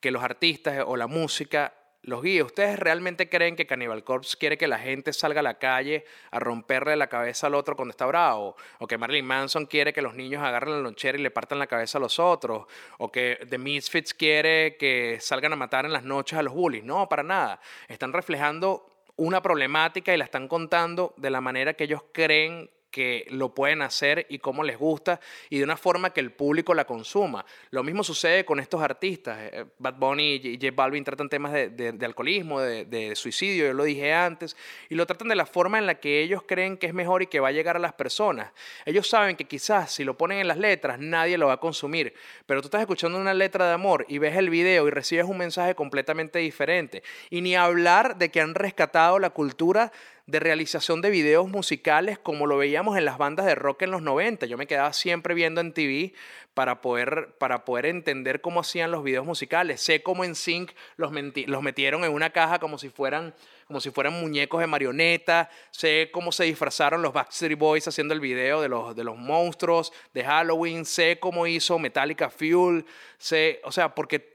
que 0.00 0.10
los 0.10 0.22
artistas 0.22 0.84
o 0.86 0.96
la 0.96 1.06
música 1.06 1.72
los 2.04 2.22
guíe. 2.22 2.42
¿Ustedes 2.42 2.78
realmente 2.78 3.28
creen 3.28 3.56
que 3.56 3.66
Cannibal 3.66 4.04
Corpse 4.04 4.36
quiere 4.38 4.58
que 4.58 4.68
la 4.68 4.78
gente 4.78 5.12
salga 5.12 5.40
a 5.40 5.42
la 5.42 5.58
calle 5.58 6.04
a 6.30 6.38
romperle 6.38 6.96
la 6.96 7.08
cabeza 7.08 7.46
al 7.46 7.54
otro 7.54 7.76
cuando 7.76 7.90
está 7.90 8.06
bravo? 8.06 8.56
¿O 8.78 8.86
que 8.86 8.98
Marilyn 8.98 9.24
Manson 9.24 9.66
quiere 9.66 9.92
que 9.92 10.02
los 10.02 10.14
niños 10.14 10.42
agarren 10.42 10.74
la 10.74 10.80
lonchera 10.80 11.18
y 11.18 11.22
le 11.22 11.30
partan 11.30 11.58
la 11.58 11.66
cabeza 11.66 11.98
a 11.98 12.00
los 12.00 12.18
otros? 12.18 12.66
¿O 12.98 13.10
que 13.10 13.38
The 13.48 13.58
Misfits 13.58 14.14
quiere 14.14 14.76
que 14.76 15.18
salgan 15.20 15.52
a 15.52 15.56
matar 15.56 15.86
en 15.86 15.92
las 15.92 16.04
noches 16.04 16.38
a 16.38 16.42
los 16.42 16.52
bullies? 16.52 16.84
No, 16.84 17.08
para 17.08 17.22
nada. 17.22 17.60
Están 17.88 18.12
reflejando 18.12 18.86
una 19.16 19.40
problemática 19.40 20.12
y 20.12 20.16
la 20.16 20.24
están 20.24 20.48
contando 20.48 21.14
de 21.16 21.30
la 21.30 21.40
manera 21.40 21.74
que 21.74 21.84
ellos 21.84 22.02
creen 22.12 22.70
que 22.94 23.26
lo 23.30 23.52
pueden 23.52 23.82
hacer 23.82 24.24
y 24.28 24.38
cómo 24.38 24.62
les 24.62 24.78
gusta 24.78 25.18
y 25.50 25.58
de 25.58 25.64
una 25.64 25.76
forma 25.76 26.10
que 26.10 26.20
el 26.20 26.30
público 26.30 26.74
la 26.74 26.84
consuma. 26.84 27.44
Lo 27.70 27.82
mismo 27.82 28.04
sucede 28.04 28.44
con 28.44 28.60
estos 28.60 28.80
artistas. 28.80 29.36
Eh, 29.40 29.64
Bad 29.80 29.94
Bunny 29.94 30.34
y 30.36 30.58
J 30.62 30.72
Balvin 30.72 31.02
tratan 31.02 31.28
temas 31.28 31.52
de, 31.52 31.98
alcoholismo, 32.02 32.60
de, 32.60 33.16
suicidio, 33.16 33.66
yo 33.66 33.72
lo 33.72 33.82
dije 33.82 34.12
antes, 34.12 34.56
y 34.88 34.94
lo 34.94 35.06
tratan 35.06 35.26
de 35.26 35.34
la 35.34 35.44
forma 35.44 35.76
en 35.80 35.86
la 35.86 35.96
que 35.96 36.22
ellos 36.22 36.44
creen 36.46 36.76
que 36.76 36.86
es 36.86 36.94
mejor 36.94 37.20
y 37.22 37.26
que 37.26 37.40
va 37.40 37.48
a 37.48 37.50
llegar 37.50 37.74
a 37.74 37.80
las 37.80 37.94
personas. 37.94 38.52
Ellos 38.86 39.08
saben 39.08 39.34
que 39.34 39.46
quizás 39.46 39.92
si 39.92 40.04
lo 40.04 40.16
ponen 40.16 40.38
en 40.38 40.46
las 40.46 40.58
letras 40.58 41.00
nadie 41.00 41.36
lo 41.36 41.48
va 41.48 41.54
a 41.54 41.60
consumir, 41.60 42.14
pero 42.46 42.62
tú 42.62 42.68
estás 42.68 42.80
escuchando 42.80 43.18
una 43.18 43.34
letra 43.34 43.66
de 43.66 43.72
amor 43.72 44.06
y 44.08 44.18
ves 44.18 44.36
el 44.36 44.50
video 44.50 44.86
y 44.86 44.92
recibes 44.92 45.26
un 45.26 45.38
mensaje 45.38 45.74
completamente 45.74 46.38
diferente. 46.38 47.02
Y 47.28 47.40
ni 47.40 47.56
hablar 47.56 48.18
de 48.18 48.30
que 48.30 48.40
han 48.40 48.54
rescatado 48.54 49.18
la 49.18 49.30
cultura 49.30 49.90
de 50.26 50.40
realización 50.40 51.02
de 51.02 51.10
videos 51.10 51.48
musicales 51.48 52.18
como 52.18 52.46
lo 52.46 52.56
veíamos 52.56 52.96
en 52.96 53.04
las 53.04 53.18
bandas 53.18 53.44
de 53.46 53.54
rock 53.54 53.82
en 53.82 53.90
los 53.90 54.02
90. 54.02 54.46
Yo 54.46 54.56
me 54.56 54.66
quedaba 54.66 54.92
siempre 54.92 55.34
viendo 55.34 55.60
en 55.60 55.72
TV 55.72 56.14
para 56.54 56.80
poder, 56.80 57.34
para 57.38 57.64
poder 57.64 57.86
entender 57.86 58.40
cómo 58.40 58.60
hacían 58.60 58.90
los 58.90 59.04
videos 59.04 59.26
musicales. 59.26 59.80
Sé 59.82 60.02
cómo 60.02 60.24
en 60.24 60.34
Sync 60.34 60.72
los, 60.96 61.12
los 61.46 61.62
metieron 61.62 62.04
en 62.04 62.12
una 62.12 62.30
caja 62.30 62.58
como 62.58 62.78
si 62.78 62.88
fueran 62.88 63.34
como 63.66 63.80
si 63.80 63.90
fueran 63.90 64.12
muñecos 64.20 64.60
de 64.60 64.66
marioneta, 64.66 65.48
sé 65.70 66.10
cómo 66.12 66.32
se 66.32 66.44
disfrazaron 66.44 67.00
los 67.00 67.14
Backstreet 67.14 67.58
Boys 67.58 67.88
haciendo 67.88 68.12
el 68.12 68.20
video 68.20 68.60
de 68.60 68.68
los, 68.68 68.94
de 68.94 69.04
los 69.04 69.16
monstruos 69.16 69.90
de 70.12 70.22
Halloween, 70.22 70.84
sé 70.84 71.18
cómo 71.18 71.46
hizo 71.46 71.78
Metallica 71.78 72.28
Fuel, 72.28 72.84
sé, 73.16 73.60
o 73.64 73.72
sea, 73.72 73.94
porque 73.94 74.33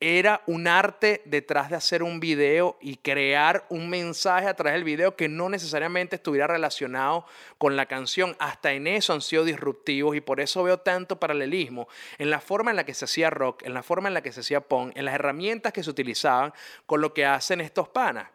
era 0.00 0.42
un 0.46 0.68
arte 0.68 1.22
detrás 1.24 1.70
de 1.70 1.76
hacer 1.76 2.02
un 2.02 2.20
video 2.20 2.76
y 2.80 2.96
crear 2.96 3.66
un 3.68 3.90
mensaje 3.90 4.46
a 4.46 4.54
través 4.54 4.74
del 4.74 4.84
video 4.84 5.16
que 5.16 5.28
no 5.28 5.48
necesariamente 5.48 6.16
estuviera 6.16 6.46
relacionado 6.46 7.26
con 7.58 7.74
la 7.74 7.86
canción. 7.86 8.36
Hasta 8.38 8.72
en 8.72 8.86
eso 8.86 9.12
han 9.12 9.20
sido 9.20 9.44
disruptivos 9.44 10.14
y 10.14 10.20
por 10.20 10.40
eso 10.40 10.62
veo 10.62 10.78
tanto 10.78 11.18
paralelismo 11.18 11.88
en 12.18 12.30
la 12.30 12.40
forma 12.40 12.70
en 12.70 12.76
la 12.76 12.84
que 12.84 12.94
se 12.94 13.06
hacía 13.06 13.30
rock, 13.30 13.64
en 13.64 13.74
la 13.74 13.82
forma 13.82 14.08
en 14.08 14.14
la 14.14 14.22
que 14.22 14.32
se 14.32 14.40
hacía 14.40 14.60
punk, 14.60 14.96
en 14.96 15.04
las 15.04 15.14
herramientas 15.14 15.72
que 15.72 15.82
se 15.82 15.90
utilizaban 15.90 16.52
con 16.86 17.00
lo 17.00 17.12
que 17.12 17.26
hacen 17.26 17.60
estos 17.60 17.88
panas. 17.88 18.28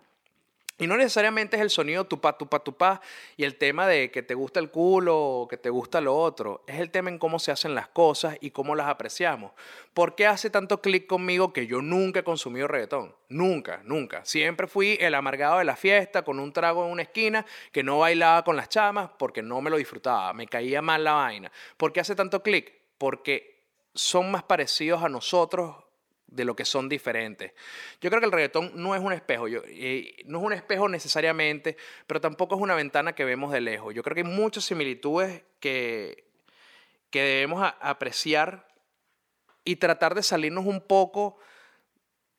Y 0.80 0.88
no 0.88 0.98
necesariamente 0.98 1.56
es 1.56 1.62
el 1.62 1.70
sonido 1.70 2.06
tupa, 2.06 2.36
tupa, 2.36 2.60
tupa 2.60 3.00
y 3.38 3.44
el 3.44 3.58
tema 3.58 3.88
de 3.88 4.10
que 4.10 4.24
te 4.24 4.34
gusta 4.34 4.60
el 4.60 4.72
culo 4.72 5.16
o 5.16 5.48
que 5.48 5.56
te 5.56 5.70
gusta 5.70 6.02
lo 6.02 6.18
otro. 6.18 6.64
Es 6.66 6.80
el 6.80 6.90
tema 6.90 7.12
en 7.12 7.20
cómo 7.20 7.38
se 7.38 7.52
hacen 7.52 7.76
las 7.76 7.90
cosas 7.90 8.38
y 8.42 8.50
cómo 8.50 8.74
las 8.74 8.88
apreciamos. 8.88 9.52
¿Por 9.94 10.16
qué 10.16 10.26
hace 10.26 10.50
tanto 10.50 10.82
clic 10.82 11.06
conmigo 11.06 11.54
que 11.54 11.68
yo 11.68 11.84
nunca 11.84 12.22
he 12.22 12.24
consumido 12.24 12.68
reggaetón? 12.68 13.16
Nunca, 13.30 13.82
nunca. 13.84 14.26
Siempre 14.26 14.66
fui 14.66 14.98
el 15.00 15.14
amargado 15.14 15.60
de 15.60 15.66
la 15.66 15.76
fiesta 15.76 16.24
con 16.24 16.40
un 16.40 16.52
trago 16.52 16.86
en 16.86 16.92
una 16.92 17.04
esquina 17.04 17.46
que 17.72 17.84
no 17.84 18.00
bailaba 18.00 18.44
con 18.44 18.56
las 18.56 18.70
chamas 18.70 19.12
porque 19.20 19.44
no 19.44 19.62
me 19.62 19.70
lo 19.70 19.78
disfrutaba. 19.78 20.34
Me 20.34 20.48
caía 20.48 20.82
mal 20.82 21.04
la 21.04 21.14
vaina. 21.14 21.52
¿Por 21.78 21.94
qué 21.94 22.00
hace 22.00 22.16
tanto 22.16 22.42
clic? 22.42 22.74
Porque 22.98 23.62
son 23.94 24.32
más 24.32 24.42
parecidos 24.42 25.04
a 25.04 25.10
nosotros 25.10 25.76
de 26.34 26.46
lo 26.46 26.56
que 26.56 26.66
son 26.66 26.90
diferentes. 26.90 27.54
Yo 28.02 28.10
creo 28.10 28.20
que 28.20 28.26
el 28.26 28.32
reggaetón 28.32 28.72
no 28.76 28.96
es 28.96 29.02
un 29.02 29.14
espejo, 29.14 29.48
no 29.48 30.38
es 30.40 30.44
un 30.44 30.54
espejo 30.54 30.90
necesariamente, 30.90 31.78
pero 32.08 32.20
tampoco 32.20 32.56
es 32.56 32.62
una 32.62 32.76
ventana 32.76 33.14
que 33.14 33.24
vemos 33.24 33.52
de 33.52 33.62
lejos. 33.62 33.94
Yo 33.94 34.04
creo 34.04 34.16
que 34.16 34.22
hay 34.22 34.28
muchas 34.28 34.66
similitudes 34.66 35.44
que, 35.60 36.26
que 37.10 37.22
debemos 37.22 37.74
apreciar 37.80 38.68
y 39.64 39.76
tratar 39.76 40.16
de 40.16 40.24
salirnos 40.24 40.66
un 40.66 40.82
poco 40.82 41.38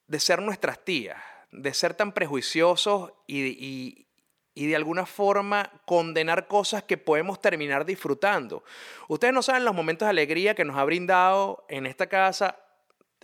de 0.09 0.21
ser 0.21 0.43
nuestras 0.43 0.85
tías, 0.85 1.23
de 1.53 1.73
ser 1.73 1.95
tan 1.95 2.13
prejuiciosos 2.13 3.13
y, 3.27 4.07
y 4.55 4.67
de 4.67 4.77
alguna 4.77 5.07
forma 5.07 5.71
condenar 5.87 6.49
cosas 6.49 6.83
que 6.83 6.99
podemos 6.99 7.41
terminar 7.41 7.85
disfrutando. 7.85 8.65
Ustedes 9.09 9.33
no 9.33 9.43
saben 9.43 9.65
los 9.65 9.75
momentos 9.75 10.07
de 10.07 10.11
alegría 10.11 10.55
que 10.55 10.65
nos 10.65 10.77
ha 10.77 10.85
brindado 10.85 11.65
en 11.69 11.87
esta 11.87 12.09
casa 12.09 12.59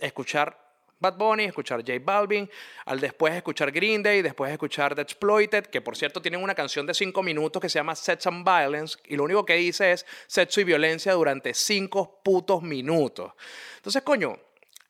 escuchar 0.01 0.61
Bad 1.01 1.17
Bunny, 1.17 1.45
escuchar 1.45 1.79
J 1.79 1.93
Balvin, 1.99 2.47
al 2.85 2.99
después 2.99 3.33
escuchar 3.33 3.71
Green 3.71 4.03
Day, 4.03 4.21
después 4.21 4.51
escuchar 4.51 4.93
The 4.93 5.01
Exploited, 5.01 5.65
que 5.65 5.81
por 5.81 5.97
cierto 5.97 6.21
tienen 6.21 6.43
una 6.43 6.53
canción 6.53 6.85
de 6.85 6.93
cinco 6.93 7.23
minutos 7.23 7.59
que 7.59 7.69
se 7.69 7.79
llama 7.79 7.95
Sex 7.95 8.27
and 8.27 8.45
Violence 8.45 8.99
y 9.05 9.15
lo 9.15 9.23
único 9.23 9.43
que 9.43 9.55
dice 9.55 9.93
es 9.93 10.05
sexo 10.27 10.61
y 10.61 10.63
violencia 10.63 11.13
durante 11.13 11.55
cinco 11.55 12.21
putos 12.23 12.61
minutos. 12.61 13.33
Entonces, 13.77 14.03
coño, 14.03 14.37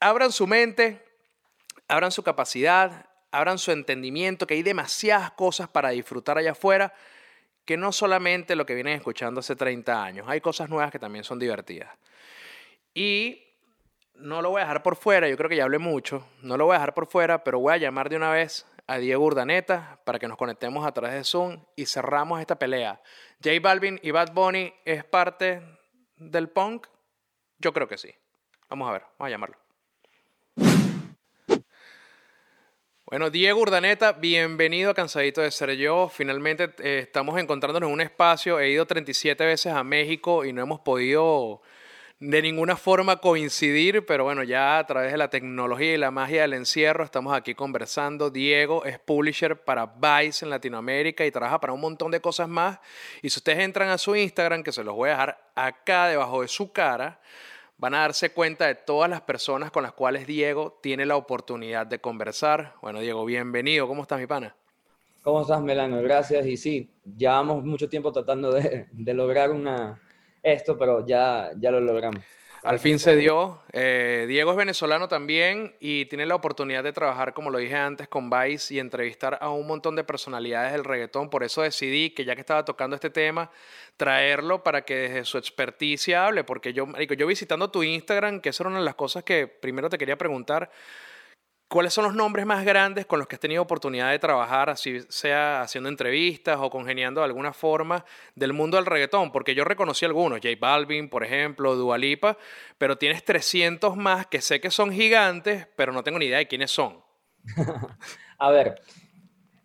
abran 0.02 0.34
su 0.34 0.48
mente, 0.48 1.02
abran 1.88 2.12
su 2.12 2.24
capacidad, 2.24 3.06
abran 3.32 3.58
su 3.58 3.72
entendimiento, 3.72 4.46
que 4.46 4.56
hay 4.56 4.64
demasiadas 4.64 5.32
cosas 5.32 5.70
para 5.70 5.92
disfrutar 5.92 6.38
allá 6.38 6.52
afuera 6.52 6.94
que 7.64 7.78
no 7.78 7.94
solamente 7.94 8.58
lo 8.58 8.66
que 8.66 8.76
vienen 8.76 8.96
escuchando 8.96 9.40
hace 9.40 9.56
30 9.56 10.04
años, 10.04 10.26
hay 10.28 10.42
cosas 10.42 10.70
nuevas 10.70 10.92
que 10.92 11.00
también 11.00 11.24
son 11.24 11.40
divertidas. 11.40 11.90
Y 12.94 13.51
no 14.22 14.42
lo 14.42 14.52
voy 14.52 14.62
a 14.62 14.66
dejar 14.66 14.84
por 14.84 14.96
fuera, 14.96 15.28
yo 15.28 15.36
creo 15.38 15.50
que 15.50 15.56
ya 15.56 15.64
hablé 15.64 15.80
mucho, 15.80 16.28
no 16.42 16.58
lo 16.58 16.66
voy 16.66 16.76
a 16.76 16.80
dejar 16.80 16.94
por 16.94 17.08
fuera, 17.08 17.44
pero 17.44 17.60
voy 17.60 17.74
a 17.74 17.78
llamar 17.78 18.10
de 18.10 18.16
una 18.16 18.32
vez 18.32 18.66
a 18.88 18.98
Diego 18.98 19.24
Urdaneta 19.26 20.00
para 20.04 20.20
que 20.20 20.28
nos 20.28 20.38
conectemos 20.38 20.86
a 20.86 20.92
través 20.92 21.16
de 21.16 21.24
Zoom 21.24 21.64
y 21.76 21.86
cerramos 21.86 22.40
esta 22.40 22.58
pelea. 22.58 23.02
J 23.44 23.60
Balvin 23.62 24.00
y 24.04 24.12
Bad 24.12 24.34
Bunny 24.34 24.74
es 24.86 25.04
parte 25.04 25.62
del 26.18 26.50
punk? 26.50 26.88
Yo 27.58 27.74
creo 27.74 27.88
que 27.88 27.98
sí. 27.98 28.14
Vamos 28.70 28.90
a 28.90 28.94
ver, 28.94 29.02
vamos 29.18 29.28
a 29.28 29.30
llamarlo. 29.30 29.58
Bueno, 33.06 33.30
Diego 33.30 33.60
Urdaneta, 33.60 34.14
bienvenido 34.14 34.90
a 34.90 34.94
Cansadito 34.94 35.42
de 35.42 35.52
Ser 35.52 35.76
Yo. 35.76 36.08
Finalmente 36.08 36.74
eh, 36.80 37.00
estamos 37.00 37.38
encontrándonos 37.38 37.90
en 37.90 37.94
un 37.94 38.00
espacio. 38.00 38.58
He 38.58 38.70
ido 38.70 38.86
37 38.86 39.46
veces 39.46 39.74
a 39.74 39.84
México 39.84 40.46
y 40.46 40.54
no 40.54 40.62
hemos 40.62 40.80
podido 40.80 41.62
de 42.22 42.40
ninguna 42.44 42.76
forma 42.78 43.16
coincidir, 43.16 44.06
pero 44.06 44.24
bueno, 44.24 44.44
ya 44.44 44.78
a 44.78 44.86
través 44.86 45.12
de 45.12 45.18
la 45.18 45.32
tecnología 45.32 45.96
y 45.96 45.98
la 45.98 46.12
magia 46.12 46.44
del 46.44 46.54
encierro 46.54 47.04
estamos 47.04 47.34
aquí 47.34 47.56
conversando. 47.56 48.30
Diego 48.30 48.86
es 48.86 49.00
publisher 49.00 49.60
para 49.64 49.88
Vice 49.88 50.46
en 50.46 50.52
Latinoamérica 50.52 51.26
y 51.26 51.32
trabaja 51.32 51.60
para 51.60 51.74
un 51.74 51.82
montón 51.82 52.12
de 52.12 52.22
cosas 52.22 52.48
más. 52.48 52.78
Y 53.24 53.32
si 53.32 53.40
ustedes 53.40 53.58
entran 53.58 53.90
a 53.90 53.98
su 53.98 54.16
Instagram, 54.16 54.62
que 54.62 54.72
se 54.72 54.84
los 54.84 54.94
voy 54.94 55.10
a 55.10 55.14
dejar 55.14 55.52
acá 55.56 56.10
debajo 56.10 56.44
de 56.44 56.48
su 56.48 56.72
cara, 56.72 57.20
van 57.78 57.96
a 57.96 58.02
darse 58.02 58.30
cuenta 58.30 58.68
de 58.68 58.76
todas 58.76 59.10
las 59.10 59.22
personas 59.22 59.72
con 59.72 59.82
las 59.82 59.94
cuales 59.94 60.28
Diego 60.28 60.78
tiene 60.84 61.08
la 61.08 61.16
oportunidad 61.16 61.88
de 61.88 61.98
conversar. 61.98 62.76
Bueno, 62.84 63.00
Diego, 63.00 63.26
bienvenido. 63.26 63.88
¿Cómo 63.88 64.04
estás, 64.04 64.20
mi 64.20 64.28
pana? 64.28 64.56
¿Cómo 65.24 65.42
estás, 65.42 65.60
Melano? 65.60 66.00
Gracias. 66.04 66.46
Y 66.46 66.56
sí, 66.56 66.92
llevamos 67.18 67.64
mucho 67.64 67.90
tiempo 67.90 68.12
tratando 68.12 68.52
de, 68.52 68.86
de 68.92 69.14
lograr 69.16 69.50
una 69.50 70.00
esto, 70.44 70.78
pero 70.78 71.06
ya, 71.06 71.52
ya 71.58 71.72
lo 71.72 71.80
logramos. 71.80 72.24
Al 72.64 72.78
fin 72.78 73.00
se 73.00 73.16
dio. 73.16 73.60
Eh, 73.74 74.26
Diego 74.28 74.52
es 74.52 74.58
venezolano 74.58 75.08
también 75.08 75.76
y 75.80 76.06
tiene 76.06 76.28
la 76.28 76.36
oportunidad 76.36 76.84
de 76.84 76.94
trabajar, 76.94 77.34
como 77.34 77.50
lo 77.50 77.58
dije 77.58 77.76
antes, 77.76 78.08
con 78.08 78.30
Vice 78.30 78.76
y 78.76 78.80
entrevistar 78.80 79.40
a 79.42 79.50
un 79.50 79.66
montón 79.66 79.96
de 79.96 80.04
personalidades 80.04 80.72
del 80.72 80.84
reggaetón. 80.84 81.32
Por 81.32 81.44
eso 81.44 81.64
decidí 81.64 82.12
que 82.12 82.24
ya 82.24 82.36
que 82.36 82.42
estaba 82.42 82.64
tocando 82.64 82.96
este 82.96 83.10
tema, 83.10 83.50
traerlo 83.98 84.64
para 84.64 84.84
que 84.84 84.96
desde 84.96 85.26
su 85.26 85.40
experticia 85.40 86.28
hable. 86.28 86.44
Porque 86.44 86.72
yo, 86.72 86.86
yo 87.00 87.26
visitando 87.26 87.72
tu 87.72 87.82
Instagram, 87.82 88.42
que 88.42 88.50
esa 88.50 88.62
era 88.62 88.70
una 88.70 88.80
de 88.80 88.86
las 88.86 88.96
cosas 88.96 89.24
que 89.24 89.48
primero 89.48 89.90
te 89.90 89.98
quería 89.98 90.18
preguntar, 90.18 90.70
¿Cuáles 91.72 91.94
son 91.94 92.04
los 92.04 92.14
nombres 92.14 92.46
más 92.46 92.66
grandes 92.66 93.06
con 93.06 93.18
los 93.18 93.30
que 93.30 93.36
has 93.36 93.40
tenido 93.40 93.62
oportunidad 93.62 94.12
de 94.12 94.20
trabajar, 94.20 94.70
así 94.70 95.00
sea 95.08 95.62
haciendo 95.62 95.88
entrevistas 95.88 96.58
o 96.60 96.70
congeniando 96.70 97.22
de 97.22 97.26
alguna 97.28 97.54
forma 97.54 98.04
del 98.36 98.52
mundo 98.52 98.76
del 98.76 98.86
reggaetón? 98.86 99.32
Porque 99.32 99.56
yo 99.56 99.64
reconocí 99.64 100.04
algunos, 100.04 100.42
J 100.44 100.50
Balvin, 100.60 101.08
por 101.08 101.24
ejemplo, 101.24 101.78
Dualipa, 101.78 102.38
pero 102.78 102.98
tienes 102.98 103.24
300 103.24 103.96
más 103.96 104.28
que 104.28 104.42
sé 104.42 104.60
que 104.60 104.70
son 104.70 104.92
gigantes, 104.92 105.66
pero 105.78 105.94
no 105.94 106.04
tengo 106.04 106.20
ni 106.20 106.26
idea 106.26 106.40
de 106.40 106.48
quiénes 106.50 106.72
son. 106.72 107.02
A 108.38 108.50
ver, 108.52 108.82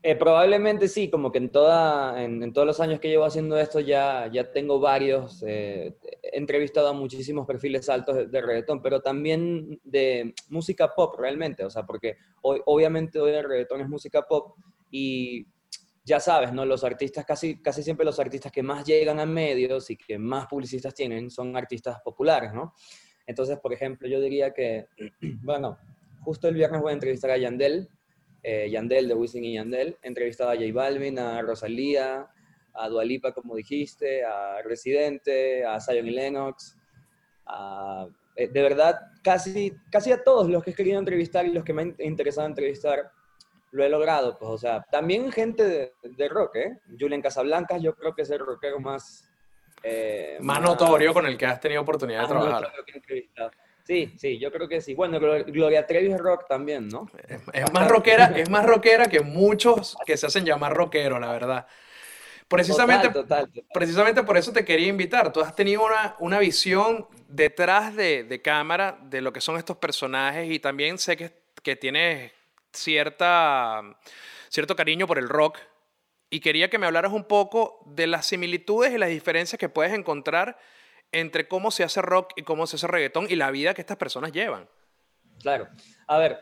eh, 0.07 0.15
probablemente 0.15 0.87
sí, 0.87 1.11
como 1.11 1.33
que 1.33 1.39
en, 1.39 1.51
toda, 1.51 2.23
en, 2.23 2.53
todos 2.53 2.65
los 2.65 2.79
años 2.79 3.01
que 3.01 3.09
llevo 3.09 3.25
haciendo 3.25 3.59
esto 3.59 3.81
ya, 3.81 4.31
ya 4.33 4.53
tengo 4.53 4.79
varios, 4.79 5.43
eh, 5.45 5.97
he 6.23 6.39
entrevistado 6.39 6.87
a 6.87 6.93
muchísimos 6.93 7.45
perfiles 7.45 7.89
altos 7.89 8.31
de, 8.31 8.41
reggaetón, 8.41 8.81
pero 8.81 9.01
también 9.01 9.81
de 9.83 10.33
música 10.49 10.95
pop 10.95 11.19
realmente, 11.19 11.65
o 11.65 11.71
sea, 11.71 11.85
porque 11.85 12.19
obviamente 12.41 13.19
hoy 13.19 13.33
el 13.33 13.49
reggaetón 13.49 13.81
es 13.81 13.89
música 13.89 14.23
pop 14.23 14.57
y 14.93 15.45
ya 16.05 16.21
sabes, 16.21 16.53
¿no? 16.53 16.65
Los 16.65 16.85
artistas, 16.85 17.25
casi, 17.25 17.61
casi 17.61 17.83
siempre 17.83 18.07
los 18.07 18.21
artistas 18.21 18.53
que 18.53 18.63
más 18.63 18.85
llegan 18.87 19.19
a 19.19 19.27
medios 19.27 19.91
y 19.91 19.97
que 19.97 20.19
más 20.19 20.47
publicistas 20.47 20.95
tienen 20.95 21.31
son 21.31 21.57
artistas 21.57 22.01
populares, 22.05 22.55
¿no? 22.55 22.75
Entonces, 23.27 23.59
por 23.59 23.73
ejemplo, 23.73 24.07
yo 24.07 24.21
diría 24.21 24.55
que, 24.55 24.87
bueno, 25.43 25.79
justo 26.21 26.47
el 26.47 26.55
viernes 26.55 26.81
voy 26.81 26.91
a 26.91 26.95
entrevistar 26.95 27.33
a 27.33 27.39
Yandel, 27.39 27.91
eh, 28.49 28.71
Yandel 28.71 29.09
de 29.09 29.15
Wisin 29.15 29.45
y 29.45 29.55
Yandel, 29.55 29.99
entrevistado 30.03 30.51
a 30.51 30.55
J 30.55 30.67
Balvin, 30.73 31.19
a 31.19 31.43
Rosalía, 31.43 32.29
a 32.75 32.89
Dualipa, 32.89 33.33
como 33.33 33.57
dijiste, 33.57 34.25
a 34.25 34.63
Residente, 34.63 35.65
a 35.65 35.81
Zion 35.81 36.07
y 36.07 36.11
Lennox, 36.11 36.77
eh, 38.37 38.47
de 38.47 38.63
verdad, 38.63 39.01
casi, 39.25 39.73
casi 39.91 40.13
a 40.13 40.23
todos 40.23 40.49
los 40.49 40.63
que 40.63 40.71
he 40.71 40.75
querido 40.75 41.01
entrevistar 41.01 41.45
y 41.45 41.53
los 41.53 41.65
que 41.65 41.73
me 41.73 41.83
han 41.83 41.97
interesado 41.99 42.47
entrevistar, 42.47 43.11
lo 43.73 43.83
he 43.83 43.89
logrado. 43.89 44.39
Pues, 44.39 44.49
o 44.49 44.59
sea, 44.59 44.87
también 44.93 45.33
gente 45.33 45.93
de, 46.05 46.29
rock, 46.29 46.55
¿eh? 46.55 46.79
Julian 47.01 47.23
Casablancas, 47.23 47.83
yo 47.83 47.97
creo 47.97 48.15
que 48.15 48.23
es 48.23 48.31
el 48.31 48.39
rockero 48.39 48.79
más... 48.79 49.29
Eh, 49.83 50.39
más, 50.41 50.61
notorio 50.63 51.13
con 51.13 51.27
el 51.27 51.37
que 51.37 51.47
has 51.47 51.59
tenido 51.59 51.83
oportunidad 51.83 52.23
de 52.23 52.29
trabajar. 52.29 52.73
Sí, 53.87 54.13
sí, 54.19 54.39
yo 54.39 54.51
creo 54.51 54.69
que 54.69 54.81
sí. 54.81 54.95
Bueno, 54.95 55.21
Gloria 55.21 55.87
Trevi 55.87 56.11
es 56.11 56.19
rock 56.19 56.49
también, 56.49 56.89
¿no? 56.89 57.09
Es, 57.53 57.73
más 57.73 57.89
rockera, 57.89 58.33
es 58.35 58.51
más 58.51 58.67
rockera 58.67 59.07
que 59.07 59.21
muchos 59.21 59.97
que 60.05 60.17
se 60.17 60.27
hacen 60.27 60.45
llamar 60.45 60.75
rockero, 60.75 61.21
la 61.21 61.31
verdad. 61.31 61.67
Precisamente, 62.49 63.11
precisamente 63.73 64.25
por 64.25 64.37
eso 64.37 64.53
te 64.53 64.65
quería 64.65 64.89
invitar. 64.89 65.33
Tú 65.33 65.41
has 65.41 65.55
tenido 65.55 65.85
una, 65.85 66.17
una 66.19 66.41
visión 66.41 67.07
detrás 67.29 67.95
de, 67.95 68.25
de, 68.25 68.43
cámara 68.43 68.99
de 69.03 69.21
lo 69.21 69.33
que 69.33 69.41
son 69.41 69.57
estos 69.57 69.77
personajes 69.77 70.51
y 70.51 70.59
también 70.59 70.99
sé 70.99 71.17
que, 71.17 71.33
que 71.63 71.77
tienes 71.77 72.33
cierta, 72.73 73.83
cierto 74.49 74.75
cariño 74.75 75.07
por 75.07 75.19
el 75.19 75.29
rock. 75.29 75.59
Y 76.29 76.41
quería 76.41 76.69
que 76.69 76.79
me 76.79 76.87
hablaras 76.87 77.13
un 77.13 77.25
poco 77.25 77.85
de 77.87 78.09
las 78.09 78.27
similitudes 78.27 78.93
y 78.93 78.99
las 78.99 79.11
diferencias 79.11 79.61
que 79.61 79.69
puedes 79.69 79.93
encontrar 79.93 80.59
entre 81.21 81.49
cómo 81.49 81.71
se 81.71 81.83
hace 81.83 82.03
rock 82.03 82.33
y 82.37 82.43
cómo 82.43 82.67
se 82.67 82.77
hace 82.77 82.87
reggaetón 82.87 83.27
y 83.31 83.37
la 83.37 83.51
vida 83.51 83.73
que 83.73 83.81
estas 83.81 83.97
personas 83.97 84.33
llevan. 84.33 84.69
Claro. 85.41 85.69
A 86.07 86.19
ver, 86.19 86.39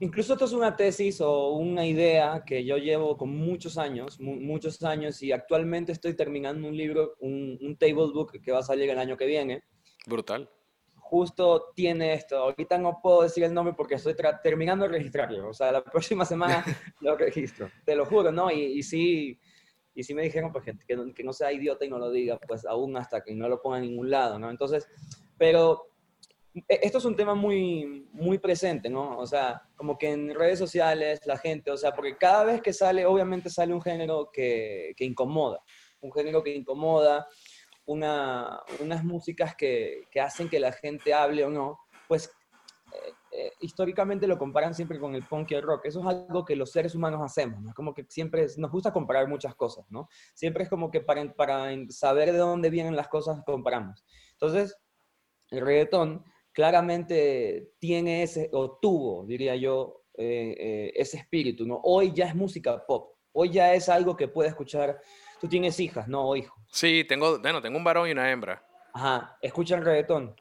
incluso 0.00 0.32
esto 0.32 0.44
es 0.44 0.52
una 0.52 0.74
tesis 0.74 1.20
o 1.20 1.52
una 1.52 1.86
idea 1.86 2.42
que 2.44 2.64
yo 2.64 2.78
llevo 2.78 3.16
con 3.16 3.30
muchos 3.30 3.78
años, 3.78 4.18
muchos 4.20 4.82
años, 4.82 5.22
y 5.22 5.30
actualmente 5.30 5.92
estoy 5.92 6.14
terminando 6.14 6.66
un 6.68 6.76
libro, 6.76 7.14
un, 7.20 7.76
table 7.78 8.12
book 8.12 8.40
que 8.42 8.52
va 8.52 8.58
a 8.58 8.62
salir 8.62 8.90
el 8.90 8.98
año 8.98 9.16
que 9.16 9.26
viene. 9.26 9.62
Brutal. 10.06 10.48
justo 10.96 11.72
tiene 11.74 12.12
esto. 12.12 12.36
Ahorita 12.36 12.76
no 12.76 13.00
puedo 13.02 13.22
decir 13.22 13.44
el 13.44 13.54
nombre 13.54 13.74
porque 13.74 13.94
estoy 13.94 14.14
terminando 14.42 14.84
de 14.84 14.92
registrarlo. 14.92 15.48
O 15.48 15.54
sea, 15.54 15.72
la 15.72 15.84
próxima 15.92 16.24
semana 16.24 16.64
lo 17.00 17.16
registro. 17.16 17.70
Te 17.84 17.94
lo 17.94 18.04
juro, 18.04 18.32
¿no? 18.32 18.50
Y, 18.50 18.78
y 18.78 18.82
sí, 18.82 19.38
y 19.98 20.04
sí 20.04 20.14
me 20.14 20.22
dijeron 20.22 20.52
pues, 20.52 20.64
que, 20.64 20.78
que, 20.86 21.24
no, 21.24 21.32
sea 21.32 21.52
idiota 21.52 21.84
y 21.84 21.90
no 21.90 21.98
lo 21.98 22.12
diga, 22.12 22.38
pues 22.46 22.64
aún 22.64 22.96
hasta 22.96 23.20
que 23.24 23.34
no 23.34 23.48
lo 23.48 23.60
ponga 23.60 23.78
en 23.78 23.82
ningún 23.82 24.08
lado, 24.08 24.38
¿no? 24.38 24.48
Entonces, 24.48 24.86
pero 25.36 25.88
e, 26.54 26.62
esto 26.82 26.98
es 26.98 27.04
un 27.04 27.16
tema 27.16 27.34
muy, 27.34 28.06
muy 28.12 28.38
presente, 28.38 28.88
¿no? 28.88 29.18
O 29.18 29.26
sea, 29.26 29.60
como 29.74 29.98
que 29.98 30.12
en 30.12 30.32
redes 30.36 30.60
sociales 30.60 31.26
la 31.26 31.36
gente, 31.36 31.72
o 31.72 31.76
sea, 31.76 31.96
porque 31.96 32.16
cada 32.16 32.44
vez 32.44 32.62
que 32.62 32.72
sale, 32.72 33.06
obviamente 33.06 33.50
sale 33.50 33.74
un 33.74 33.82
género 33.82 34.30
que, 34.32 34.94
que 34.96 35.04
incomoda, 35.04 35.64
un 36.00 36.12
género 36.12 36.44
que 36.44 36.54
incomoda, 36.54 37.26
una, 37.84 38.60
unas 38.78 39.02
músicas 39.02 39.56
que, 39.56 40.04
que, 40.12 40.20
hacen 40.20 40.48
que 40.48 40.60
la 40.60 40.70
gente 40.70 41.12
hable 41.12 41.44
o 41.44 41.50
no, 41.50 41.76
pues 42.06 42.30
eh, 42.92 43.12
eh, 43.30 43.52
históricamente 43.60 44.26
lo 44.26 44.38
comparan 44.38 44.74
siempre 44.74 44.98
con 44.98 45.14
el 45.14 45.22
punk 45.22 45.50
y 45.50 45.54
el 45.54 45.62
rock. 45.62 45.86
Eso 45.86 46.00
es 46.00 46.06
algo 46.06 46.44
que 46.44 46.56
los 46.56 46.70
seres 46.70 46.94
humanos 46.94 47.20
hacemos, 47.22 47.62
¿no? 47.62 47.72
Como 47.74 47.94
que 47.94 48.06
siempre 48.08 48.46
nos 48.56 48.70
gusta 48.70 48.92
comparar 48.92 49.28
muchas 49.28 49.54
cosas, 49.54 49.86
¿no? 49.90 50.08
Siempre 50.34 50.64
es 50.64 50.70
como 50.70 50.90
que 50.90 51.00
para, 51.00 51.32
para 51.34 51.70
saber 51.90 52.32
de 52.32 52.38
dónde 52.38 52.70
vienen 52.70 52.96
las 52.96 53.08
cosas 53.08 53.42
comparamos. 53.44 54.04
Entonces, 54.32 54.76
el 55.50 55.60
reggaetón 55.60 56.24
claramente 56.52 57.72
tiene 57.78 58.22
ese, 58.22 58.50
o 58.52 58.78
tuvo, 58.78 59.24
diría 59.26 59.56
yo, 59.56 60.02
eh, 60.14 60.92
ese 60.96 61.18
espíritu, 61.18 61.66
¿no? 61.66 61.80
Hoy 61.84 62.12
ya 62.12 62.26
es 62.26 62.34
música 62.34 62.84
pop. 62.86 63.14
Hoy 63.32 63.50
ya 63.50 63.74
es 63.74 63.88
algo 63.88 64.16
que 64.16 64.26
puede 64.26 64.48
escuchar 64.48 65.00
Tú 65.40 65.48
tienes 65.48 65.78
hijas, 65.78 66.08
¿no? 66.08 66.28
O 66.28 66.36
hijo. 66.36 66.54
Sí, 66.70 67.04
tengo, 67.04 67.38
bueno, 67.38 67.62
tengo 67.62 67.78
un 67.78 67.84
varón 67.84 68.08
y 68.08 68.12
una 68.12 68.30
hembra. 68.30 68.64
Ajá, 68.92 69.38
¿escuchan 69.40 69.84
reggaetón? 69.84 70.34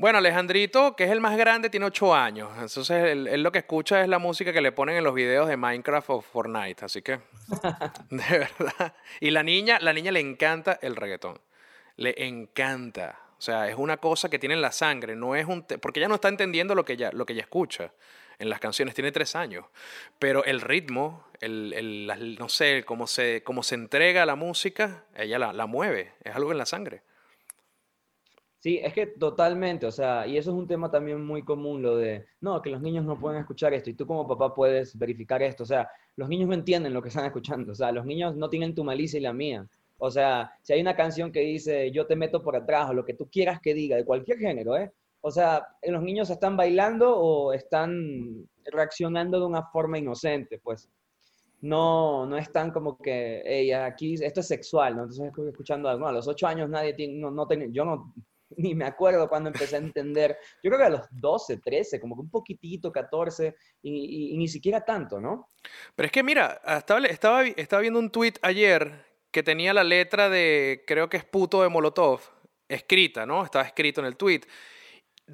Bueno, 0.00 0.18
Alejandrito, 0.18 0.94
que 0.94 1.02
es 1.02 1.10
el 1.10 1.20
más 1.20 1.36
grande, 1.36 1.70
tiene 1.70 1.84
ocho 1.86 2.14
años. 2.14 2.50
Entonces, 2.54 2.90
él, 2.90 3.42
lo 3.42 3.50
que 3.50 3.58
escucha 3.58 4.00
es 4.00 4.08
la 4.08 4.20
música 4.20 4.52
que 4.52 4.60
le 4.60 4.70
ponen 4.70 4.96
en 4.96 5.02
los 5.02 5.12
videos 5.12 5.48
de 5.48 5.56
Minecraft 5.56 6.10
o 6.10 6.20
Fortnite. 6.20 6.84
Así 6.84 7.02
que, 7.02 7.18
de 8.10 8.38
verdad. 8.38 8.94
Y 9.18 9.32
la 9.32 9.42
niña, 9.42 9.80
la 9.80 9.92
niña 9.92 10.12
le 10.12 10.20
encanta 10.20 10.78
el 10.82 10.94
reggaetón. 10.94 11.40
Le 11.96 12.14
encanta. 12.28 13.18
O 13.38 13.40
sea, 13.40 13.68
es 13.68 13.74
una 13.76 13.96
cosa 13.96 14.28
que 14.28 14.38
tiene 14.38 14.54
en 14.54 14.62
la 14.62 14.70
sangre. 14.70 15.16
No 15.16 15.34
es 15.34 15.46
un... 15.46 15.64
Porque 15.64 15.98
ella 15.98 16.08
no 16.08 16.14
está 16.14 16.28
entendiendo 16.28 16.76
lo 16.76 16.84
que 16.84 16.92
ella, 16.92 17.10
lo 17.12 17.26
que 17.26 17.32
ella 17.32 17.42
escucha 17.42 17.92
en 18.38 18.50
las 18.50 18.60
canciones, 18.60 18.94
tiene 18.94 19.10
tres 19.10 19.34
años, 19.34 19.64
pero 20.20 20.44
el 20.44 20.60
ritmo, 20.60 21.26
el, 21.40 21.72
el 21.72 22.36
no 22.38 22.48
sé, 22.48 22.84
cómo 22.86 23.08
se, 23.08 23.42
cómo 23.42 23.64
se 23.64 23.74
entrega 23.74 24.24
la 24.26 24.36
música, 24.36 25.06
ella 25.16 25.40
la, 25.40 25.52
la 25.52 25.66
mueve, 25.66 26.12
es 26.22 26.36
algo 26.36 26.52
en 26.52 26.58
la 26.58 26.66
sangre. 26.66 27.02
Sí, 28.68 28.78
es 28.82 28.92
que 28.92 29.06
totalmente, 29.06 29.86
o 29.86 29.90
sea, 29.90 30.26
y 30.26 30.36
eso 30.36 30.50
es 30.50 30.56
un 30.58 30.66
tema 30.66 30.90
también 30.90 31.24
muy 31.24 31.42
común, 31.42 31.80
lo 31.80 31.96
de, 31.96 32.26
no, 32.42 32.60
que 32.60 32.68
los 32.68 32.82
niños 32.82 33.02
no 33.02 33.18
pueden 33.18 33.40
escuchar 33.40 33.72
esto, 33.72 33.88
y 33.88 33.94
tú 33.94 34.06
como 34.06 34.28
papá 34.28 34.54
puedes 34.54 34.98
verificar 34.98 35.42
esto, 35.42 35.62
o 35.62 35.66
sea, 35.66 35.88
los 36.16 36.28
niños 36.28 36.48
no 36.48 36.54
entienden 36.54 36.92
lo 36.92 37.00
que 37.00 37.08
están 37.08 37.24
escuchando, 37.24 37.72
o 37.72 37.74
sea, 37.74 37.92
los 37.92 38.04
niños 38.04 38.36
no 38.36 38.50
tienen 38.50 38.74
tu 38.74 38.84
malicia 38.84 39.18
y 39.18 39.22
la 39.22 39.32
mía, 39.32 39.66
o 39.96 40.10
sea, 40.10 40.52
si 40.60 40.74
hay 40.74 40.82
una 40.82 40.94
canción 40.94 41.32
que 41.32 41.40
dice, 41.40 41.90
yo 41.92 42.06
te 42.06 42.14
meto 42.14 42.42
por 42.42 42.56
atrás, 42.56 42.90
o 42.90 42.92
lo 42.92 43.06
que 43.06 43.14
tú 43.14 43.26
quieras 43.32 43.58
que 43.58 43.72
diga, 43.72 43.96
de 43.96 44.04
cualquier 44.04 44.36
género, 44.36 44.76
¿eh? 44.76 44.92
O 45.22 45.30
sea, 45.30 45.66
los 45.84 46.02
niños 46.02 46.28
están 46.28 46.54
bailando 46.54 47.16
o 47.16 47.54
están 47.54 48.46
reaccionando 48.66 49.40
de 49.40 49.46
una 49.46 49.62
forma 49.62 49.96
inocente, 49.96 50.60
pues. 50.62 50.90
No, 51.62 52.26
no 52.26 52.36
están 52.36 52.70
como 52.70 52.98
que, 52.98 53.42
ella 53.46 53.86
aquí 53.86 54.14
esto 54.14 54.40
es 54.40 54.46
sexual, 54.46 54.94
¿no? 54.94 55.02
Entonces 55.04 55.32
escuchando 55.48 55.88
algo, 55.88 56.06
a 56.06 56.12
los 56.12 56.28
ocho 56.28 56.46
años 56.46 56.68
nadie 56.68 56.92
tiene, 56.92 57.14
no, 57.14 57.32
no 57.32 57.48
yo 57.72 57.84
no, 57.84 58.14
ni 58.56 58.74
me 58.74 58.84
acuerdo 58.84 59.28
cuando 59.28 59.50
empecé 59.50 59.76
a 59.76 59.80
entender, 59.80 60.36
yo 60.62 60.70
creo 60.70 60.78
que 60.78 60.86
a 60.86 60.90
los 60.90 61.06
12, 61.10 61.58
13, 61.58 62.00
como 62.00 62.16
que 62.16 62.22
un 62.22 62.30
poquitito, 62.30 62.90
14, 62.92 63.54
y, 63.82 64.36
ni 64.36 64.48
siquiera 64.48 64.84
tanto, 64.84 65.20
¿no? 65.20 65.50
Pero 65.94 66.06
es 66.06 66.12
que 66.12 66.22
mira, 66.22 66.60
estaba, 66.66 67.04
estaba, 67.06 67.44
estaba 67.46 67.82
viendo 67.82 67.98
un 67.98 68.10
tweet 68.10 68.34
ayer 68.42 69.06
que 69.30 69.42
tenía 69.42 69.74
la 69.74 69.84
letra 69.84 70.28
de, 70.28 70.84
creo 70.86 71.08
que 71.08 71.18
es 71.18 71.24
puto 71.24 71.62
de 71.62 71.68
Molotov, 71.68 72.20
escrita, 72.68 73.26
¿no? 73.26 73.44
Estaba 73.44 73.64
escrito 73.64 74.00
en 74.00 74.06
el 74.06 74.16
tweet 74.16 74.42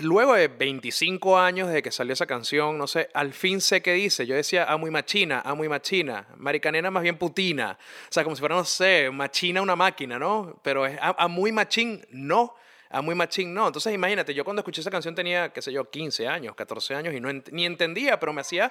luego 0.00 0.34
de 0.34 0.48
25 0.48 1.38
años 1.38 1.68
desde 1.68 1.82
que 1.82 1.92
salió 1.92 2.12
esa 2.12 2.26
canción, 2.26 2.76
no 2.78 2.86
sé, 2.86 3.08
al 3.14 3.32
fin 3.32 3.60
sé 3.60 3.80
qué 3.82 3.92
dice. 3.92 4.26
Yo 4.26 4.34
decía, 4.34 4.64
a 4.64 4.76
muy 4.76 4.90
machina, 4.90 5.40
a 5.40 5.54
muy 5.54 5.68
machina. 5.68 6.26
Maricanena 6.36 6.90
más 6.90 7.02
bien 7.02 7.16
putina. 7.16 7.78
O 8.08 8.12
sea, 8.12 8.24
como 8.24 8.36
si 8.36 8.40
fuera, 8.40 8.56
no 8.56 8.64
sé, 8.64 9.10
machina 9.12 9.62
una 9.62 9.76
máquina, 9.76 10.18
¿no? 10.18 10.60
Pero 10.62 10.86
es 10.86 10.98
a, 11.00 11.28
muy 11.28 11.52
machín, 11.52 12.04
no. 12.10 12.54
A 12.94 13.02
muy 13.02 13.16
machín, 13.16 13.52
no. 13.52 13.66
Entonces, 13.66 13.92
imagínate, 13.92 14.32
yo 14.34 14.44
cuando 14.44 14.60
escuché 14.60 14.80
esa 14.80 14.90
canción 14.90 15.16
tenía, 15.16 15.52
qué 15.52 15.60
sé 15.60 15.72
yo, 15.72 15.90
15 15.90 16.28
años, 16.28 16.54
14 16.54 16.94
años 16.94 17.12
y 17.12 17.20
no 17.20 17.28
ni 17.50 17.66
entendía, 17.66 18.20
pero 18.20 18.32
me 18.32 18.40
hacía, 18.40 18.70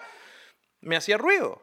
me 0.79 0.95
hacía 0.95 1.17
ruido. 1.17 1.61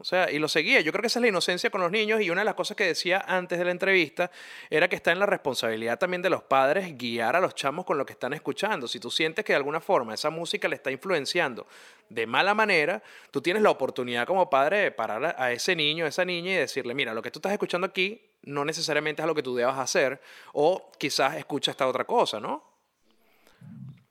O 0.00 0.04
sea, 0.04 0.28
y 0.28 0.40
lo 0.40 0.48
seguía. 0.48 0.80
Yo 0.80 0.90
creo 0.90 1.02
que 1.02 1.06
esa 1.06 1.20
es 1.20 1.22
la 1.22 1.28
inocencia 1.28 1.70
con 1.70 1.80
los 1.80 1.92
niños 1.92 2.20
y 2.20 2.30
una 2.30 2.40
de 2.40 2.46
las 2.46 2.54
cosas 2.54 2.76
que 2.76 2.84
decía 2.84 3.24
antes 3.26 3.60
de 3.60 3.64
la 3.64 3.70
entrevista 3.70 4.28
era 4.70 4.88
que 4.88 4.96
está 4.96 5.12
en 5.12 5.20
la 5.20 5.26
responsabilidad 5.26 6.00
también 6.00 6.20
de 6.20 6.30
los 6.30 6.42
padres 6.42 6.98
guiar 6.98 7.36
a 7.36 7.40
los 7.40 7.54
chamos 7.54 7.84
con 7.84 7.96
lo 7.96 8.04
que 8.04 8.12
están 8.12 8.32
escuchando. 8.32 8.88
Si 8.88 8.98
tú 8.98 9.10
sientes 9.10 9.44
que 9.44 9.52
de 9.52 9.58
alguna 9.58 9.80
forma 9.80 10.14
esa 10.14 10.30
música 10.30 10.66
le 10.66 10.74
está 10.74 10.90
influenciando 10.90 11.66
de 12.08 12.26
mala 12.26 12.54
manera, 12.54 13.02
tú 13.30 13.40
tienes 13.40 13.62
la 13.62 13.70
oportunidad 13.70 14.26
como 14.26 14.50
padre 14.50 14.78
de 14.78 14.90
parar 14.90 15.36
a 15.38 15.52
ese 15.52 15.76
niño, 15.76 16.06
a 16.06 16.08
esa 16.08 16.24
niña 16.24 16.52
y 16.52 16.56
decirle, 16.56 16.94
mira, 16.94 17.14
lo 17.14 17.22
que 17.22 17.30
tú 17.30 17.38
estás 17.38 17.52
escuchando 17.52 17.86
aquí 17.86 18.27
no 18.42 18.64
necesariamente 18.64 19.22
es 19.22 19.28
lo 19.28 19.34
que 19.34 19.42
tú 19.42 19.54
debas 19.54 19.78
hacer 19.78 20.20
o 20.52 20.90
quizás 20.98 21.36
escucha 21.36 21.70
esta 21.70 21.86
otra 21.86 22.04
cosa, 22.04 22.40
¿no? 22.40 22.62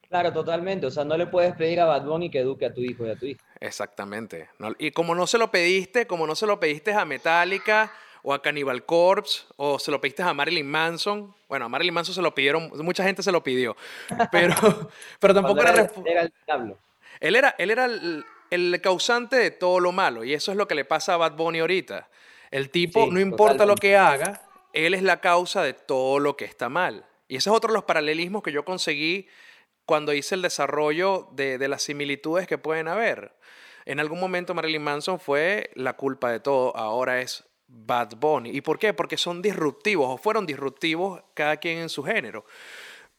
Claro, 0.10 0.32
totalmente. 0.32 0.86
O 0.86 0.92
sea, 0.92 1.04
no 1.04 1.18
le 1.18 1.28
puedes 1.28 1.54
pedir 1.56 1.80
a 1.82 1.86
Bad 1.86 2.06
Bunny 2.06 2.30
que 2.30 2.40
eduque 2.40 2.66
a 2.66 2.74
tu 2.74 2.82
hijo 2.82 3.06
y 3.06 3.10
a 3.10 3.16
tu 3.16 3.26
hija. 3.26 3.44
Exactamente. 3.60 4.50
y 4.78 4.92
como 4.92 5.16
no 5.16 5.28
se 5.28 5.38
lo 5.38 5.52
pediste, 5.52 6.08
como 6.08 6.28
no 6.28 6.36
se 6.36 6.46
lo 6.46 6.60
pediste 6.60 6.94
a 6.94 7.06
Metallica 7.06 7.92
o 8.24 8.34
a 8.34 8.42
Cannibal 8.42 8.86
Corpse 8.86 9.46
o 9.56 9.80
se 9.80 9.92
lo 9.92 10.00
pediste 10.00 10.24
a 10.24 10.34
Marilyn 10.34 10.68
Manson, 10.68 11.34
bueno, 11.48 11.66
a 11.66 11.70
Marilyn 11.70 11.94
Manson 11.94 12.16
se 12.16 12.22
lo 12.22 12.34
pidieron, 12.34 12.72
mucha 12.84 13.04
gente 13.04 13.24
se 13.24 13.32
lo 13.32 13.44
pidió, 13.44 13.76
pero, 14.32 14.56
pero 15.20 15.34
tampoco 15.34 15.62
era, 15.62 15.90
era, 16.06 16.22
el 16.22 16.34
diablo. 16.46 16.78
Él 17.20 17.36
era, 17.36 17.56
él 17.58 17.72
era 17.72 17.86
el, 17.86 18.82
causante 18.82 19.36
de 19.38 19.52
todo 19.52 19.80
lo 19.80 19.92
malo 19.92 20.24
y 20.24 20.34
eso 20.34 20.52
es 20.52 20.58
lo 20.58 20.68
que 20.68 20.76
le 20.76 20.86
pasa 20.86 21.16
a 21.16 21.18
Bad 21.18 21.34
Bunny 21.34 21.60
ahorita. 21.60 22.08
El 22.58 22.72
tipo, 22.72 23.06
no 23.06 23.20
importa 23.20 23.68
lo 23.68 23.76
que 23.76 23.98
haga, 23.98 24.42
él 24.74 24.96
es 24.96 25.04
la 25.04 25.22
causa 25.22 25.62
de 25.62 25.74
todo 25.74 26.18
lo 26.18 26.36
que 26.36 26.46
está 26.46 26.70
mal. 26.70 27.06
Y 27.28 27.36
ese 27.36 27.52
es 27.52 27.56
otro 27.56 27.68
de 27.68 27.76
los 27.76 27.84
paralelismos 27.84 28.42
que 28.42 28.52
yo 28.52 28.66
conseguí 28.66 29.28
cuando 29.86 30.12
hice 30.12 30.34
el 30.34 30.42
desarrollo 30.42 31.30
de, 31.34 31.60
las 31.68 31.84
similitudes 31.84 32.48
que 32.48 32.58
pueden 32.58 32.88
haber. 32.88 33.36
En 33.86 34.00
algún 34.00 34.20
momento 34.20 34.56
Marilyn 34.56 34.82
Manson 34.82 35.20
fue 35.20 35.70
la 35.76 35.94
culpa 35.98 36.32
de 36.32 36.40
todo, 36.40 36.76
ahora 36.76 37.22
es 37.22 37.44
Bad 37.68 38.16
Bunny. 38.18 38.50
¿Y 38.50 38.62
por 38.62 38.80
qué? 38.80 38.92
Porque 38.92 39.18
son 39.18 39.44
disruptivos 39.44 40.08
o 40.10 40.18
fueron 40.18 40.48
disruptivos 40.48 41.22
cada 41.36 41.58
quien 41.58 41.78
en 41.78 41.90
su 41.90 42.04
género. 42.04 42.44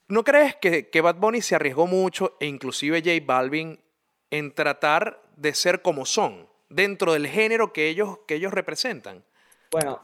¿No 0.09 0.25
crees 0.25 0.57
que, 0.57 0.91
que 0.91 1.01
Bad 1.01 1.15
Bunny 1.15 1.43
se 1.43 1.55
arriesgó 1.55 1.87
mucho 1.87 2.37
e 2.41 2.47
inclusive 2.47 3.03
J 3.05 3.25
Balvin 3.25 3.79
en 4.33 4.53
tratar 4.53 5.23
de 5.37 5.55
ser 5.55 5.81
como 5.81 6.07
son 6.07 6.48
dentro 6.69 7.13
del 7.13 7.27
género 7.27 7.73
que 7.73 7.89
ellos, 7.89 8.19
que 8.27 8.37
ellos 8.37 8.53
representan? 8.53 9.25
Bueno, 9.71 10.01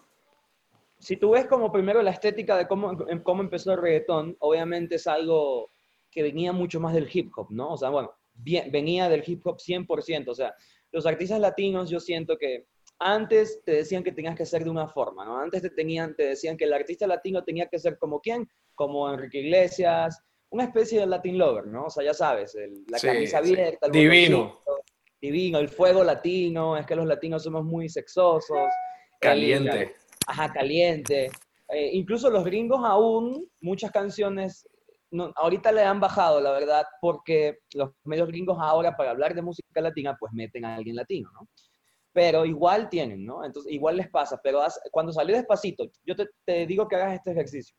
si 0.98 1.16
tú 1.16 1.30
ves 1.30 1.46
como 1.46 1.70
primero 1.70 2.02
la 2.02 2.10
estética 2.10 2.56
de 2.56 2.66
cómo, 2.66 2.96
cómo 3.22 3.42
empezó 3.42 3.72
el 3.72 3.80
reggaetón, 3.80 4.36
obviamente 4.40 4.96
es 4.96 5.06
algo 5.06 5.70
que 6.10 6.22
venía 6.22 6.52
mucho 6.52 6.80
más 6.80 6.94
del 6.94 7.08
hip 7.12 7.32
hop, 7.36 7.48
¿no? 7.50 7.72
O 7.72 7.76
sea, 7.76 7.90
bueno, 7.90 8.12
bien, 8.32 8.70
venía 8.70 9.08
del 9.08 9.24
hip 9.26 9.46
hop 9.46 9.58
100%. 9.58 10.28
O 10.28 10.34
sea, 10.34 10.54
los 10.92 11.06
artistas 11.06 11.40
latinos 11.40 11.90
yo 11.90 12.00
siento 12.00 12.38
que 12.38 12.66
antes 12.98 13.62
te 13.64 13.72
decían 13.72 14.04
que 14.04 14.12
tenías 14.12 14.36
que 14.36 14.46
ser 14.46 14.64
de 14.64 14.70
una 14.70 14.88
forma, 14.88 15.24
¿no? 15.24 15.38
Antes 15.38 15.62
te, 15.62 15.70
tenían, 15.70 16.14
te 16.14 16.26
decían 16.26 16.56
que 16.56 16.64
el 16.64 16.72
artista 16.72 17.06
latino 17.06 17.42
tenía 17.42 17.66
que 17.66 17.78
ser 17.78 17.98
como 17.98 18.20
quién, 18.20 18.48
como 18.74 19.12
Enrique 19.12 19.40
Iglesias, 19.40 20.22
una 20.50 20.64
especie 20.64 21.00
de 21.00 21.06
Latin 21.06 21.36
lover, 21.36 21.66
¿no? 21.66 21.86
O 21.86 21.90
sea, 21.90 22.04
ya 22.04 22.14
sabes, 22.14 22.56
la 22.88 22.98
camisa 23.00 23.38
abierta, 23.38 23.86
el 23.86 23.92
divino. 23.92 24.60
Divino, 25.24 25.58
el 25.58 25.68
fuego 25.68 26.04
latino, 26.04 26.76
es 26.76 26.86
que 26.86 26.96
los 26.96 27.06
latinos 27.06 27.42
somos 27.42 27.64
muy 27.64 27.88
sexosos. 27.88 28.68
Caliente. 29.20 29.94
ajá, 30.26 30.52
caliente. 30.52 31.30
Eh, 31.68 31.90
incluso 31.92 32.28
los 32.30 32.44
gringos 32.44 32.80
aún, 32.84 33.48
muchas 33.60 33.90
canciones 33.90 34.66
ahorita 35.36 35.72
le 35.72 35.82
han 35.82 36.00
bajado, 36.00 36.40
la 36.40 36.52
verdad, 36.52 36.84
porque 37.00 37.58
los 37.74 37.90
medios 38.04 38.28
gringos 38.28 38.58
ahora 38.60 38.96
para 38.96 39.10
hablar 39.10 39.34
de 39.34 39.42
música 39.42 39.80
latina, 39.80 40.16
pues 40.18 40.32
meten 40.32 40.64
a 40.64 40.76
alguien 40.76 40.96
latino, 40.96 41.30
¿no? 41.32 41.48
Pero 42.12 42.44
igual 42.44 42.88
tienen, 42.88 43.24
¿no? 43.24 43.44
Entonces, 43.44 43.72
igual 43.72 43.96
les 43.96 44.08
pasa. 44.08 44.38
Pero 44.42 44.60
cuando 44.92 45.12
salió 45.12 45.34
despacito, 45.34 45.84
yo 46.04 46.14
te, 46.44 46.66
digo 46.66 46.86
que 46.86 46.96
hagas 46.96 47.14
este 47.14 47.32
ejercicio. 47.32 47.76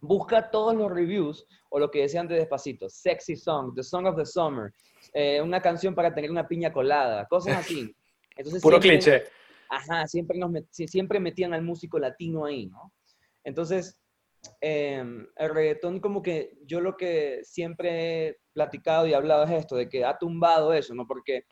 Busca 0.00 0.50
todos 0.50 0.74
los 0.74 0.90
reviews 0.90 1.46
o 1.70 1.78
lo 1.78 1.90
que 1.90 2.02
decían 2.02 2.28
de 2.28 2.36
despacito. 2.36 2.88
Sexy 2.88 3.36
Song, 3.36 3.74
The 3.74 3.82
Song 3.82 4.06
of 4.06 4.16
the 4.16 4.24
Summer, 4.24 4.72
eh, 5.12 5.40
una 5.40 5.60
canción 5.60 5.94
para 5.94 6.14
tener 6.14 6.30
una 6.30 6.46
piña 6.46 6.72
colada, 6.72 7.26
cosas 7.26 7.58
así. 7.58 7.94
Entonces, 8.36 8.62
Puro 8.62 8.78
cliché. 8.78 9.24
Ajá, 9.68 10.06
siempre, 10.06 10.38
nos 10.38 10.50
siempre 10.70 11.20
metían 11.20 11.52
al 11.52 11.62
músico 11.62 11.98
latino 11.98 12.46
ahí, 12.46 12.66
¿no? 12.66 12.92
Entonces, 13.44 14.00
em, 14.60 15.26
el 15.36 15.50
reggaetón 15.50 16.00
como 16.00 16.22
que 16.22 16.56
yo 16.64 16.80
lo 16.80 16.96
que 16.96 17.40
siempre 17.42 18.28
he 18.28 18.38
platicado 18.52 19.06
y 19.06 19.14
hablado 19.14 19.44
es 19.44 19.50
esto, 19.50 19.76
de 19.76 19.88
que 19.88 20.04
ha 20.04 20.16
tumbado 20.16 20.72
eso, 20.72 20.94
¿no? 20.94 21.06
Porque 21.06 21.44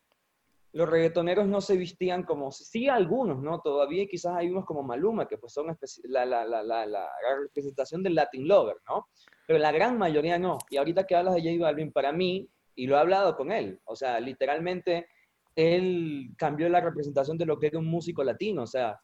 los 0.76 0.90
reggaetoneros 0.90 1.46
no 1.46 1.62
se 1.62 1.74
vistían 1.74 2.22
como, 2.22 2.52
sí 2.52 2.86
algunos, 2.86 3.40
¿no? 3.42 3.60
Todavía 3.60 4.06
quizás 4.06 4.36
hay 4.36 4.50
unos 4.50 4.66
como 4.66 4.82
Maluma, 4.82 5.26
que 5.26 5.38
pues 5.38 5.54
son 5.54 5.74
la, 6.04 6.26
la, 6.26 6.44
la, 6.44 6.62
la, 6.62 7.08
representación 7.40 8.02
del 8.02 8.14
Latin 8.14 8.46
Lover, 8.46 8.76
¿no? 8.86 9.08
Pero 9.46 9.58
la 9.58 9.72
gran 9.72 9.96
mayoría 9.96 10.38
no. 10.38 10.58
Y 10.68 10.76
ahorita 10.76 11.04
que 11.04 11.16
hablas 11.16 11.34
de 11.34 11.40
J 11.40 11.64
Balvin, 11.64 11.92
para 11.92 12.12
mí, 12.12 12.46
y 12.74 12.86
lo 12.86 12.96
he 12.96 12.98
hablado 12.98 13.38
con 13.38 13.52
él, 13.52 13.80
o 13.84 13.96
sea, 13.96 14.20
literalmente 14.20 15.06
él 15.54 16.34
cambió 16.36 16.68
la 16.68 16.82
representación 16.82 17.38
de 17.38 17.46
lo 17.46 17.58
que 17.58 17.68
era 17.68 17.78
un 17.78 17.86
músico 17.86 18.22
latino, 18.22 18.64
o 18.64 18.66
sea, 18.66 19.00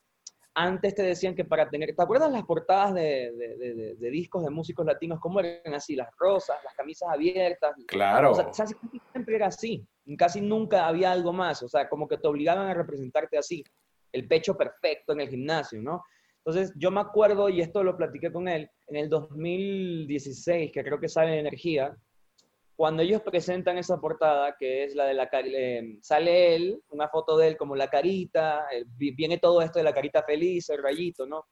antes 0.55 0.95
te 0.95 1.03
decían 1.03 1.35
que 1.35 1.47
para 1.47 1.71
tener, 1.71 1.97
¿te 1.97 2.03
acuerdas 2.03 2.31
las 2.31 2.45
portadas 2.45 2.93
de, 2.93 3.33
de, 3.33 3.95
de, 3.99 4.11
discos 4.11 4.45
de 4.45 4.51
músicos 4.51 4.85
latinos? 4.85 5.19
¿Cómo 5.21 5.41
eran 5.41 5.73
así? 5.73 5.97
Las 5.97 6.11
rosas, 6.19 6.59
las 6.63 6.75
camisas 6.75 7.09
abiertas. 7.09 7.73
Claro. 7.87 8.33
O 8.33 8.53
sea, 8.53 8.67
siempre 8.67 9.37
era 9.37 9.47
así. 9.47 9.87
Casi 10.17 10.41
nunca 10.41 10.87
había 10.87 11.13
algo 11.13 11.33
más. 11.33 11.63
O 11.63 11.69
sea, 11.69 11.89
como 11.89 12.09
que 12.09 12.19
te 12.19 12.29
obligaban 12.29 12.69
a 12.69 12.75
representarte 12.75 13.39
así. 13.39 13.65
El 14.13 14.29
pecho 14.29 14.57
perfecto 14.57 15.13
en 15.13 15.21
el 15.21 15.29
gimnasio, 15.29 15.81
¿no? 15.81 16.03
Entonces, 16.45 16.73
yo 16.77 16.91
me 16.91 17.01
acuerdo, 17.01 17.49
y 17.49 17.61
esto 17.61 17.85
lo 17.85 17.97
platiqué 17.97 18.33
con 18.33 18.49
él, 18.49 18.69
en 18.89 18.97
el 18.97 19.09
2016, 19.09 20.73
que 20.73 20.83
creo 20.83 20.99
que 20.99 21.09
sale 21.09 21.39
Energía, 21.39 21.97
cuando 22.75 23.03
ellos 23.03 23.23
presentan 23.23 23.79
esa 23.79 24.01
portada, 24.01 24.57
que 24.59 24.83
es 24.83 24.97
la 24.97 25.05
de 25.05 25.15
la 25.15 25.29
eh, 25.33 25.99
sale 26.03 26.57
él, 26.57 26.83
una 26.91 27.09
foto 27.09 27.37
de 27.37 27.49
él 27.49 27.57
como 27.57 27.77
la 27.77 27.89
carita, 27.89 28.67
eh, 28.73 28.85
viene 28.89 29.39
todo 29.39 29.63
esto 29.63 29.79
de 29.79 29.85
la 29.85 29.95
carita 29.95 30.25
feliz, 30.25 30.69
el 30.71 30.83
rayito, 30.83 31.25
¿no? 31.25 31.47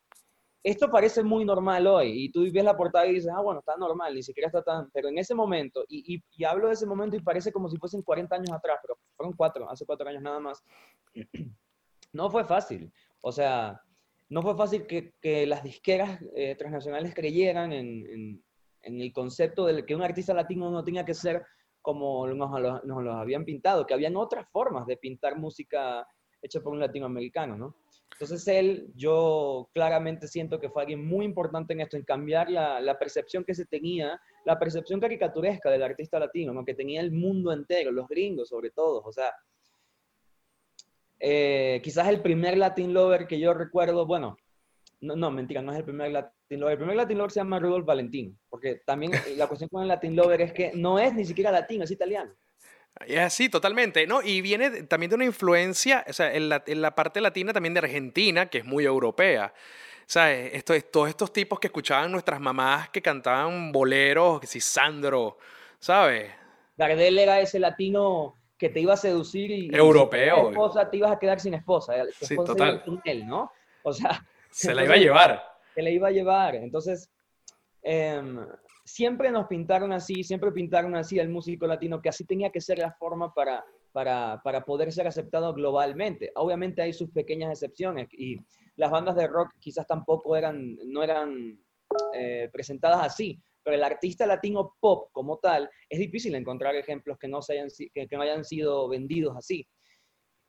Esto 0.63 0.91
parece 0.91 1.23
muy 1.23 1.45
normal 1.45 1.87
hoy, 1.87 2.25
y 2.25 2.31
tú 2.31 2.43
ves 2.53 2.65
la 2.65 2.77
portada 2.77 3.07
y 3.07 3.15
dices, 3.15 3.31
ah, 3.35 3.41
bueno, 3.41 3.61
está 3.61 3.77
normal, 3.77 4.15
ni 4.15 4.23
siquiera 4.23 4.49
está 4.49 4.63
tan, 4.63 4.91
pero 4.91 5.09
en 5.09 5.19
ese 5.19 5.35
momento, 5.35 5.85
y, 5.89 6.23
y, 6.37 6.45
hablo 6.45 6.69
de 6.69 6.75
ese 6.75 6.87
momento 6.87 7.17
y 7.17 7.23
parece 7.23 7.51
como 7.51 7.69
si 7.69 7.79
fuesen 7.79 8.03
40 8.03 8.37
años 8.37 8.51
atrás, 8.51 8.79
pero 8.83 8.99
fueron 9.17 9.35
cuatro, 9.35 9.71
hace 9.71 9.87
cuatro 9.87 10.09
años 10.09 10.23
nada 10.23 10.39
más, 10.39 10.63
no 12.13 12.31
fue 12.31 12.45
fácil, 12.45 12.93
o 13.23 13.33
sea, 13.33 13.81
no 14.29 14.43
fue 14.43 14.55
fácil 14.55 14.87
que, 14.87 15.15
que 15.21 15.47
las 15.47 15.63
disqueras 15.63 16.21
eh, 16.35 16.55
transnacionales 16.57 17.15
creyeran 17.15 17.73
en 17.73 18.43
en 18.83 19.01
el 19.01 19.13
concepto 19.13 19.67
de 19.67 19.85
que 19.85 19.95
un 19.95 20.03
artista 20.03 20.35
latino 20.35 20.71
no 20.71 20.85
tenía 20.85 21.05
que 21.05 21.15
ser 21.15 21.45
como 21.83 22.27
nos, 22.27 22.51
nos 22.85 23.03
lo 23.03 23.13
habían 23.15 23.45
pintado, 23.45 23.87
que 23.87 23.95
habían 23.95 24.17
otras 24.17 24.47
formas 24.51 24.87
de 24.87 24.97
pintar 24.97 25.39
música 25.39 26.07
hecha 26.43 26.61
por 26.61 26.73
un 26.73 26.81
latinoamericano, 26.81 27.57
¿no? 27.57 27.77
Entonces 28.13 28.47
él, 28.49 28.93
yo 28.95 29.71
claramente 29.73 30.29
siento 30.29 30.61
que 30.61 30.69
fue 30.69 30.83
alguien 30.83 31.07
muy 31.07 31.25
importante 31.25 31.73
en 31.73 31.81
esto, 31.81 31.97
en 31.97 32.05
cambiar 32.05 32.51
la, 32.51 32.81
la 32.81 32.99
percepción 32.99 33.45
que 33.45 33.55
se 33.55 33.65
tenía, 33.65 34.21
la 34.45 34.59
percepción 34.59 35.01
caricaturesca 35.01 35.71
del 35.71 35.83
artista 35.83 36.19
latino, 36.19 36.53
¿no? 36.53 36.65
que 36.65 36.75
tenía 36.75 37.01
el 37.01 37.13
mundo 37.13 37.53
entero, 37.53 37.93
los 37.93 38.09
gringos 38.09 38.49
sobre 38.49 38.71
todo, 38.71 39.03
o 39.03 39.13
sea, 39.13 39.33
eh, 41.19 41.81
quizás 41.85 42.09
el 42.09 42.23
primer 42.23 42.57
Latin 42.57 42.95
Lover 42.95 43.27
que 43.27 43.39
yo 43.39 43.53
recuerdo, 43.53 44.07
bueno, 44.07 44.37
no, 45.03 45.17
no, 45.17 45.31
mentira, 45.31 45.63
no 45.63 45.73
es 45.73 45.79
el 45.79 45.85
primer 45.85 46.11
Latin 46.11 46.61
Lover. 46.61 46.73
El 46.73 46.79
primer 46.79 46.97
Latin 46.97 47.19
Lover 47.19 47.31
se 47.31 47.41
llama 47.41 47.59
Rudolf 47.59 47.87
Valentín, 47.87 48.39
porque 48.49 48.83
también 48.87 49.13
la 49.37 49.47
cuestión 49.47 49.69
con 49.69 49.83
el 49.83 49.89
Latin 49.89 50.17
Lover 50.17 50.41
es 50.41 50.53
que 50.53 50.73
no 50.75 50.99
es 50.99 51.15
ni 51.15 51.25
siquiera 51.25 51.51
latino, 51.51 51.85
es 51.85 51.91
italiano. 51.91 52.35
Es 53.07 53.18
así, 53.18 53.49
totalmente, 53.49 54.07
¿no? 54.07 54.20
Y 54.22 54.41
viene 54.41 54.82
también 54.82 55.11
de 55.11 55.16
una 55.16 55.24
influencia, 55.24 56.05
o 56.09 56.12
sea, 56.12 56.34
en 56.34 56.49
la, 56.49 56.62
en 56.66 56.82
la 56.82 56.95
parte 56.95 57.20
latina 57.20 57.53
también 57.53 57.74
de 57.74 57.80
Argentina, 57.80 58.47
que 58.47 58.59
es 58.59 58.64
muy 58.64 58.84
europea. 58.84 59.53
O 60.01 60.12
sea, 60.12 60.32
esto, 60.32 60.74
todos 60.91 61.09
estos 61.09 61.32
tipos 61.32 61.61
que 61.61 61.68
escuchaban 61.68 62.11
nuestras 62.11 62.41
mamás 62.41 62.91
que 62.91 63.01
cantaban 63.01 63.70
boleros, 63.70 64.41
que 64.41 64.47
si 64.47 64.61
Sandro, 64.61 65.38
¿sabes? 65.78 66.30
Gardel 66.76 67.18
era 67.18 67.41
ese 67.41 67.61
latino 67.61 68.34
que 68.59 68.68
te 68.68 68.80
iba 68.80 68.95
a 68.95 68.97
seducir 68.97 69.51
y... 69.51 69.74
Europeo. 69.74 70.49
Y 70.49 70.51
esposa 70.51 70.91
te 70.91 70.97
ibas 70.97 71.12
a 71.12 71.18
quedar 71.18 71.41
sin 71.41 71.55
esposa. 71.55 71.95
sí, 72.20 72.36
total. 72.36 72.82
Él, 73.05 73.26
¿no? 73.26 73.53
O 73.82 73.93
sea, 73.93 74.26
se 74.51 74.74
la 74.74 74.84
iba 74.84 74.95
a 74.95 74.99
llevar. 74.99 75.45
Se 75.74 75.82
la 75.82 75.91
iba 75.91 76.09
a 76.09 76.11
llevar. 76.11 76.57
Entonces, 76.57 77.09
em, 77.82 78.45
siempre 78.93 79.30
nos 79.30 79.47
pintaron 79.47 79.93
así, 79.93 80.24
siempre 80.24 80.53
pintaron 80.53 80.97
así 80.97 81.18
al 81.20 81.28
músico 81.28 81.66
latino, 81.66 82.01
que 82.01 82.09
así 82.09 82.24
tenía 82.24 82.51
que 82.51 82.61
ser 82.61 82.78
la 82.78 82.93
forma 82.93 83.32
para, 83.32 83.64
para, 83.93 84.41
para, 84.43 84.64
poder 84.64 84.93
ser 84.93 85.07
aceptado 85.07 85.55
globalmente. 85.55 86.32
Obviamente 86.34 86.82
hay 86.82 86.93
sus 86.93 87.11
pequeñas 87.11 87.51
excepciones 87.51 88.09
y 88.12 88.36
las 88.76 88.91
bandas 88.91 89.16
de 89.16 89.26
rock 89.26 89.53
quizás 89.59 89.86
tampoco 89.86 90.36
eran, 90.36 90.76
no 90.86 91.03
eran 91.03 91.59
eh, 92.14 92.49
presentadas 92.53 93.05
así, 93.07 93.41
pero 93.62 93.76
el 93.76 93.84
artista 93.84 94.26
latino 94.26 94.74
pop 94.80 95.11
como 95.12 95.38
tal, 95.38 95.68
es 95.88 95.99
difícil 95.99 96.34
encontrar 96.34 96.74
ejemplos 96.74 97.18
que 97.18 97.28
no, 97.28 97.41
hayan 98.22 98.45
sido 98.45 98.88
vendidos 98.88 99.36
así. 99.36 99.66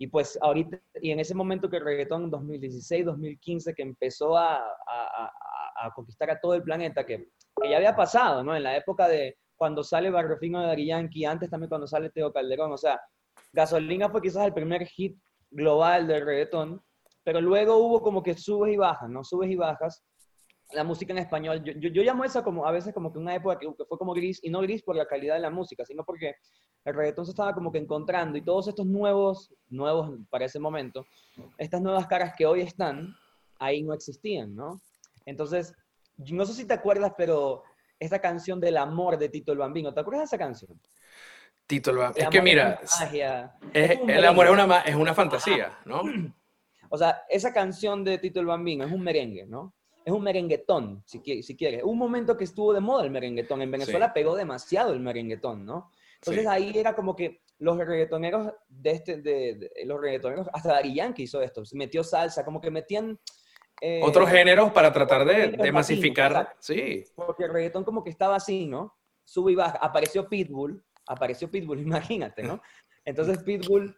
Y 0.01 0.07
pues 0.07 0.35
ahorita, 0.41 0.81
y 0.99 1.11
en 1.11 1.19
ese 1.19 1.35
momento 1.35 1.69
que 1.69 1.77
el 1.77 1.85
reggaetón 1.85 2.31
2016, 2.31 3.05
2015, 3.05 3.75
que 3.75 3.83
empezó 3.83 4.35
a, 4.35 4.57
a, 4.57 5.91
conquistar 5.93 6.31
a 6.31 6.39
todo 6.39 6.55
el 6.55 6.63
planeta, 6.63 7.05
que, 7.05 7.29
que, 7.61 7.69
ya 7.69 7.77
había 7.77 7.95
pasado, 7.95 8.43
¿no? 8.43 8.55
En 8.55 8.63
la 8.63 8.75
época 8.75 9.07
de 9.07 9.37
cuando 9.55 9.83
sale 9.83 10.09
Barrio 10.09 10.39
Fino 10.39 10.59
de 10.59 10.65
Dari 10.65 10.87
Yankee, 10.87 11.25
antes 11.25 11.51
también 11.51 11.69
cuando 11.69 11.85
sale 11.85 12.09
Teo 12.09 12.33
Calderón, 12.33 12.71
o 12.71 12.77
sea, 12.79 12.99
Gasolina 13.53 14.09
fue 14.09 14.23
quizás 14.23 14.43
el 14.47 14.55
primer 14.55 14.87
hit 14.87 15.19
global 15.51 16.07
del 16.07 16.25
reggaetón, 16.25 16.81
pero 17.23 17.39
luego 17.39 17.77
hubo 17.77 18.01
como 18.01 18.23
que 18.23 18.33
subes 18.33 18.73
y 18.73 18.77
bajas, 18.77 19.07
¿no? 19.07 19.23
Subes 19.23 19.51
y 19.51 19.55
bajas. 19.55 20.03
La 20.73 20.83
música 20.83 21.13
en 21.13 21.19
español, 21.19 21.63
yo, 21.63 21.73
yo, 21.73 21.89
yo 21.89 22.03
llamo 22.03 22.23
esa 22.23 22.43
como 22.43 22.65
a 22.65 22.71
veces 22.71 22.93
como 22.93 23.11
que 23.11 23.19
una 23.19 23.35
época 23.35 23.59
que, 23.59 23.67
fue 23.87 23.97
como 23.97 24.13
gris, 24.13 24.39
y 24.43 24.49
no 24.49 24.61
gris 24.61 24.83
por 24.83 24.95
la 24.95 25.05
calidad 25.05 25.35
de 25.35 25.41
la 25.41 25.49
música, 25.49 25.85
sino 25.85 26.03
porque 26.03 26.35
el 26.85 26.93
reggaetón 26.93 27.25
se 27.25 27.31
estaba 27.31 27.53
como 27.53 27.71
que 27.71 27.77
encontrando 27.77 28.37
y 28.37 28.41
todos 28.41 28.67
estos 28.67 28.85
nuevos, 28.85 29.53
nuevos 29.69 30.17
para 30.29 30.45
ese 30.45 30.59
momento, 30.59 31.05
estas 31.57 31.81
nuevas 31.81 32.07
caras 32.07 32.33
que 32.37 32.45
hoy 32.45 32.61
están, 32.61 33.15
ahí 33.59 33.83
no 33.83 33.93
existían, 33.93 34.55
¿no? 34.55 34.81
Entonces, 35.25 35.73
no 36.17 36.45
sé 36.45 36.53
si 36.53 36.65
te 36.65 36.73
acuerdas, 36.73 37.13
pero 37.17 37.63
esta 37.99 38.19
canción 38.19 38.59
del 38.59 38.77
amor 38.77 39.17
de 39.17 39.29
Tito 39.29 39.51
el 39.51 39.59
Bambino, 39.59 39.93
¿te 39.93 39.99
acuerdas 39.99 40.21
de 40.21 40.35
esa 40.35 40.37
canción? 40.37 40.79
Tito 41.67 41.91
el 41.91 41.97
Bambino. 41.97 42.25
Es 42.25 42.29
que 42.29 42.41
mira, 42.41 42.81
el 43.73 44.25
amor 44.25 44.47
es 44.47 44.51
una, 44.51 44.81
es 44.81 44.95
una 44.95 45.13
fantasía, 45.13 45.79
¿no? 45.85 46.01
O 46.93 46.97
sea, 46.97 47.23
esa 47.29 47.53
canción 47.53 48.03
de 48.03 48.17
Tito 48.17 48.41
el 48.41 48.45
Bambino 48.45 48.83
es 48.83 48.91
un 48.91 49.01
merengue, 49.01 49.45
¿no? 49.45 49.73
Es 50.03 50.13
un 50.13 50.23
merenguetón, 50.23 51.03
si, 51.05 51.21
si 51.43 51.55
quieres. 51.55 51.83
Un 51.83 51.97
momento 51.97 52.35
que 52.37 52.43
estuvo 52.43 52.73
de 52.73 52.79
moda 52.79 53.03
el 53.03 53.11
merenguetón. 53.11 53.61
En 53.61 53.71
Venezuela 53.71 54.13
pegó 54.13 54.35
demasiado 54.35 54.93
el 54.93 54.99
merenguetón, 54.99 55.65
¿no? 55.65 55.91
Entonces 56.15 56.45
ahí 56.47 56.71
era 56.75 56.95
como 56.95 57.15
que 57.15 57.41
los 57.59 57.77
reggaetoneros 57.77 58.53
de 58.67 58.91
este, 58.91 59.21
de, 59.21 59.71
los 59.85 60.01
reggaetoneros, 60.01 60.47
hasta 60.51 60.69
Dari 60.69 60.95
Yankee 60.95 61.23
hizo 61.23 61.41
esto, 61.41 61.63
metió 61.73 62.03
salsa, 62.03 62.43
como 62.43 62.59
que 62.59 62.71
metían... 62.71 63.19
Eh, 63.79 64.01
Otros 64.03 64.29
géneros 64.29 64.71
para 64.71 64.91
tratar 64.91 65.25
de, 65.25 65.49
de 65.49 65.71
masificar, 65.71 66.55
sí. 66.59 67.03
Porque 67.15 67.45
el 67.45 67.53
reggaetón 67.53 67.83
como 67.83 68.03
que 68.03 68.09
estaba 68.09 68.35
así, 68.35 68.65
¿no? 68.65 68.95
Sube 69.23 69.51
y 69.51 69.55
baja, 69.55 69.77
apareció 69.77 70.27
Pitbull, 70.27 70.83
apareció 71.07 71.49
Pitbull, 71.49 71.79
imagínate, 71.81 72.43
¿no? 72.43 72.61
Entonces 73.05 73.41
Pitbull 73.43 73.95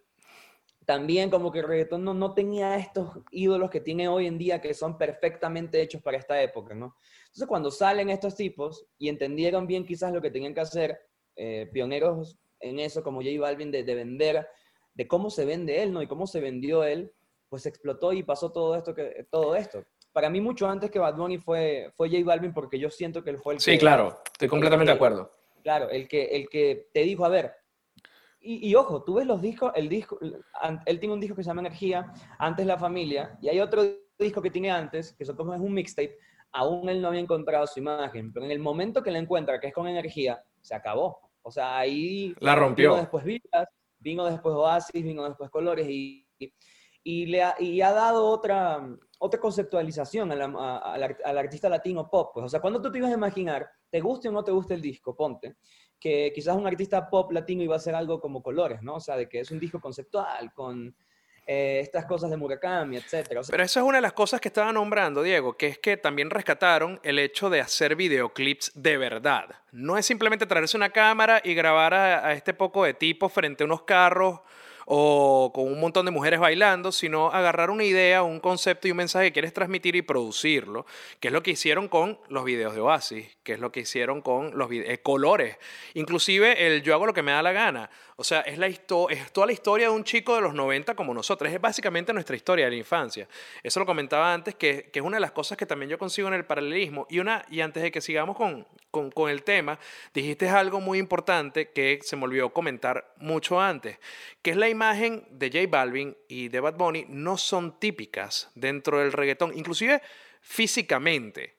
también 0.85 1.29
como 1.29 1.51
que 1.51 1.59
el 1.59 1.67
reggaetón 1.67 2.03
no, 2.03 2.13
no 2.13 2.33
tenía 2.33 2.77
estos 2.77 3.19
ídolos 3.31 3.69
que 3.69 3.81
tiene 3.81 4.07
hoy 4.07 4.27
en 4.27 4.37
día 4.37 4.61
que 4.61 4.73
son 4.73 4.97
perfectamente 4.97 5.81
hechos 5.81 6.01
para 6.01 6.17
esta 6.17 6.41
época, 6.41 6.73
¿no? 6.73 6.95
Entonces 7.25 7.47
cuando 7.47 7.71
salen 7.71 8.09
estos 8.09 8.35
tipos 8.35 8.85
y 8.97 9.09
entendieron 9.09 9.67
bien 9.67 9.85
quizás 9.85 10.13
lo 10.13 10.21
que 10.21 10.31
tenían 10.31 10.53
que 10.53 10.61
hacer, 10.61 10.99
eh, 11.35 11.69
pioneros 11.71 12.37
en 12.59 12.79
eso, 12.79 13.03
como 13.03 13.21
J 13.21 13.39
Balvin, 13.39 13.71
de, 13.71 13.83
vender, 13.83 14.47
de 14.93 15.07
cómo 15.07 15.29
se 15.29 15.45
vende 15.45 15.81
él, 15.81 15.91
¿no? 15.91 16.01
Y 16.01 16.07
cómo 16.07 16.27
se 16.27 16.39
vendió 16.39 16.83
él, 16.83 17.11
pues 17.49 17.65
explotó 17.65 18.13
y 18.13 18.23
pasó 18.23 18.51
todo 18.51 18.75
esto. 18.75 18.93
Que, 18.95 19.27
todo 19.29 19.55
esto. 19.55 19.83
Para 20.11 20.29
mí, 20.29 20.41
mucho 20.41 20.67
antes 20.67 20.91
que 20.91 20.99
Bad 20.99 21.15
Bunny 21.15 21.39
fue, 21.39 21.91
fue 21.95 22.09
J 22.09 22.23
Balvin, 22.23 22.53
porque 22.53 22.79
yo 22.79 22.89
siento 22.89 23.23
que 23.23 23.31
él 23.31 23.39
fue 23.39 23.55
el 23.55 23.59
sí, 23.59 23.71
que... 23.71 23.77
Sí, 23.77 23.79
claro, 23.79 24.21
estoy 24.31 24.47
completamente 24.47 24.91
de 24.91 24.95
acuerdo. 24.95 25.31
Claro, 25.63 25.89
el 25.89 26.07
que, 26.07 26.25
el 26.25 26.49
que 26.49 26.89
te 26.93 27.01
dijo, 27.01 27.25
a 27.25 27.29
ver, 27.29 27.53
y, 28.45 28.75
ojo, 28.75 29.03
tú 29.03 29.15
ves 29.15 29.25
los 29.25 29.41
discos, 29.41 29.71
el 29.75 29.87
disco, 29.87 30.19
él 30.85 30.99
tiene 30.99 31.13
un 31.13 31.19
disco 31.19 31.35
que 31.35 31.43
se 31.43 31.49
llama 31.49 31.61
Energía, 31.61 32.11
antes 32.37 32.65
La 32.65 32.77
Familia, 32.77 33.37
y 33.41 33.47
hay 33.47 33.59
otro 33.61 33.83
disco 34.19 34.41
que 34.41 34.51
tiene 34.51 34.69
antes, 34.69 35.13
que 35.13 35.23
son 35.23 35.35
como 35.35 35.53
es 35.53 35.61
un 35.61 35.73
mixtape, 35.73 36.17
aún 36.51 36.89
él 36.89 37.01
no 37.01 37.07
había 37.07 37.21
encontrado 37.21 37.65
su 37.65 37.79
imagen, 37.79 38.33
pero 38.33 38.45
en 38.45 38.51
el 38.51 38.59
momento 38.59 39.01
que 39.01 39.11
la 39.11 39.19
encuentra, 39.19 39.59
que 39.59 39.67
es 39.67 39.73
con 39.73 39.87
Energía, 39.87 40.43
se 40.61 40.75
acabó. 40.75 41.19
O 41.41 41.51
sea, 41.51 41.77
ahí... 41.77 42.35
La 42.39 42.55
rompió. 42.55 42.91
Vino 42.91 43.01
después 43.01 43.23
Vidas, 43.23 43.67
vino 43.99 44.25
después 44.25 44.55
Oasis, 44.55 45.03
vino 45.03 45.23
después 45.23 45.49
Colores 45.49 45.87
y, 45.89 46.27
y, 47.03 47.25
le 47.25 47.43
ha, 47.43 47.55
y 47.59 47.81
ha 47.81 47.91
dado 47.91 48.25
otra, 48.25 48.85
otra 49.19 49.39
conceptualización 49.39 50.31
al 50.31 51.37
artista 51.37 51.69
latino 51.69 52.09
pop. 52.09 52.31
Pues. 52.33 52.45
O 52.45 52.49
sea, 52.49 52.59
cuando 52.59 52.81
tú 52.81 52.91
te 52.91 52.97
ibas 52.97 53.11
a 53.11 53.15
imaginar, 53.15 53.69
te 53.89 54.01
guste 54.01 54.29
o 54.29 54.31
no 54.31 54.43
te 54.43 54.51
guste 54.51 54.73
el 54.73 54.81
disco, 54.81 55.15
ponte, 55.15 55.55
que 56.03 56.33
quizás 56.35 56.57
un 56.57 56.67
artista 56.67 57.09
pop 57.09 57.31
latino 57.31 57.63
iba 57.63 57.77
a 57.77 57.79
ser 57.79 57.95
algo 57.95 58.19
como 58.19 58.43
Colores, 58.43 58.83
¿no? 58.83 58.95
O 58.95 58.99
sea, 58.99 59.15
de 59.15 59.29
que 59.29 59.39
es 59.39 59.51
un 59.51 59.59
disco 59.59 59.79
conceptual, 59.79 60.51
con 60.53 60.93
eh, 61.47 61.79
estas 61.81 62.03
cosas 62.03 62.29
de 62.29 62.35
Murakami, 62.35 62.97
etc. 62.97 63.39
Pero 63.49 63.63
eso 63.63 63.79
es 63.79 63.85
una 63.85 63.99
de 63.99 64.01
las 64.01 64.11
cosas 64.11 64.41
que 64.41 64.49
estaba 64.49 64.73
nombrando, 64.73 65.23
Diego, 65.23 65.55
que 65.55 65.67
es 65.67 65.77
que 65.77 65.95
también 65.95 66.29
rescataron 66.29 66.99
el 67.03 67.19
hecho 67.19 67.49
de 67.49 67.61
hacer 67.61 67.95
videoclips 67.95 68.73
de 68.75 68.97
verdad. 68.97 69.45
No 69.71 69.97
es 69.97 70.05
simplemente 70.05 70.45
traerse 70.45 70.75
una 70.75 70.89
cámara 70.89 71.39
y 71.41 71.53
grabar 71.53 71.93
a, 71.93 72.27
a 72.27 72.33
este 72.33 72.53
poco 72.53 72.83
de 72.83 72.93
tipos 72.93 73.31
frente 73.31 73.63
a 73.63 73.65
unos 73.65 73.83
carros 73.83 74.41
o 74.85 75.51
con 75.53 75.65
un 75.65 75.79
montón 75.79 76.05
de 76.05 76.11
mujeres 76.11 76.39
bailando, 76.39 76.91
sino 76.91 77.31
agarrar 77.31 77.69
una 77.69 77.83
idea, 77.83 78.23
un 78.23 78.39
concepto 78.39 78.87
y 78.87 78.91
un 78.91 78.97
mensaje 78.97 79.27
que 79.27 79.33
quieres 79.33 79.53
transmitir 79.53 79.95
y 79.95 80.01
producirlo, 80.01 80.85
que 81.19 81.29
es 81.29 81.33
lo 81.33 81.43
que 81.43 81.51
hicieron 81.51 81.87
con 81.87 82.19
los 82.29 82.43
videos 82.43 82.75
de 82.75 82.81
Oasis, 82.81 83.27
que 83.43 83.53
es 83.53 83.59
lo 83.59 83.71
que 83.71 83.81
hicieron 83.81 84.21
con 84.21 84.57
los 84.57 84.69
eh, 84.71 84.99
colores, 85.01 85.57
inclusive 85.93 86.67
el 86.67 86.83
yo 86.83 86.93
hago 86.93 87.05
lo 87.05 87.13
que 87.13 87.23
me 87.23 87.31
da 87.31 87.41
la 87.41 87.51
gana. 87.51 87.89
O 88.15 88.23
sea, 88.23 88.41
es, 88.41 88.85
toda 88.85 89.47
la 89.47 89.51
historia 89.51 89.87
de 89.87 89.93
un 89.93 90.03
chico 90.03 90.35
de 90.35 90.41
los 90.41 90.53
90 90.53 90.95
como 90.95 91.13
nosotros. 91.13 91.51
Es 91.51 91.59
básicamente 91.59 92.13
nuestra 92.13 92.35
historia 92.35 92.65
de 92.65 92.71
la 92.71 92.77
infancia. 92.77 93.27
Eso 93.63 93.79
lo 93.79 93.85
comentaba 93.85 94.33
antes, 94.33 94.55
que, 94.55 94.89
que 94.91 94.99
es 94.99 95.05
una 95.05 95.17
de 95.17 95.21
las 95.21 95.31
cosas 95.31 95.57
que 95.57 95.65
también 95.65 95.89
yo 95.89 95.97
consigo 95.97 96.27
en 96.27 96.35
el 96.35 96.45
paralelismo. 96.45 97.07
Y, 97.09 97.19
una, 97.19 97.43
y 97.49 97.61
antes 97.61 97.81
de 97.81 97.91
que 97.91 98.01
sigamos 98.01 98.37
con, 98.37 98.67
con, 98.93 99.29
el 99.29 99.41
tema, 99.41 99.79
dijiste 100.13 100.47
algo 100.47 100.79
muy 100.79 100.99
importante 100.99 101.71
que 101.71 101.99
se 102.03 102.15
me 102.15 102.25
olvidó 102.25 102.53
comentar 102.53 103.15
mucho 103.17 103.59
antes, 103.59 103.97
que 104.43 104.51
es 104.51 104.57
la 104.57 104.69
imagen 104.69 105.25
de 105.31 105.47
J 105.47 105.67
Balvin 105.67 106.15
y 106.27 106.49
de 106.49 106.59
Bad 106.59 106.75
Bunny 106.75 107.05
no 107.09 107.37
son 107.37 107.79
típicas 107.79 108.51
dentro 108.53 108.99
del 108.99 109.11
reggaetón, 109.11 109.57
inclusive 109.57 110.01
físicamente 110.41 111.55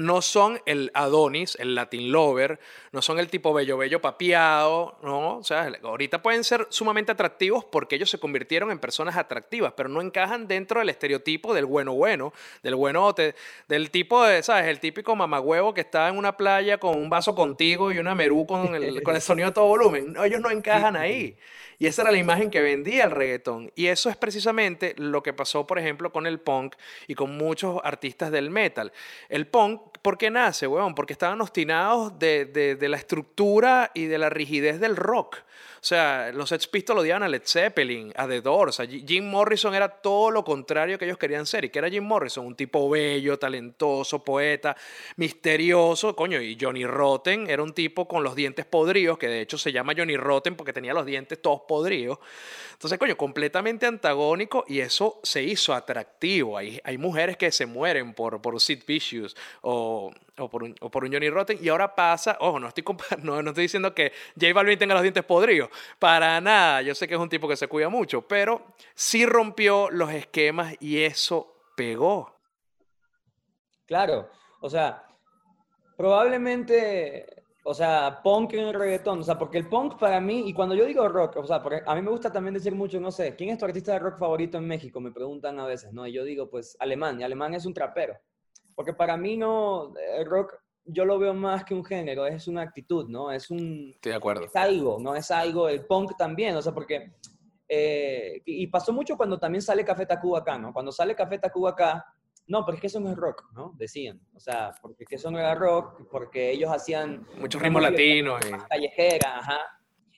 no 0.00 0.22
son 0.22 0.60
el 0.66 0.90
Adonis, 0.94 1.56
el 1.60 1.74
Latin 1.74 2.10
Lover, 2.10 2.58
no 2.92 3.02
son 3.02 3.18
el 3.18 3.28
tipo 3.28 3.52
bello 3.52 3.76
bello 3.76 4.00
papiado, 4.00 4.98
¿no? 5.02 5.36
O 5.38 5.44
sea, 5.44 5.70
ahorita 5.82 6.22
pueden 6.22 6.42
ser 6.42 6.66
sumamente 6.70 7.12
atractivos 7.12 7.64
porque 7.64 7.96
ellos 7.96 8.10
se 8.10 8.18
convirtieron 8.18 8.70
en 8.70 8.78
personas 8.78 9.16
atractivas, 9.16 9.74
pero 9.76 9.88
no 9.88 10.00
encajan 10.00 10.48
dentro 10.48 10.80
del 10.80 10.88
estereotipo 10.88 11.54
del 11.54 11.66
bueno 11.66 11.92
bueno, 11.92 12.32
del 12.62 12.74
buenote, 12.74 13.34
del 13.68 13.90
tipo 13.90 14.24
de, 14.24 14.42
¿sabes? 14.42 14.66
El 14.66 14.80
típico 14.80 15.14
mamagüevo 15.14 15.74
que 15.74 15.82
está 15.82 16.08
en 16.08 16.16
una 16.16 16.36
playa 16.36 16.78
con 16.78 16.96
un 16.96 17.10
vaso 17.10 17.34
contigo 17.34 17.92
y 17.92 17.98
una 17.98 18.14
merú 18.14 18.46
con 18.46 18.74
el, 18.74 19.02
con 19.02 19.14
el 19.14 19.22
sonido 19.22 19.48
de 19.48 19.54
todo 19.54 19.66
volumen. 19.66 20.16
ellos 20.24 20.40
no 20.40 20.50
encajan 20.50 20.96
ahí. 20.96 21.36
Y 21.80 21.86
esa 21.86 22.02
era 22.02 22.10
la 22.10 22.18
imagen 22.18 22.50
que 22.50 22.60
vendía 22.60 23.04
el 23.04 23.10
reggaetón. 23.10 23.72
Y 23.74 23.86
eso 23.86 24.10
es 24.10 24.16
precisamente 24.18 24.94
lo 24.98 25.22
que 25.22 25.32
pasó, 25.32 25.66
por 25.66 25.78
ejemplo, 25.78 26.12
con 26.12 26.26
el 26.26 26.38
punk 26.38 26.76
y 27.08 27.14
con 27.14 27.38
muchos 27.38 27.80
artistas 27.82 28.30
del 28.30 28.50
metal. 28.50 28.92
El 29.30 29.46
punk, 29.46 29.80
¿por 30.02 30.18
qué 30.18 30.30
nace, 30.30 30.66
weón? 30.66 30.94
Porque 30.94 31.14
estaban 31.14 31.40
obstinados 31.40 32.18
de, 32.18 32.44
de, 32.44 32.76
de 32.76 32.88
la 32.90 32.98
estructura 32.98 33.92
y 33.94 34.04
de 34.04 34.18
la 34.18 34.28
rigidez 34.28 34.78
del 34.78 34.94
rock. 34.94 35.38
O 35.80 35.84
sea, 35.84 36.30
los 36.32 36.50
Sex 36.50 36.66
Pistols 36.66 37.00
odiaban 37.00 37.22
a 37.22 37.28
Led 37.28 37.42
Zeppelin, 37.44 38.12
a 38.14 38.28
The 38.28 38.42
Doors. 38.42 38.82
Jim 39.06 39.28
Morrison 39.28 39.74
era 39.74 39.88
todo 39.88 40.30
lo 40.30 40.44
contrario 40.44 40.98
que 40.98 41.06
ellos 41.06 41.16
querían 41.16 41.46
ser. 41.46 41.64
¿Y 41.64 41.70
que 41.70 41.78
era 41.78 41.88
Jim 41.88 42.04
Morrison? 42.04 42.44
Un 42.44 42.54
tipo 42.54 42.88
bello, 42.90 43.38
talentoso, 43.38 44.22
poeta, 44.22 44.76
misterioso. 45.16 46.14
Coño, 46.14 46.40
y 46.40 46.58
Johnny 46.60 46.84
Rotten 46.84 47.48
era 47.48 47.62
un 47.62 47.72
tipo 47.72 48.06
con 48.06 48.22
los 48.22 48.34
dientes 48.34 48.66
podridos, 48.66 49.16
que 49.16 49.28
de 49.28 49.40
hecho 49.40 49.56
se 49.56 49.72
llama 49.72 49.94
Johnny 49.96 50.16
Rotten 50.16 50.54
porque 50.54 50.72
tenía 50.72 50.92
los 50.92 51.06
dientes 51.06 51.40
todos 51.40 51.62
podridos. 51.66 52.18
Entonces, 52.72 52.98
coño, 52.98 53.16
completamente 53.16 53.86
antagónico 53.86 54.64
y 54.68 54.80
eso 54.80 55.20
se 55.22 55.42
hizo 55.42 55.72
atractivo. 55.72 56.58
Hay, 56.58 56.80
hay 56.84 56.98
mujeres 56.98 57.36
que 57.36 57.50
se 57.52 57.66
mueren 57.66 58.12
por, 58.12 58.42
por 58.42 58.60
Sid 58.60 58.84
Vicious 58.86 59.36
o 59.62 60.12
o 60.40 60.48
por, 60.48 60.62
un, 60.62 60.74
o 60.80 60.90
por 60.90 61.04
un 61.04 61.12
Johnny 61.12 61.30
Rotten. 61.30 61.58
Y 61.62 61.68
ahora 61.68 61.94
pasa, 61.94 62.36
ojo, 62.40 62.58
no 62.58 62.68
estoy, 62.68 62.84
no, 63.22 63.42
no 63.42 63.50
estoy 63.50 63.62
diciendo 63.62 63.94
que 63.94 64.12
J 64.40 64.52
Balvin 64.52 64.78
tenga 64.78 64.94
los 64.94 65.02
dientes 65.02 65.24
podridos, 65.24 65.49
para 65.98 66.40
nada. 66.40 66.82
Yo 66.82 66.94
sé 66.94 67.08
que 67.08 67.14
es 67.14 67.20
un 67.20 67.28
tipo 67.28 67.48
que 67.48 67.56
se 67.56 67.68
cuida 67.68 67.88
mucho, 67.88 68.22
pero 68.22 68.66
sí 68.94 69.26
rompió 69.26 69.90
los 69.90 70.10
esquemas 70.10 70.74
y 70.80 71.02
eso 71.02 71.54
pegó. 71.76 72.34
Claro, 73.86 74.30
o 74.60 74.70
sea, 74.70 75.04
probablemente, 75.96 77.44
o 77.64 77.74
sea, 77.74 78.20
punk 78.22 78.52
en 78.54 78.68
el 78.68 78.74
reggaetón, 78.74 79.20
o 79.20 79.22
sea, 79.22 79.36
porque 79.36 79.58
el 79.58 79.68
punk 79.68 79.98
para 79.98 80.20
mí, 80.20 80.48
y 80.48 80.52
cuando 80.52 80.74
yo 80.74 80.84
digo 80.84 81.08
rock, 81.08 81.36
o 81.36 81.46
sea, 81.46 81.62
porque 81.62 81.82
a 81.84 81.94
mí 81.94 82.02
me 82.02 82.10
gusta 82.10 82.30
también 82.30 82.54
decir 82.54 82.74
mucho, 82.74 83.00
no 83.00 83.10
sé, 83.10 83.34
¿quién 83.34 83.50
es 83.50 83.58
tu 83.58 83.64
artista 83.64 83.92
de 83.92 83.98
rock 83.98 84.18
favorito 84.18 84.58
en 84.58 84.66
México? 84.66 85.00
Me 85.00 85.10
preguntan 85.10 85.58
a 85.58 85.66
veces, 85.66 85.92
¿no? 85.92 86.06
Y 86.06 86.12
yo 86.12 86.24
digo, 86.24 86.48
pues, 86.48 86.76
alemán, 86.78 87.20
y 87.20 87.24
alemán 87.24 87.54
es 87.54 87.66
un 87.66 87.74
trapero. 87.74 88.16
Porque 88.74 88.94
para 88.94 89.16
mí 89.16 89.36
no, 89.36 89.92
el 90.16 90.24
rock 90.24 90.54
yo 90.84 91.04
lo 91.04 91.18
veo 91.18 91.34
más 91.34 91.64
que 91.64 91.74
un 91.74 91.84
género, 91.84 92.26
es 92.26 92.48
una 92.48 92.62
actitud, 92.62 93.08
¿no? 93.08 93.30
Es 93.30 93.50
un... 93.50 93.90
Estoy 93.94 94.12
de 94.12 94.16
acuerdo. 94.16 94.44
Es 94.44 94.56
algo, 94.56 94.98
¿no? 95.00 95.14
Es 95.14 95.30
algo, 95.30 95.68
el 95.68 95.86
punk 95.86 96.16
también, 96.16 96.56
o 96.56 96.62
sea, 96.62 96.72
porque... 96.72 97.12
Eh, 97.72 98.42
y 98.44 98.66
pasó 98.66 98.92
mucho 98.92 99.16
cuando 99.16 99.38
también 99.38 99.62
sale 99.62 99.84
Café 99.84 100.04
Tacuba 100.04 100.40
acá, 100.40 100.58
¿no? 100.58 100.72
Cuando 100.72 100.90
sale 100.90 101.14
Café 101.14 101.38
Tacuba 101.38 101.70
acá, 101.70 102.04
no, 102.48 102.64
porque 102.64 102.78
es 102.78 102.80
que 102.80 102.86
eso 102.88 102.98
no 102.98 103.12
es 103.12 103.16
rock, 103.16 103.44
¿no? 103.52 103.74
Decían. 103.78 104.20
O 104.34 104.40
sea, 104.40 104.74
porque 104.82 105.04
que 105.04 105.14
eso 105.14 105.30
no 105.30 105.38
era 105.38 105.54
rock, 105.54 106.08
porque 106.10 106.50
ellos 106.50 106.68
hacían... 106.72 107.24
Muchos 107.38 107.62
ritmos 107.62 107.80
latinos. 107.80 108.44
Eh. 108.44 108.50
Callejera, 108.68 109.38
ajá. 109.38 109.58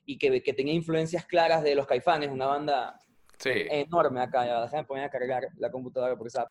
Y 0.05 0.17
que, 0.17 0.41
que, 0.41 0.53
tenía 0.53 0.73
influencias 0.73 1.25
claras 1.27 1.61
de 1.61 1.75
los 1.75 1.85
caifanes, 1.85 2.31
una 2.31 2.47
banda 2.47 2.99
sí. 3.37 3.51
enorme 3.53 4.21
acá. 4.21 4.47
Ya, 4.47 4.61
déjame 4.61 4.83
poner 4.85 5.03
a 5.03 5.09
cargar 5.11 5.43
la 5.57 5.69
computadora 5.69 6.15
porque 6.15 6.29
está... 6.29 6.47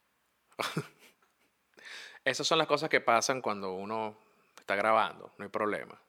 Esas 2.25 2.47
son 2.47 2.59
las 2.59 2.67
cosas 2.67 2.89
que 2.89 3.01
pasan 3.01 3.41
cuando 3.41 3.75
uno 3.75 4.17
está 4.59 4.77
grabando, 4.77 5.33
no 5.39 5.45
hay 5.45 5.51
problema. 5.51 6.01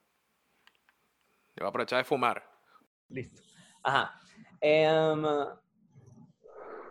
Yo 1.56 1.60
voy 1.60 1.66
a 1.66 1.68
aprovechar 1.68 1.98
de 1.98 2.04
fumar. 2.04 2.42
Listo. 3.08 3.42
Ajá. 3.82 4.20
Um, 4.62 5.24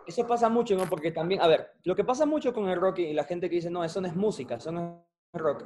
eso 0.06 0.26
pasa 0.26 0.48
mucho, 0.48 0.76
¿no? 0.76 0.88
Porque 0.88 1.10
también, 1.10 1.40
a 1.40 1.46
ver, 1.46 1.72
lo 1.84 1.94
que 1.94 2.04
pasa 2.04 2.26
mucho 2.26 2.52
con 2.52 2.68
el 2.68 2.80
rock 2.80 2.98
y 2.98 3.12
la 3.12 3.24
gente 3.24 3.48
que 3.48 3.56
dice, 3.56 3.70
no, 3.70 3.84
eso 3.84 4.00
no 4.00 4.06
es 4.06 4.14
música, 4.14 4.56
eso 4.56 4.70
no 4.70 5.06
es 5.32 5.40
rock, 5.40 5.64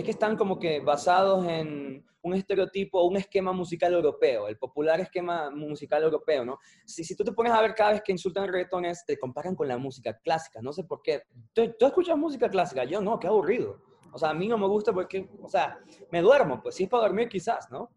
es 0.00 0.04
que 0.04 0.10
están 0.10 0.36
como 0.36 0.58
que 0.58 0.80
basados 0.80 1.46
en 1.46 2.04
un 2.22 2.34
estereotipo, 2.34 3.02
un 3.04 3.16
esquema 3.16 3.52
musical 3.52 3.94
europeo, 3.94 4.48
el 4.48 4.58
popular 4.58 5.00
esquema 5.00 5.50
musical 5.50 6.02
europeo, 6.02 6.44
¿no? 6.44 6.58
Si, 6.84 7.16
tú 7.16 7.24
te 7.24 7.32
pones 7.32 7.52
a 7.52 7.60
ver 7.62 7.74
cada 7.74 7.92
vez 7.92 8.02
que 8.02 8.12
insultan 8.12 8.46
reggaetones, 8.46 9.04
te 9.06 9.18
comparan 9.18 9.54
con 9.54 9.68
la 9.68 9.78
música 9.78 10.18
clásica, 10.18 10.60
no 10.60 10.72
sé 10.72 10.84
por 10.84 11.02
qué. 11.02 11.22
¿Tú, 11.52 11.72
¿Tú, 11.78 11.86
escuchas 11.86 12.16
música 12.18 12.48
clásica? 12.48 12.84
Yo 12.84 13.00
no, 13.00 13.18
qué 13.18 13.26
aburrido. 13.26 13.80
O 14.12 14.18
sea, 14.18 14.30
a 14.30 14.34
mí 14.34 14.48
no 14.48 14.58
me 14.58 14.66
gusta 14.66 14.92
porque, 14.92 15.28
o 15.40 15.48
sea, 15.48 15.78
me 16.10 16.20
duermo, 16.20 16.62
pues 16.62 16.74
si 16.74 16.84
es 16.84 16.90
para 16.90 17.04
dormir 17.04 17.28
quizás, 17.28 17.70
¿no? 17.70 17.90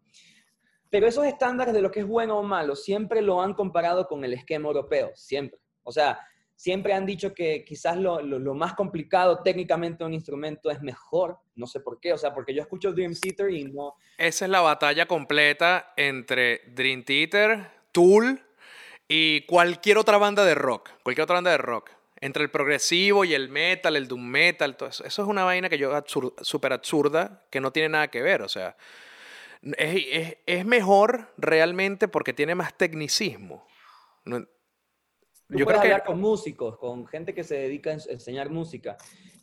Pero 0.88 1.06
esos 1.06 1.24
estándares 1.26 1.74
de 1.74 1.82
lo 1.82 1.90
que 1.90 2.00
es 2.00 2.06
bueno 2.06 2.38
o 2.38 2.42
malo 2.42 2.76
siempre 2.76 3.20
lo 3.20 3.42
han 3.42 3.52
comparado 3.52 4.06
con 4.06 4.24
el 4.24 4.32
esquema 4.32 4.68
europeo, 4.68 5.10
siempre. 5.14 5.58
O 5.82 5.90
sea, 5.90 6.20
siempre 6.56 6.94
han 6.94 7.06
dicho 7.06 7.34
que 7.34 7.64
quizás 7.64 7.96
lo, 7.96 8.20
lo, 8.22 8.54
más 8.54 8.74
complicado 8.74 9.42
técnicamente 9.42 9.98
de 9.98 10.08
un 10.08 10.14
instrumento 10.14 10.70
es 10.70 10.80
mejor. 10.80 11.38
No 11.56 11.66
sé 11.66 11.80
por 11.80 12.00
qué, 12.00 12.12
o 12.12 12.18
sea, 12.18 12.32
porque 12.32 12.54
yo 12.54 12.62
escucho 12.62 12.92
Dream 12.92 13.14
Theater 13.14 13.50
y 13.50 13.64
no... 13.64 13.94
Esa 14.18 14.44
es 14.44 14.50
la 14.50 14.60
batalla 14.60 15.06
completa 15.06 15.92
entre 15.96 16.62
Dream 16.68 17.04
Theater, 17.04 17.70
Tool 17.92 18.40
y 19.08 19.42
cualquier 19.42 19.98
otra 19.98 20.18
banda 20.18 20.44
de 20.44 20.54
rock. 20.54 20.90
Cualquier 21.02 21.24
otra 21.24 21.34
banda 21.34 21.50
de 21.50 21.58
rock. 21.58 21.90
Entre 22.20 22.42
el 22.42 22.50
progresivo 22.50 23.24
y 23.24 23.34
el 23.34 23.48
metal, 23.48 23.96
el 23.96 24.08
doom 24.08 24.24
metal, 24.24 24.76
todo 24.76 24.88
eso. 24.88 25.04
Eso 25.04 25.22
es 25.22 25.28
una 25.28 25.44
vaina 25.44 25.68
que 25.68 25.76
yo 25.76 25.92
súper 26.40 26.72
absurda, 26.72 27.44
que 27.50 27.60
no 27.60 27.72
tiene 27.72 27.90
nada 27.90 28.08
que 28.08 28.22
ver, 28.22 28.42
o 28.42 28.48
sea... 28.48 28.76
Es, 29.78 30.04
es, 30.10 30.36
es 30.44 30.66
mejor 30.66 31.32
realmente 31.38 32.06
porque 32.06 32.34
tiene 32.34 32.54
más 32.54 32.76
tecnicismo. 32.76 33.66
Tú 35.48 35.58
yo 35.58 35.64
puedes 35.64 35.80
creo 35.80 35.92
hablar 35.92 36.02
que... 36.02 36.12
con 36.12 36.20
músicos, 36.20 36.78
con 36.78 37.06
gente 37.06 37.34
que 37.34 37.44
se 37.44 37.56
dedica 37.56 37.90
a 37.90 37.94
enseñar 37.94 38.50
música. 38.50 38.96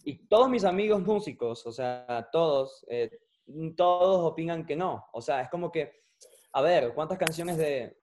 Y 0.03 0.27
todos 0.27 0.49
mis 0.49 0.63
amigos 0.63 1.01
músicos, 1.01 1.65
o 1.65 1.71
sea, 1.71 2.27
todos, 2.31 2.83
eh, 2.89 3.19
todos 3.75 4.31
opinan 4.31 4.65
que 4.65 4.75
no. 4.75 5.05
O 5.13 5.21
sea, 5.21 5.41
es 5.41 5.49
como 5.49 5.71
que, 5.71 5.91
a 6.53 6.61
ver, 6.61 6.93
¿cuántas 6.93 7.17
canciones 7.17 7.57
de... 7.57 7.97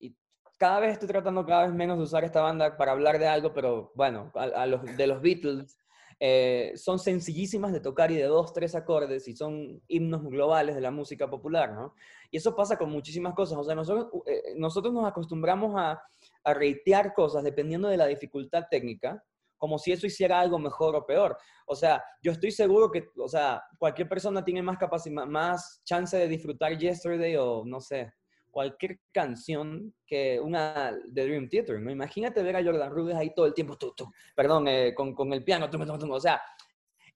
Y 0.00 0.16
cada 0.58 0.80
vez 0.80 0.92
estoy 0.92 1.08
tratando 1.08 1.44
cada 1.44 1.66
vez 1.66 1.74
menos 1.74 1.98
de 1.98 2.04
usar 2.04 2.24
esta 2.24 2.40
banda 2.40 2.76
para 2.76 2.92
hablar 2.92 3.18
de 3.18 3.26
algo, 3.26 3.52
pero 3.52 3.92
bueno, 3.94 4.32
a, 4.34 4.44
a 4.44 4.66
los, 4.66 4.84
de 4.96 5.06
los 5.06 5.20
Beatles, 5.20 5.78
eh, 6.20 6.72
son 6.74 6.98
sencillísimas 6.98 7.72
de 7.72 7.78
tocar 7.78 8.10
y 8.10 8.16
de 8.16 8.24
dos, 8.24 8.52
tres 8.52 8.74
acordes 8.74 9.28
y 9.28 9.36
son 9.36 9.80
himnos 9.86 10.24
globales 10.24 10.74
de 10.74 10.80
la 10.80 10.90
música 10.90 11.30
popular, 11.30 11.72
¿no? 11.72 11.94
Y 12.32 12.38
eso 12.38 12.56
pasa 12.56 12.76
con 12.76 12.90
muchísimas 12.90 13.34
cosas. 13.34 13.56
O 13.58 13.62
sea, 13.62 13.76
nosotros, 13.76 14.08
eh, 14.26 14.54
nosotros 14.56 14.92
nos 14.92 15.06
acostumbramos 15.06 15.74
a, 15.76 16.02
a 16.44 16.54
reitear 16.54 17.14
cosas 17.14 17.44
dependiendo 17.44 17.88
de 17.88 17.96
la 17.96 18.06
dificultad 18.06 18.66
técnica, 18.70 19.22
como 19.56 19.78
si 19.78 19.92
eso 19.92 20.06
hiciera 20.06 20.40
algo 20.40 20.58
mejor 20.58 20.94
o 20.94 21.04
peor. 21.04 21.36
O 21.66 21.74
sea, 21.74 22.02
yo 22.22 22.32
estoy 22.32 22.50
seguro 22.50 22.90
que, 22.90 23.08
o 23.18 23.28
sea, 23.28 23.62
cualquier 23.78 24.08
persona 24.08 24.44
tiene 24.44 24.62
más 24.62 24.78
capacidad, 24.78 25.26
más 25.26 25.82
chance 25.84 26.16
de 26.16 26.28
disfrutar 26.28 26.78
Yesterday 26.78 27.36
o, 27.36 27.64
no 27.66 27.80
sé, 27.80 28.12
cualquier 28.50 28.98
canción 29.12 29.94
que 30.06 30.40
una 30.40 30.96
de 31.06 31.26
Dream 31.26 31.48
Theater, 31.48 31.80
¿no? 31.80 31.90
Imagínate 31.90 32.42
ver 32.42 32.56
a 32.56 32.64
Jordan 32.64 32.90
Rudess 32.90 33.16
ahí 33.16 33.34
todo 33.34 33.46
el 33.46 33.54
tiempo, 33.54 33.76
tú, 33.76 33.92
tú, 33.96 34.10
perdón, 34.34 34.66
eh, 34.68 34.94
con, 34.94 35.14
con, 35.14 35.32
el 35.32 35.44
piano, 35.44 35.68
tú, 35.68 35.78
o 36.12 36.20
sea, 36.20 36.40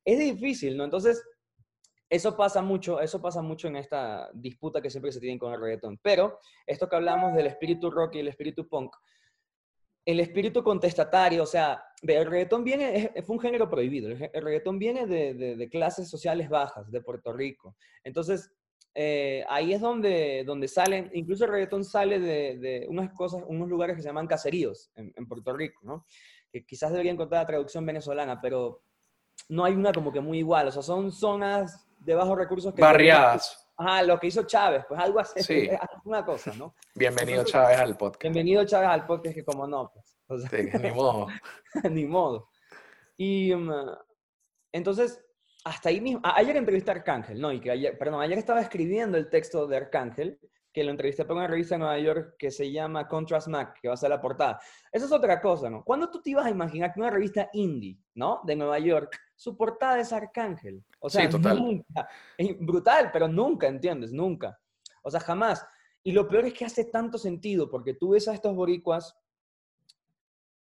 es 0.04 0.18
difícil, 0.18 0.76
¿no? 0.76 0.84
Entonces, 0.84 1.22
eso 2.12 2.36
pasa 2.36 2.60
mucho, 2.60 3.00
eso 3.00 3.22
pasa 3.22 3.40
mucho 3.40 3.68
en 3.68 3.76
esta 3.76 4.28
disputa 4.34 4.82
que 4.82 4.90
siempre 4.90 5.10
se 5.10 5.18
tiene 5.18 5.38
con 5.38 5.50
el 5.54 5.58
reggaetón. 5.58 5.98
Pero 6.02 6.38
esto 6.66 6.86
que 6.86 6.96
hablamos 6.96 7.32
del 7.32 7.46
espíritu 7.46 7.90
rock 7.90 8.16
y 8.16 8.18
el 8.18 8.28
espíritu 8.28 8.68
punk, 8.68 8.94
el 10.04 10.20
espíritu 10.20 10.62
contestatario, 10.62 11.42
o 11.42 11.46
sea, 11.46 11.82
el 12.02 12.26
reggaetón 12.26 12.64
viene, 12.64 13.14
fue 13.24 13.36
un 13.36 13.40
género 13.40 13.70
prohibido, 13.70 14.10
el, 14.10 14.18
reggaetón 14.18 14.78
viene 14.78 15.06
de, 15.06 15.56
de, 15.56 15.68
clases 15.70 16.10
sociales 16.10 16.50
bajas 16.50 16.90
de 16.90 17.00
Puerto 17.00 17.32
Rico. 17.32 17.76
Entonces, 18.04 18.52
eh, 18.94 19.42
ahí 19.48 19.72
es 19.72 19.80
donde, 19.80 20.44
donde 20.44 20.68
salen, 20.68 21.10
incluso 21.14 21.46
el 21.46 21.52
reggaetón 21.52 21.82
sale 21.82 22.20
de, 22.20 22.58
de, 22.58 22.86
unas 22.90 23.10
cosas, 23.14 23.42
unos 23.46 23.70
lugares 23.70 23.96
que 23.96 24.02
se 24.02 24.08
llaman 24.08 24.26
caseríos 24.26 24.90
en, 24.96 25.14
en, 25.16 25.26
Puerto 25.26 25.54
Rico, 25.54 25.80
¿no? 25.82 26.04
Que 26.52 26.66
quizás 26.66 26.90
debería 26.90 27.12
encontrar 27.12 27.40
la 27.40 27.46
traducción 27.46 27.86
venezolana, 27.86 28.38
pero 28.38 28.82
no 29.48 29.64
hay 29.64 29.72
una 29.72 29.92
como 29.92 30.12
que 30.12 30.20
muy 30.20 30.40
igual, 30.40 30.68
o 30.68 30.72
sea, 30.72 30.82
son 30.82 31.10
zonas 31.10 31.88
de 32.05 32.14
bajos 32.14 32.36
recursos. 32.36 32.74
Que 32.74 32.82
Barriadas. 32.82 33.59
Ajá, 33.76 34.03
lo 34.03 34.18
que 34.18 34.26
hizo 34.26 34.42
Chávez, 34.44 34.84
pues 34.88 35.00
algo 35.00 35.20
así, 35.20 35.42
sí. 35.42 35.68
una 36.05 36.24
cosa, 36.24 36.53
¿no? 36.55 36.74
Bienvenido 36.94 37.44
Chávez 37.44 37.78
al 37.78 37.96
podcast. 37.96 38.22
Bienvenido 38.22 38.64
Chávez 38.64 38.88
al 38.90 39.07
podcast, 39.07 39.34
que 39.34 39.44
como 39.44 39.66
no, 39.66 39.90
pues. 39.92 40.44
sí, 40.50 40.78
ni 40.78 40.90
modo. 40.90 41.26
ni 41.90 42.05
modo. 42.05 42.50
Y 43.16 43.53
um, 43.53 43.70
entonces, 44.72 45.24
hasta 45.64 45.88
ahí 45.88 46.00
mismo, 46.00 46.20
ayer 46.22 46.57
entrevisté 46.57 46.90
a 46.90 46.94
Arcángel, 46.94 47.40
no, 47.40 47.53
y 47.53 47.61
que 47.61 47.70
ayer, 47.70 47.96
perdón, 47.96 48.20
ayer 48.20 48.38
estaba 48.38 48.61
escribiendo 48.61 49.16
el 49.16 49.30
texto 49.30 49.66
de 49.66 49.76
Arcángel, 49.76 50.38
que 50.72 50.82
lo 50.82 50.90
entrevisté 50.90 51.24
por 51.24 51.36
una 51.36 51.46
revista 51.46 51.74
de 51.74 51.80
Nueva 51.80 51.98
York 51.98 52.36
que 52.38 52.50
se 52.50 52.72
llama 52.72 53.06
Contrast 53.06 53.48
Mac, 53.48 53.78
que 53.80 53.88
va 53.88 53.94
a 53.94 53.96
ser 53.96 54.10
la 54.10 54.20
portada. 54.20 54.58
Eso 54.90 55.06
es 55.06 55.12
otra 55.12 55.40
cosa, 55.40 55.68
¿no? 55.68 55.84
¿Cuándo 55.84 56.10
tú 56.10 56.22
te 56.22 56.30
ibas 56.30 56.46
a 56.46 56.50
imaginar 56.50 56.92
que 56.92 57.00
una 57.00 57.10
revista 57.10 57.50
indie, 57.52 57.98
¿no? 58.14 58.40
De 58.44 58.56
Nueva 58.56 58.78
York, 58.78 59.18
su 59.36 59.56
portada 59.56 60.00
es 60.00 60.12
Arcángel. 60.12 60.82
O 60.98 61.10
sea, 61.10 61.24
sí, 61.24 61.28
total. 61.28 61.58
nunca. 61.58 62.08
Es 62.38 62.58
brutal, 62.58 63.10
pero 63.12 63.28
nunca, 63.28 63.66
¿entiendes? 63.66 64.12
Nunca. 64.12 64.58
O 65.02 65.10
sea, 65.10 65.20
jamás. 65.20 65.66
Y 66.02 66.12
lo 66.12 66.26
peor 66.26 66.46
es 66.46 66.54
que 66.54 66.64
hace 66.64 66.86
tanto 66.86 67.18
sentido, 67.18 67.68
porque 67.70 67.94
tú 67.94 68.10
ves 68.10 68.26
a 68.28 68.34
estos 68.34 68.54
boricuas, 68.54 69.16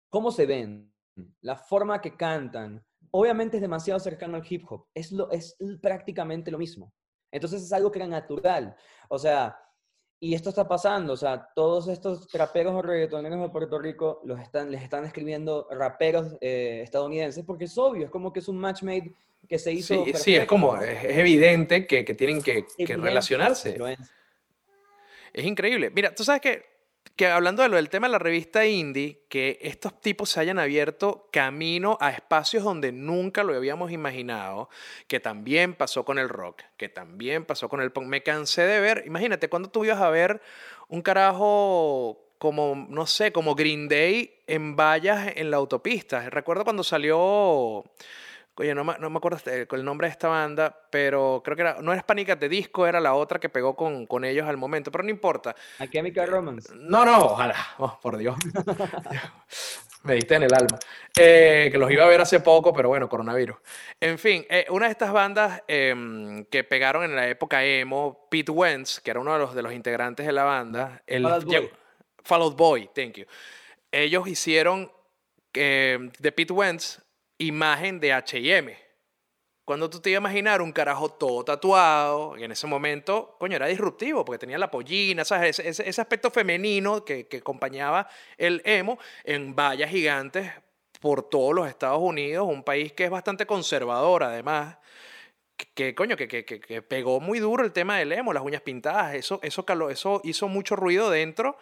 cómo 0.09 0.31
se 0.31 0.45
ven, 0.45 0.91
la 1.41 1.55
forma 1.55 2.01
que 2.01 2.17
cantan. 2.17 2.83
Obviamente 3.11 3.57
es 3.57 3.61
demasiado 3.61 3.99
cercano 3.99 4.37
al 4.37 4.45
hip 4.47 4.65
hop. 4.69 4.87
Es, 4.93 5.11
lo, 5.11 5.31
es 5.31 5.57
prácticamente 5.81 6.51
lo 6.51 6.57
mismo. 6.57 6.93
Entonces 7.31 7.63
es 7.63 7.73
algo 7.73 7.91
que 7.91 7.99
era 7.99 8.07
natural. 8.07 8.75
O 9.09 9.17
sea, 9.17 9.57
y 10.23 10.35
esto 10.35 10.49
está 10.49 10.67
pasando, 10.67 11.13
o 11.13 11.17
sea, 11.17 11.49
todos 11.55 11.87
estos 11.87 12.27
traperos 12.27 12.75
o 12.75 12.83
reggaetoneros 12.83 13.41
de 13.41 13.49
Puerto 13.49 13.79
Rico 13.79 14.21
los 14.23 14.39
están, 14.39 14.69
les 14.71 14.83
están 14.83 15.03
escribiendo 15.03 15.67
raperos 15.71 16.37
eh, 16.41 16.81
estadounidenses 16.83 17.43
porque 17.43 17.65
es 17.65 17.75
obvio, 17.75 18.05
es 18.05 18.11
como 18.11 18.31
que 18.31 18.39
es 18.39 18.47
un 18.47 18.59
match 18.59 18.83
made 18.83 19.15
que 19.49 19.57
se 19.57 19.73
hizo. 19.73 20.05
Sí, 20.05 20.13
sí 20.13 20.35
es 20.35 20.45
como, 20.45 20.77
es, 20.77 21.03
evidente 21.05 21.87
que, 21.87 22.05
que 22.05 22.13
tienen 22.13 22.43
que, 22.43 22.67
que 22.77 22.97
relacionarse. 22.97 23.75
Es. 23.75 23.99
es 25.33 25.43
increíble. 25.43 25.89
Mira, 25.89 26.13
tú 26.13 26.23
sabes 26.23 26.41
que 26.41 26.65
que 27.15 27.27
hablando 27.27 27.61
de 27.61 27.69
lo 27.69 27.75
del 27.75 27.89
tema 27.89 28.07
de 28.07 28.13
la 28.13 28.19
revista 28.19 28.65
indie, 28.65 29.21
que 29.29 29.59
estos 29.61 29.99
tipos 30.01 30.29
se 30.29 30.39
hayan 30.39 30.57
abierto 30.57 31.27
camino 31.31 31.97
a 32.01 32.09
espacios 32.09 32.63
donde 32.63 32.91
nunca 32.91 33.43
lo 33.43 33.55
habíamos 33.55 33.91
imaginado, 33.91 34.69
que 35.07 35.19
también 35.19 35.75
pasó 35.75 36.03
con 36.03 36.17
el 36.17 36.29
rock, 36.29 36.63
que 36.77 36.89
también 36.89 37.45
pasó 37.45 37.69
con 37.69 37.81
el 37.81 37.91
punk. 37.91 38.07
Me 38.07 38.23
cansé 38.23 38.63
de 38.63 38.79
ver, 38.79 39.03
imagínate, 39.05 39.49
cuando 39.49 39.69
tú 39.69 39.85
ibas 39.85 40.01
a 40.01 40.09
ver 40.09 40.41
un 40.87 41.01
carajo 41.01 42.25
como, 42.37 42.87
no 42.89 43.05
sé, 43.05 43.31
como 43.31 43.53
Green 43.53 43.87
Day 43.87 44.39
en 44.47 44.75
vallas 44.75 45.31
en 45.35 45.51
la 45.51 45.57
autopista. 45.57 46.27
Recuerdo 46.31 46.63
cuando 46.63 46.83
salió 46.83 47.83
Oye, 48.61 48.75
no 48.75 48.83
me, 48.83 48.93
no 48.99 49.09
me 49.09 49.17
acuerdo 49.17 49.37
este, 49.37 49.67
el 49.71 49.83
nombre 49.83 50.05
de 50.05 50.11
esta 50.11 50.27
banda, 50.27 50.85
pero 50.91 51.41
creo 51.43 51.55
que 51.55 51.63
era, 51.63 51.81
no 51.81 51.93
era 51.93 52.03
Pánicas 52.03 52.39
de 52.39 52.47
Disco, 52.47 52.85
era 52.85 52.99
la 52.99 53.15
otra 53.15 53.39
que 53.39 53.49
pegó 53.49 53.75
con, 53.75 54.05
con 54.05 54.23
ellos 54.23 54.47
al 54.47 54.55
momento, 54.55 54.91
pero 54.91 55.03
no 55.03 55.09
importa. 55.09 55.55
¿A 55.79 55.87
Chemical 55.87 56.27
Romance? 56.27 56.71
No, 56.75 57.03
no, 57.03 57.25
ojalá, 57.25 57.55
oh, 57.79 57.97
por 57.99 58.17
Dios. 58.17 58.35
me 60.03 60.13
diste 60.13 60.35
en 60.35 60.43
el 60.43 60.53
alma. 60.53 60.77
Eh, 61.17 61.69
que 61.71 61.77
los 61.79 61.89
iba 61.89 62.03
a 62.03 62.07
ver 62.07 62.21
hace 62.21 62.39
poco, 62.39 62.71
pero 62.71 62.89
bueno, 62.89 63.09
coronavirus. 63.09 63.57
En 63.99 64.19
fin, 64.19 64.45
eh, 64.47 64.67
una 64.69 64.85
de 64.85 64.91
estas 64.91 65.11
bandas 65.11 65.63
eh, 65.67 66.45
que 66.51 66.63
pegaron 66.63 67.03
en 67.03 67.15
la 67.15 67.27
época 67.27 67.65
emo, 67.65 68.27
Pete 68.29 68.51
Wentz, 68.51 68.99
que 68.99 69.09
era 69.09 69.19
uno 69.19 69.33
de 69.33 69.39
los, 69.39 69.55
de 69.55 69.63
los 69.63 69.73
integrantes 69.73 70.23
de 70.23 70.33
la 70.33 70.43
banda, 70.43 71.01
el 71.07 71.27
Fall 72.23 72.53
Boy, 72.55 72.91
thank 72.93 73.13
you. 73.13 73.25
Ellos 73.91 74.27
hicieron 74.27 74.91
de 75.51 76.31
Pete 76.35 76.53
Wentz 76.53 77.01
imagen 77.41 77.99
de 77.99 78.13
HM. 78.13 78.71
Cuando 79.65 79.89
tú 79.89 79.99
te 79.99 80.09
ibas 80.09 80.19
a 80.19 80.23
imaginar 80.23 80.61
un 80.61 80.71
carajo 80.71 81.09
todo 81.09 81.43
tatuado, 81.45 82.37
y 82.37 82.43
en 82.43 82.51
ese 82.51 82.67
momento, 82.67 83.35
coño, 83.39 83.55
era 83.55 83.67
disruptivo, 83.67 84.25
porque 84.25 84.39
tenía 84.39 84.57
la 84.57 84.71
pollina, 84.71 85.23
¿sabes? 85.23 85.59
Ese, 85.59 86.01
aspecto 86.01 86.31
femenino 86.31 87.05
que, 87.05 87.27
acompañaba 87.39 88.07
el 88.37 88.61
emo 88.65 88.99
en 89.23 89.55
vallas 89.55 89.89
gigantes 89.89 90.51
por 90.99 91.29
todos 91.29 91.53
los 91.53 91.67
Estados 91.67 91.99
Unidos, 92.01 92.47
un 92.47 92.63
país 92.63 92.93
que 92.93 93.05
es 93.05 93.09
bastante 93.09 93.45
conservador 93.45 94.23
además, 94.23 94.77
que, 95.75 95.95
coño, 95.95 96.17
que, 96.17 96.27
que, 96.27 96.43
que, 96.43 96.81
pegó 96.81 97.19
muy 97.19 97.39
duro 97.39 97.63
el 97.63 97.71
tema 97.71 97.97
del 97.97 98.11
emo, 98.11 98.33
las 98.33 98.43
uñas 98.43 98.61
pintadas, 98.61 99.13
eso, 99.15 99.65
caló, 99.65 99.89
eso 99.89 100.21
hizo 100.23 100.47
mucho 100.47 100.75
ruido 100.75 101.09
dentro 101.09 101.57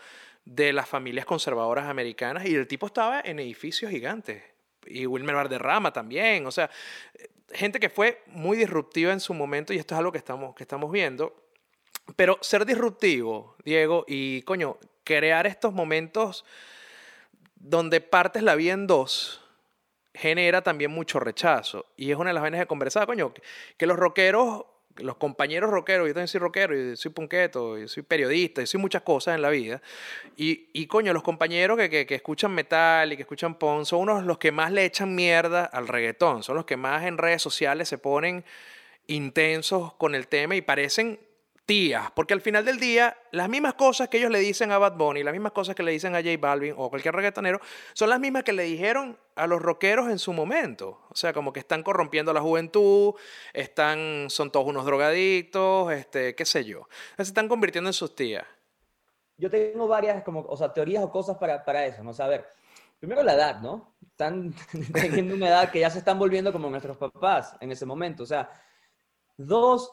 de 0.46 0.74
las 0.74 0.90
familias 0.90 1.26
conservadoras 1.26 1.86
americanas 1.88 2.46
y 2.46 2.56
el 2.56 2.68
tipo 2.68 2.88
estaba 2.88 3.22
en 3.22 3.40
edificios 3.40 3.92
gigantes 3.92 4.42
y 4.86 5.06
Wilmer 5.06 5.36
Valderrama 5.36 5.92
también, 5.94 6.46
o 6.46 6.52
sea, 6.52 6.70
gente 7.52 7.80
que 7.80 7.90
fue 7.90 8.22
muy 8.28 8.58
disruptiva 8.58 9.12
en 9.12 9.20
su 9.20 9.34
momento 9.34 9.74
y 9.74 9.78
esto 9.78 9.96
es 9.96 10.00
algo 10.00 10.12
que 10.12 10.18
estamos, 10.18 10.56
que 10.56 10.64
estamos 10.64 10.92
viendo. 10.92 11.36
Pero 12.16 12.38
ser 12.42 12.66
disruptivo, 12.66 13.56
Diego, 13.64 14.04
y 14.08 14.42
coño, 14.44 14.78
crear 15.04 15.46
estos 15.46 15.74
momentos 15.74 16.46
donde 17.56 18.02
partes 18.02 18.42
la 18.42 18.56
vida 18.56 18.74
en 18.74 18.88
dos, 18.88 19.42
genera 20.14 20.62
también 20.62 20.92
mucho 20.92 21.20
rechazo. 21.20 21.86
Y 21.96 22.12
es 22.12 22.18
una 22.18 22.30
de 22.30 22.34
las 22.34 22.42
vainas 22.42 22.60
de 22.60 22.68
conversar, 22.68 23.06
coño, 23.06 23.34
que 23.78 23.86
los 23.86 23.98
rockeros 23.98 24.66
los 25.02 25.18
compañeros 25.18 25.70
rockeros, 25.70 26.08
yo 26.08 26.14
también 26.14 26.28
soy 26.28 26.40
rockero, 26.40 26.78
y 26.78 26.96
soy 26.96 27.12
punqueto, 27.12 27.78
y 27.78 27.88
soy 27.88 28.04
periodista, 28.04 28.62
y 28.62 28.68
soy 28.68 28.80
muchas 28.80 29.02
cosas 29.02 29.36
en 29.36 29.42
la 29.42 29.50
vida. 29.50 29.82
Y, 30.38 30.68
y 30.74 30.88
coño, 30.88 31.14
los 31.14 31.24
compañeros 31.24 31.78
que, 31.78 31.90
que, 31.90 32.06
que, 32.06 32.16
escuchan 32.16 32.52
metal 32.52 33.12
y 33.12 33.16
que 33.16 33.24
escuchan 33.24 33.56
punk 33.56 33.86
son 33.86 34.02
unos 34.02 34.26
los 34.26 34.38
que 34.38 34.52
más 34.52 34.72
le 34.72 34.86
echan 34.86 35.16
mierda 35.16 35.66
al 35.66 35.88
reggaetón, 35.88 36.44
son 36.44 36.56
los 36.56 36.66
que 36.66 36.78
más 36.78 37.06
en 37.06 37.18
redes 37.18 37.42
sociales 37.42 37.90
se 37.90 37.98
ponen 37.98 38.44
intensos 39.08 39.94
con 39.94 40.16
el 40.16 40.28
tema 40.28 40.56
y 40.56 40.62
parecen 40.62 41.20
tías, 41.70 42.10
porque 42.16 42.34
al 42.34 42.42
final 42.42 42.66
del 42.66 42.80
día, 42.80 43.16
las 43.30 43.48
mismas 43.48 43.76
cosas 43.76 44.10
que 44.10 44.18
ellos 44.18 44.32
le 44.32 44.40
dicen 44.40 44.72
a 44.72 44.80
Bad 44.80 44.98
Bunny, 44.98 45.22
las 45.22 45.34
mismas 45.34 45.52
cosas 45.52 45.76
que 45.76 45.84
le 45.84 45.92
dicen 45.92 46.16
a 46.16 46.18
J 46.18 46.32
Balvin 46.40 46.74
o 46.76 46.90
cualquier 46.90 47.14
reggaetonero, 47.14 47.60
son 47.94 48.10
las 48.10 48.20
mismas 48.20 48.44
que 48.44 48.54
le 48.54 48.64
dijeron 48.64 49.20
a 49.36 49.46
los 49.46 49.62
rockeros 49.62 50.10
en 50.10 50.18
su 50.18 50.34
momento. 50.34 51.00
O 51.12 51.16
sea, 51.16 51.32
como 51.32 51.54
que 51.54 51.60
están 51.60 51.84
corrompiendo 51.84 52.32
a 52.32 52.34
la 52.34 52.42
juventud, 52.42 53.14
están, 53.54 54.32
son 54.32 54.52
todos 54.52 54.66
unos 54.66 54.84
drogadictos, 54.84 55.94
este, 55.94 56.34
qué 56.34 56.44
sé 56.44 56.66
yo. 56.66 56.88
Se 57.18 57.22
están 57.22 57.48
convirtiendo 57.48 57.92
en 57.92 57.94
sus 57.94 58.16
tías. 58.16 58.48
Yo 59.38 59.52
tengo 59.52 59.88
varias 59.88 60.24
como, 60.24 60.42
o 60.50 60.58
sea, 60.58 60.74
teorías 60.74 61.04
o 61.04 61.12
cosas 61.12 61.38
para, 61.38 61.64
para 61.64 61.86
eso, 61.86 62.04
¿no? 62.04 62.10
O 62.10 62.24
a 62.24 62.28
ver, 62.28 62.48
primero 63.00 63.22
la 63.22 63.36
edad, 63.36 63.62
¿no? 63.62 63.94
Están 64.02 64.56
teniendo 64.92 65.36
una 65.36 65.50
edad 65.50 65.70
que 65.70 65.82
ya 65.82 65.92
se 65.92 66.00
están 66.00 66.18
volviendo 66.18 66.52
como 66.52 66.68
nuestros 66.68 66.98
papás 66.98 67.56
en 67.62 67.72
ese 67.72 67.86
momento. 67.86 68.24
O 68.24 68.26
sea, 68.26 68.50
dos, 69.38 69.92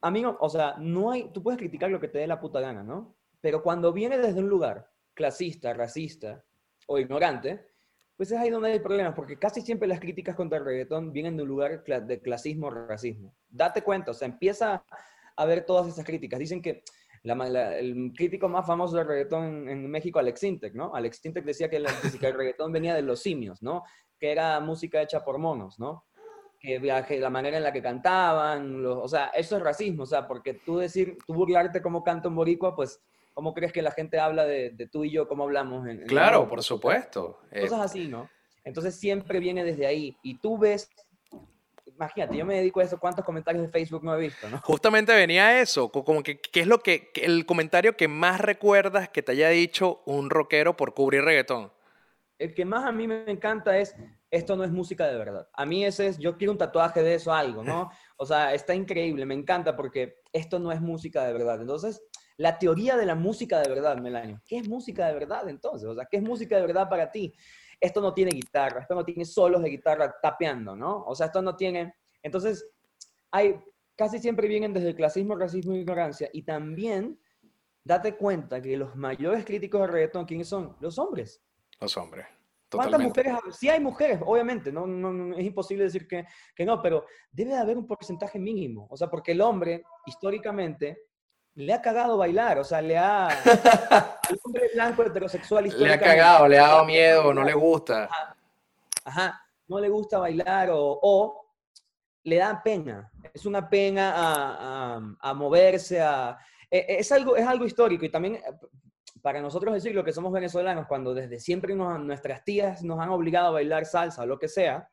amigo, 0.00 0.36
o 0.40 0.48
sea, 0.48 0.76
no 0.78 1.10
hay, 1.10 1.30
tú 1.32 1.42
puedes 1.42 1.58
criticar 1.58 1.90
lo 1.90 2.00
que 2.00 2.08
te 2.08 2.18
dé 2.18 2.26
la 2.26 2.40
puta 2.40 2.60
gana, 2.60 2.82
¿no? 2.82 3.16
Pero 3.40 3.62
cuando 3.62 3.92
viene 3.92 4.18
desde 4.18 4.40
un 4.40 4.48
lugar 4.48 4.90
clasista, 5.14 5.72
racista 5.72 6.44
o 6.86 6.98
ignorante, 6.98 7.66
pues 8.16 8.30
es 8.32 8.38
ahí 8.38 8.50
donde 8.50 8.72
hay 8.72 8.80
problemas, 8.80 9.14
porque 9.14 9.38
casi 9.38 9.62
siempre 9.62 9.88
las 9.88 10.00
críticas 10.00 10.36
contra 10.36 10.58
el 10.58 10.64
reggaetón 10.64 11.12
vienen 11.12 11.36
de 11.36 11.42
un 11.42 11.48
lugar 11.48 11.82
de 11.84 12.20
clasismo 12.20 12.66
o 12.66 12.70
racismo. 12.70 13.34
Date 13.48 13.82
cuenta, 13.82 14.10
o 14.10 14.14
sea, 14.14 14.28
empieza 14.28 14.84
a 15.36 15.44
ver 15.46 15.64
todas 15.64 15.88
esas 15.88 16.04
críticas. 16.04 16.38
Dicen 16.38 16.60
que 16.60 16.82
el 17.22 18.12
crítico 18.14 18.48
más 18.48 18.66
famoso 18.66 18.96
del 18.96 19.06
reggaetón 19.06 19.68
en, 19.68 19.90
México, 19.90 20.18
Alex 20.18 20.42
Intec, 20.42 20.74
¿no? 20.74 20.94
Alex 20.94 21.24
Intec 21.24 21.44
decía 21.44 21.68
que, 21.68 21.82
que 22.20 22.26
el 22.26 22.34
reggaetón 22.34 22.72
venía 22.72 22.94
de 22.94 23.02
los 23.02 23.20
simios, 23.20 23.62
¿no? 23.62 23.84
Que 24.18 24.32
era 24.32 24.60
música 24.60 25.00
hecha 25.00 25.24
por 25.24 25.38
monos, 25.38 25.78
¿no? 25.78 26.04
Que 26.60 27.18
la 27.18 27.30
manera 27.30 27.56
en 27.56 27.62
la 27.62 27.72
que 27.72 27.82
cantaban, 27.82 28.84
o 28.84 29.08
sea, 29.08 29.28
eso 29.28 29.56
es 29.56 29.62
racismo, 29.62 30.02
o 30.02 30.06
sea, 30.06 30.26
porque 30.26 30.54
tú 30.54 30.78
decir, 30.78 31.16
tú 31.26 31.32
burlarte 31.32 31.80
como 31.80 32.04
canta 32.04 32.28
un 32.28 32.34
boricua, 32.34 32.76
pues, 32.76 33.00
¿cómo 33.32 33.54
crees 33.54 33.72
que 33.72 33.80
la 33.80 33.92
gente 33.92 34.20
habla 34.20 34.44
de, 34.44 34.70
de 34.70 34.86
tú 34.86 35.04
y 35.04 35.10
yo, 35.10 35.26
cómo 35.26 35.44
hablamos? 35.44 35.88
En, 35.88 36.06
claro, 36.06 36.46
por 36.46 36.62
supuesto. 36.62 37.40
Eh, 37.50 37.62
Cosas 37.62 37.80
así, 37.80 38.08
¿no? 38.08 38.28
Entonces 38.62 38.94
siempre 38.94 39.40
viene 39.40 39.64
desde 39.64 39.86
ahí, 39.86 40.16
y 40.22 40.36
tú 40.36 40.58
ves, 40.58 40.90
imagínate, 41.86 42.36
yo 42.36 42.44
me 42.44 42.56
dedico 42.56 42.80
a 42.80 42.84
eso, 42.84 43.00
¿cuántos 43.00 43.24
comentarios 43.24 43.64
de 43.64 43.70
Facebook 43.70 44.04
no 44.04 44.14
he 44.14 44.20
visto, 44.20 44.46
no? 44.50 44.58
Justamente 44.58 45.14
venía 45.14 45.62
eso, 45.62 45.90
como 45.90 46.22
que, 46.22 46.40
¿qué 46.40 46.60
es 46.60 46.66
lo 46.66 46.80
que, 46.80 47.10
el 47.14 47.46
comentario 47.46 47.96
que 47.96 48.06
más 48.06 48.38
recuerdas 48.38 49.08
que 49.08 49.22
te 49.22 49.32
haya 49.32 49.48
dicho 49.48 50.02
un 50.04 50.28
rockero 50.28 50.76
por 50.76 50.92
cubrir 50.92 51.22
reggaetón? 51.22 51.72
El 52.38 52.54
que 52.54 52.66
más 52.66 52.84
a 52.84 52.92
mí 52.92 53.06
me 53.06 53.30
encanta 53.30 53.78
es, 53.78 53.94
esto 54.30 54.56
no 54.56 54.64
es 54.64 54.70
música 54.70 55.06
de 55.06 55.18
verdad. 55.18 55.48
A 55.52 55.66
mí 55.66 55.84
ese 55.84 56.06
es, 56.06 56.18
yo 56.18 56.36
quiero 56.36 56.52
un 56.52 56.58
tatuaje 56.58 57.02
de 57.02 57.14
eso, 57.14 57.32
algo, 57.32 57.64
¿no? 57.64 57.90
O 58.16 58.26
sea, 58.26 58.52
está 58.52 58.74
increíble, 58.74 59.24
me 59.24 59.34
encanta 59.34 59.74
porque 59.74 60.16
esto 60.32 60.58
no 60.58 60.70
es 60.72 60.80
música 60.80 61.24
de 61.24 61.32
verdad. 61.32 61.58
Entonces, 61.60 62.02
la 62.36 62.58
teoría 62.58 62.96
de 62.96 63.06
la 63.06 63.14
música 63.14 63.60
de 63.60 63.68
verdad, 63.68 63.96
Melanio. 63.96 64.42
¿Qué 64.46 64.58
es 64.58 64.68
música 64.68 65.06
de 65.06 65.14
verdad 65.14 65.48
entonces? 65.48 65.88
O 65.88 65.94
sea, 65.94 66.04
¿qué 66.04 66.18
es 66.18 66.22
música 66.22 66.56
de 66.56 66.66
verdad 66.66 66.88
para 66.88 67.10
ti? 67.10 67.34
Esto 67.80 68.00
no 68.02 68.12
tiene 68.12 68.30
guitarra, 68.32 68.82
esto 68.82 68.94
no 68.94 69.04
tiene 69.04 69.24
solos 69.24 69.62
de 69.62 69.70
guitarra 69.70 70.14
tapeando, 70.22 70.76
¿no? 70.76 71.02
O 71.04 71.14
sea, 71.14 71.26
esto 71.26 71.40
no 71.40 71.56
tiene... 71.56 71.94
Entonces, 72.22 72.66
hay, 73.30 73.58
casi 73.96 74.18
siempre 74.18 74.48
vienen 74.48 74.72
desde 74.72 74.88
el 74.88 74.96
clasismo, 74.96 75.34
racismo 75.34 75.72
e 75.72 75.78
ignorancia. 75.78 76.28
Y 76.32 76.42
también, 76.42 77.18
date 77.84 78.16
cuenta 78.16 78.60
que 78.60 78.76
los 78.76 78.94
mayores 78.96 79.44
críticos 79.44 79.80
de 79.80 79.86
reggaetón, 79.86 80.26
¿quiénes 80.26 80.48
son? 80.48 80.76
Los 80.80 80.98
hombres. 80.98 81.42
Los 81.80 81.96
hombres. 81.96 82.26
¿Cuántas 82.70 83.00
mujeres? 83.00 83.34
Sí 83.52 83.68
hay 83.68 83.80
mujeres, 83.80 84.20
obviamente, 84.24 84.70
no, 84.72 84.86
no, 84.86 85.36
es 85.36 85.44
imposible 85.44 85.84
decir 85.84 86.06
que, 86.06 86.26
que, 86.54 86.64
no, 86.64 86.80
pero 86.80 87.06
debe 87.30 87.50
de 87.50 87.58
haber 87.58 87.76
un 87.76 87.86
porcentaje 87.86 88.38
mínimo. 88.38 88.86
O 88.90 88.96
sea, 88.96 89.08
porque 89.08 89.32
el 89.32 89.40
hombre, 89.40 89.82
históricamente, 90.06 91.02
le 91.54 91.72
ha 91.72 91.82
cagado 91.82 92.16
bailar, 92.16 92.58
o 92.58 92.64
sea, 92.64 92.80
le 92.80 92.96
ha... 92.96 93.26
al 94.30 94.40
hombre 94.44 94.70
blanco 94.74 95.02
heterosexual 95.02 95.64
Le 95.64 95.92
ha 95.92 95.98
cagado, 95.98 96.46
le 96.46 96.58
ha 96.58 96.68
dado 96.68 96.84
miedo, 96.84 97.34
no 97.34 97.42
le 97.42 97.54
gusta. 97.54 98.08
Ajá, 99.04 99.40
no 99.66 99.80
le 99.80 99.88
gusta 99.88 100.18
bailar 100.18 100.70
o, 100.70 100.98
o, 101.02 101.46
le 102.24 102.36
da 102.36 102.62
pena. 102.62 103.10
Es 103.34 103.46
una 103.46 103.68
pena 103.68 104.12
a, 104.12 104.96
a, 104.96 105.16
a 105.20 105.34
moverse, 105.34 106.00
a... 106.00 106.38
E, 106.70 106.78
e, 106.78 106.98
es 107.00 107.10
algo, 107.10 107.36
es 107.36 107.46
algo 107.46 107.64
histórico 107.64 108.04
y 108.04 108.10
también 108.10 108.40
para 109.22 109.40
nosotros 109.40 109.74
decir 109.74 109.94
lo 109.94 110.04
que 110.04 110.12
somos 110.12 110.32
venezolanos, 110.32 110.86
cuando 110.86 111.14
desde 111.14 111.38
siempre 111.38 111.74
nuestras 111.74 112.44
tías 112.44 112.82
nos 112.82 112.98
han 113.00 113.10
obligado 113.10 113.48
a 113.48 113.52
bailar 113.52 113.84
salsa 113.84 114.22
o 114.22 114.26
lo 114.26 114.38
que 114.38 114.48
sea, 114.48 114.90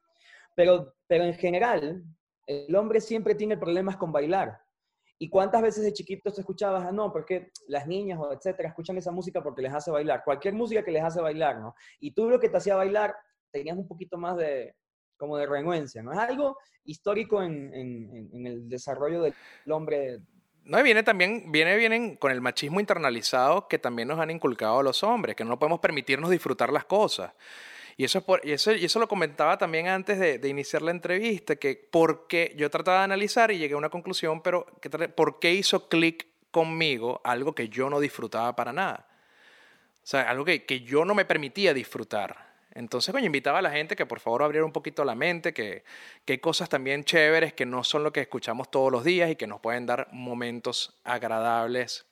pero, 0.55 0.95
pero 1.07 1.23
en 1.23 1.33
general, 1.33 2.03
el 2.45 2.75
hombre 2.75 3.01
siempre 3.01 3.35
tiene 3.35 3.57
problemas 3.57 3.97
con 3.97 4.11
bailar. 4.11 4.59
¿Y 5.19 5.29
cuántas 5.29 5.61
veces 5.61 5.83
de 5.83 5.93
chiquitos 5.93 6.35
te 6.35 6.41
escuchabas, 6.41 6.85
ah, 6.85 6.91
no, 6.91 7.11
porque 7.11 7.51
las 7.67 7.87
niñas 7.87 8.19
o 8.19 8.31
etcétera 8.31 8.69
escuchan 8.69 8.97
esa 8.97 9.11
música 9.11 9.41
porque 9.41 9.63
les 9.63 9.73
hace 9.73 9.89
bailar? 9.89 10.23
Cualquier 10.23 10.53
música 10.53 10.83
que 10.83 10.91
les 10.91 11.03
hace 11.03 11.21
bailar, 11.21 11.59
¿no? 11.59 11.75
Y 11.99 12.11
tú 12.11 12.29
lo 12.29 12.39
que 12.39 12.49
te 12.49 12.57
hacía 12.57 12.75
bailar, 12.75 13.15
tenías 13.51 13.77
un 13.77 13.87
poquito 13.87 14.17
más 14.17 14.37
de, 14.37 14.75
como 15.17 15.37
de 15.37 15.47
renuencia, 15.47 16.03
¿no? 16.03 16.11
Es 16.11 16.19
algo 16.19 16.57
histórico 16.83 17.41
en, 17.41 17.73
en, 17.73 18.29
en 18.31 18.47
el 18.47 18.69
desarrollo 18.69 19.23
del 19.23 19.33
hombre 19.71 20.19
no, 20.67 20.79
y 20.79 20.83
viene 20.83 21.01
también, 21.01 21.49
viene, 21.51 21.77
vienen 21.77 22.17
con 22.17 22.31
el 22.31 22.41
machismo 22.41 22.79
internalizado 22.79 23.67
que 23.69 23.79
también 23.79 24.09
nos 24.09 24.19
han 24.19 24.29
inculcado 24.29 24.83
los 24.83 25.01
hombres, 25.01 25.35
que 25.35 25.45
no 25.45 25.57
podemos 25.57 25.79
permitirnos 25.79 26.29
disfrutar 26.29 26.73
las 26.73 26.83
cosas. 26.83 27.31
Y 27.95 28.03
eso, 28.03 28.19
es 28.19 28.23
por, 28.25 28.45
y 28.45 28.51
eso, 28.51 28.73
y 28.73 28.85
eso 28.85 28.99
lo 28.99 29.07
comentaba 29.07 29.57
también 29.57 29.87
antes 29.87 30.19
de, 30.19 30.37
de, 30.37 30.49
iniciar 30.49 30.81
la 30.81 30.91
entrevista, 30.91 31.55
que 31.55 31.87
porque 31.89 32.53
yo 32.57 32.69
trataba 32.69 32.99
de 32.99 33.03
analizar 33.05 33.49
y 33.51 33.57
llegué 33.57 33.73
a 33.73 33.77
una 33.77 33.89
conclusión, 33.89 34.41
pero 34.41 34.67
¿por 35.15 35.39
qué 35.39 35.53
hizo 35.53 35.87
clic 35.89 36.27
conmigo 36.51 37.21
algo 37.23 37.55
que 37.55 37.69
yo 37.69 37.89
no 37.89 37.99
disfrutaba 37.99 38.55
para 38.55 38.73
nada? 38.73 39.07
O 40.03 40.09
sea, 40.09 40.29
algo 40.29 40.45
que, 40.45 40.65
que 40.65 40.81
yo 40.81 41.05
no 41.05 41.15
me 41.15 41.25
permitía 41.25 41.73
disfrutar. 41.73 42.46
Entonces, 42.77 43.11
coño, 43.11 43.25
invitaba 43.25 43.57
a 43.57 43.61
la 43.63 43.71
gente 43.71 43.95
que 43.95 44.05
por 44.05 44.19
favor 44.19 44.43
abriera 44.43 44.63
un 44.63 44.71
poquito 44.71 45.03
la 45.03 45.15
mente, 45.15 45.51
que, 45.51 45.83
que 46.25 46.33
hay 46.33 46.39
cosas 46.39 46.69
también 46.69 47.03
chéveres 47.03 47.53
que 47.53 47.65
no 47.65 47.83
son 47.83 48.03
lo 48.03 48.13
que 48.13 48.21
escuchamos 48.21 48.69
todos 48.69 48.91
los 48.91 49.03
días 49.03 49.31
y 49.31 49.35
que 49.35 49.47
nos 49.47 49.59
pueden 49.59 49.87
dar 49.87 50.07
momentos 50.11 50.95
agradables 51.03 52.05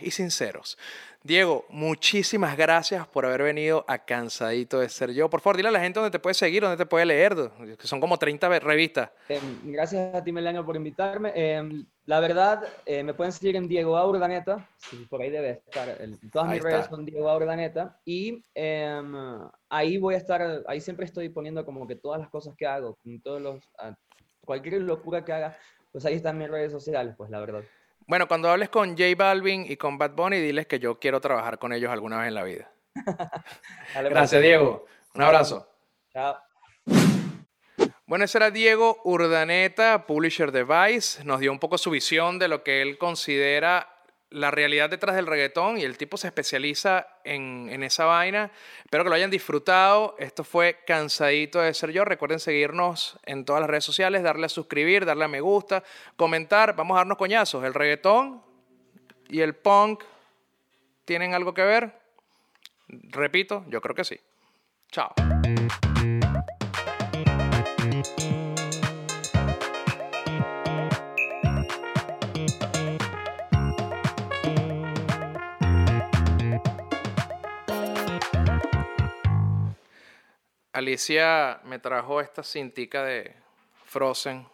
y 0.00 0.10
sinceros. 0.10 0.78
Diego, 1.24 1.64
muchísimas 1.68 2.56
gracias 2.56 3.06
por 3.06 3.24
haber 3.24 3.44
venido 3.44 3.84
a 3.86 3.98
Cansadito 3.98 4.80
de 4.80 4.88
Ser 4.88 5.12
Yo. 5.12 5.30
Por 5.30 5.40
favor, 5.40 5.56
dile 5.56 5.68
a 5.68 5.72
la 5.72 5.78
gente 5.78 6.00
dónde 6.00 6.10
te 6.10 6.18
puede 6.18 6.34
seguir, 6.34 6.62
dónde 6.62 6.76
te 6.76 6.86
puede 6.86 7.04
leer, 7.06 7.36
que 7.78 7.86
son 7.86 8.00
como 8.00 8.18
30 8.18 8.58
revistas. 8.58 9.10
Em, 9.28 9.72
gracias 9.72 10.16
a 10.16 10.24
ti, 10.24 10.32
Melania, 10.32 10.64
por 10.64 10.74
invitarme. 10.74 11.30
Em, 11.36 11.86
la 12.06 12.18
verdad, 12.18 12.64
eh, 12.84 13.04
me 13.04 13.14
pueden 13.14 13.32
seguir 13.32 13.54
en 13.54 13.68
Diego 13.68 13.96
Aurdaneta, 13.96 14.68
sí, 14.78 15.06
por 15.08 15.22
ahí 15.22 15.30
debe 15.30 15.62
estar. 15.64 15.96
todas 16.32 16.48
mis 16.48 16.60
redes 16.60 16.86
son 16.86 17.04
Diego 17.04 17.28
Aurdaneta. 17.28 18.00
Y 18.04 18.42
em, 18.54 19.14
ahí 19.68 19.98
voy 19.98 20.14
a 20.14 20.18
estar, 20.18 20.64
ahí 20.66 20.80
siempre 20.80 21.06
estoy 21.06 21.28
poniendo 21.28 21.64
como 21.64 21.86
que 21.86 21.94
todas 21.94 22.20
las 22.20 22.30
cosas 22.30 22.56
que 22.56 22.66
hago, 22.66 22.98
todos 23.22 23.40
los, 23.40 23.60
cualquier 24.44 24.82
locura 24.82 25.24
que 25.24 25.32
haga, 25.32 25.56
pues 25.92 26.04
ahí 26.04 26.14
están 26.14 26.36
mis 26.36 26.50
redes 26.50 26.72
sociales, 26.72 27.14
pues 27.16 27.30
la 27.30 27.38
verdad. 27.38 27.62
Bueno, 28.06 28.28
cuando 28.28 28.50
hables 28.50 28.68
con 28.68 28.90
J 28.90 29.04
Balvin 29.16 29.64
y 29.68 29.76
con 29.76 29.98
Bad 29.98 30.12
Bunny, 30.12 30.38
diles 30.38 30.66
que 30.66 30.78
yo 30.78 30.98
quiero 30.98 31.20
trabajar 31.20 31.58
con 31.58 31.72
ellos 31.72 31.90
alguna 31.90 32.18
vez 32.18 32.28
en 32.28 32.34
la 32.34 32.44
vida. 32.44 32.72
Pues. 33.94 34.08
Gracias, 34.08 34.42
Diego. 34.42 34.86
Un 35.14 35.22
abrazo. 35.22 35.68
Chao. 36.12 36.36
Bueno, 38.06 38.24
ese 38.24 38.38
era 38.38 38.50
Diego 38.50 39.00
Urdaneta, 39.04 40.06
publisher 40.06 40.52
de 40.52 40.64
Vice. 40.64 41.24
Nos 41.24 41.40
dio 41.40 41.52
un 41.52 41.58
poco 41.58 41.78
su 41.78 41.90
visión 41.90 42.38
de 42.38 42.48
lo 42.48 42.62
que 42.62 42.82
él 42.82 42.98
considera 42.98 43.91
la 44.32 44.50
realidad 44.50 44.90
detrás 44.90 45.14
del 45.14 45.26
reggaetón 45.26 45.78
y 45.78 45.82
el 45.82 45.96
tipo 45.96 46.16
se 46.16 46.26
especializa 46.26 47.06
en, 47.24 47.68
en, 47.70 47.82
esa 47.82 48.04
vaina. 48.04 48.50
Espero 48.84 49.04
que 49.04 49.10
lo 49.10 49.16
hayan 49.16 49.30
disfrutado. 49.30 50.16
Esto 50.18 50.44
fue 50.44 50.80
Cansadito 50.86 51.60
de 51.60 51.72
Ser 51.74 51.92
Yo. 51.92 52.04
Recuerden 52.04 52.40
seguirnos 52.40 53.18
en 53.24 53.44
todas 53.44 53.60
las 53.60 53.70
redes 53.70 53.84
sociales, 53.84 54.22
darle 54.22 54.46
a 54.46 54.48
suscribir, 54.48 55.04
darle 55.04 55.24
a 55.24 55.28
me 55.28 55.40
gusta, 55.40 55.84
comentar. 56.16 56.74
Vamos 56.74 56.96
a 56.96 56.98
darnos 56.98 57.18
coñazos. 57.18 57.64
¿El 57.64 57.74
reggaetón 57.74 58.42
y 59.28 59.40
el 59.40 59.54
punk 59.54 60.04
tienen 61.04 61.34
algo 61.34 61.54
que 61.54 61.62
ver? 61.62 61.92
Repito, 62.88 63.64
yo 63.68 63.80
creo 63.80 63.94
que 63.94 64.04
sí. 64.04 64.18
Chao. 64.90 65.14
Alicia 80.82 81.60
me 81.64 81.78
trajo 81.78 82.20
esta 82.20 82.42
cintica 82.42 83.04
de 83.04 83.32
Frozen. 83.84 84.44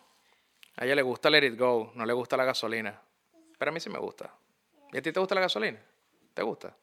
A 0.76 0.84
ella 0.84 0.94
le 0.94 1.02
gusta 1.02 1.30
Let 1.30 1.46
It 1.46 1.58
Go, 1.58 1.92
no 1.94 2.04
le 2.04 2.12
gusta 2.12 2.36
la 2.36 2.44
gasolina. 2.44 3.00
Pero 3.58 3.70
a 3.70 3.72
mí 3.72 3.80
sí 3.80 3.88
me 3.88 3.98
gusta. 3.98 4.30
¿Y 4.92 4.98
a 4.98 5.02
ti 5.02 5.10
te 5.10 5.18
gusta 5.18 5.34
la 5.34 5.40
gasolina? 5.40 5.80
¿Te 6.34 6.42
gusta? 6.42 6.76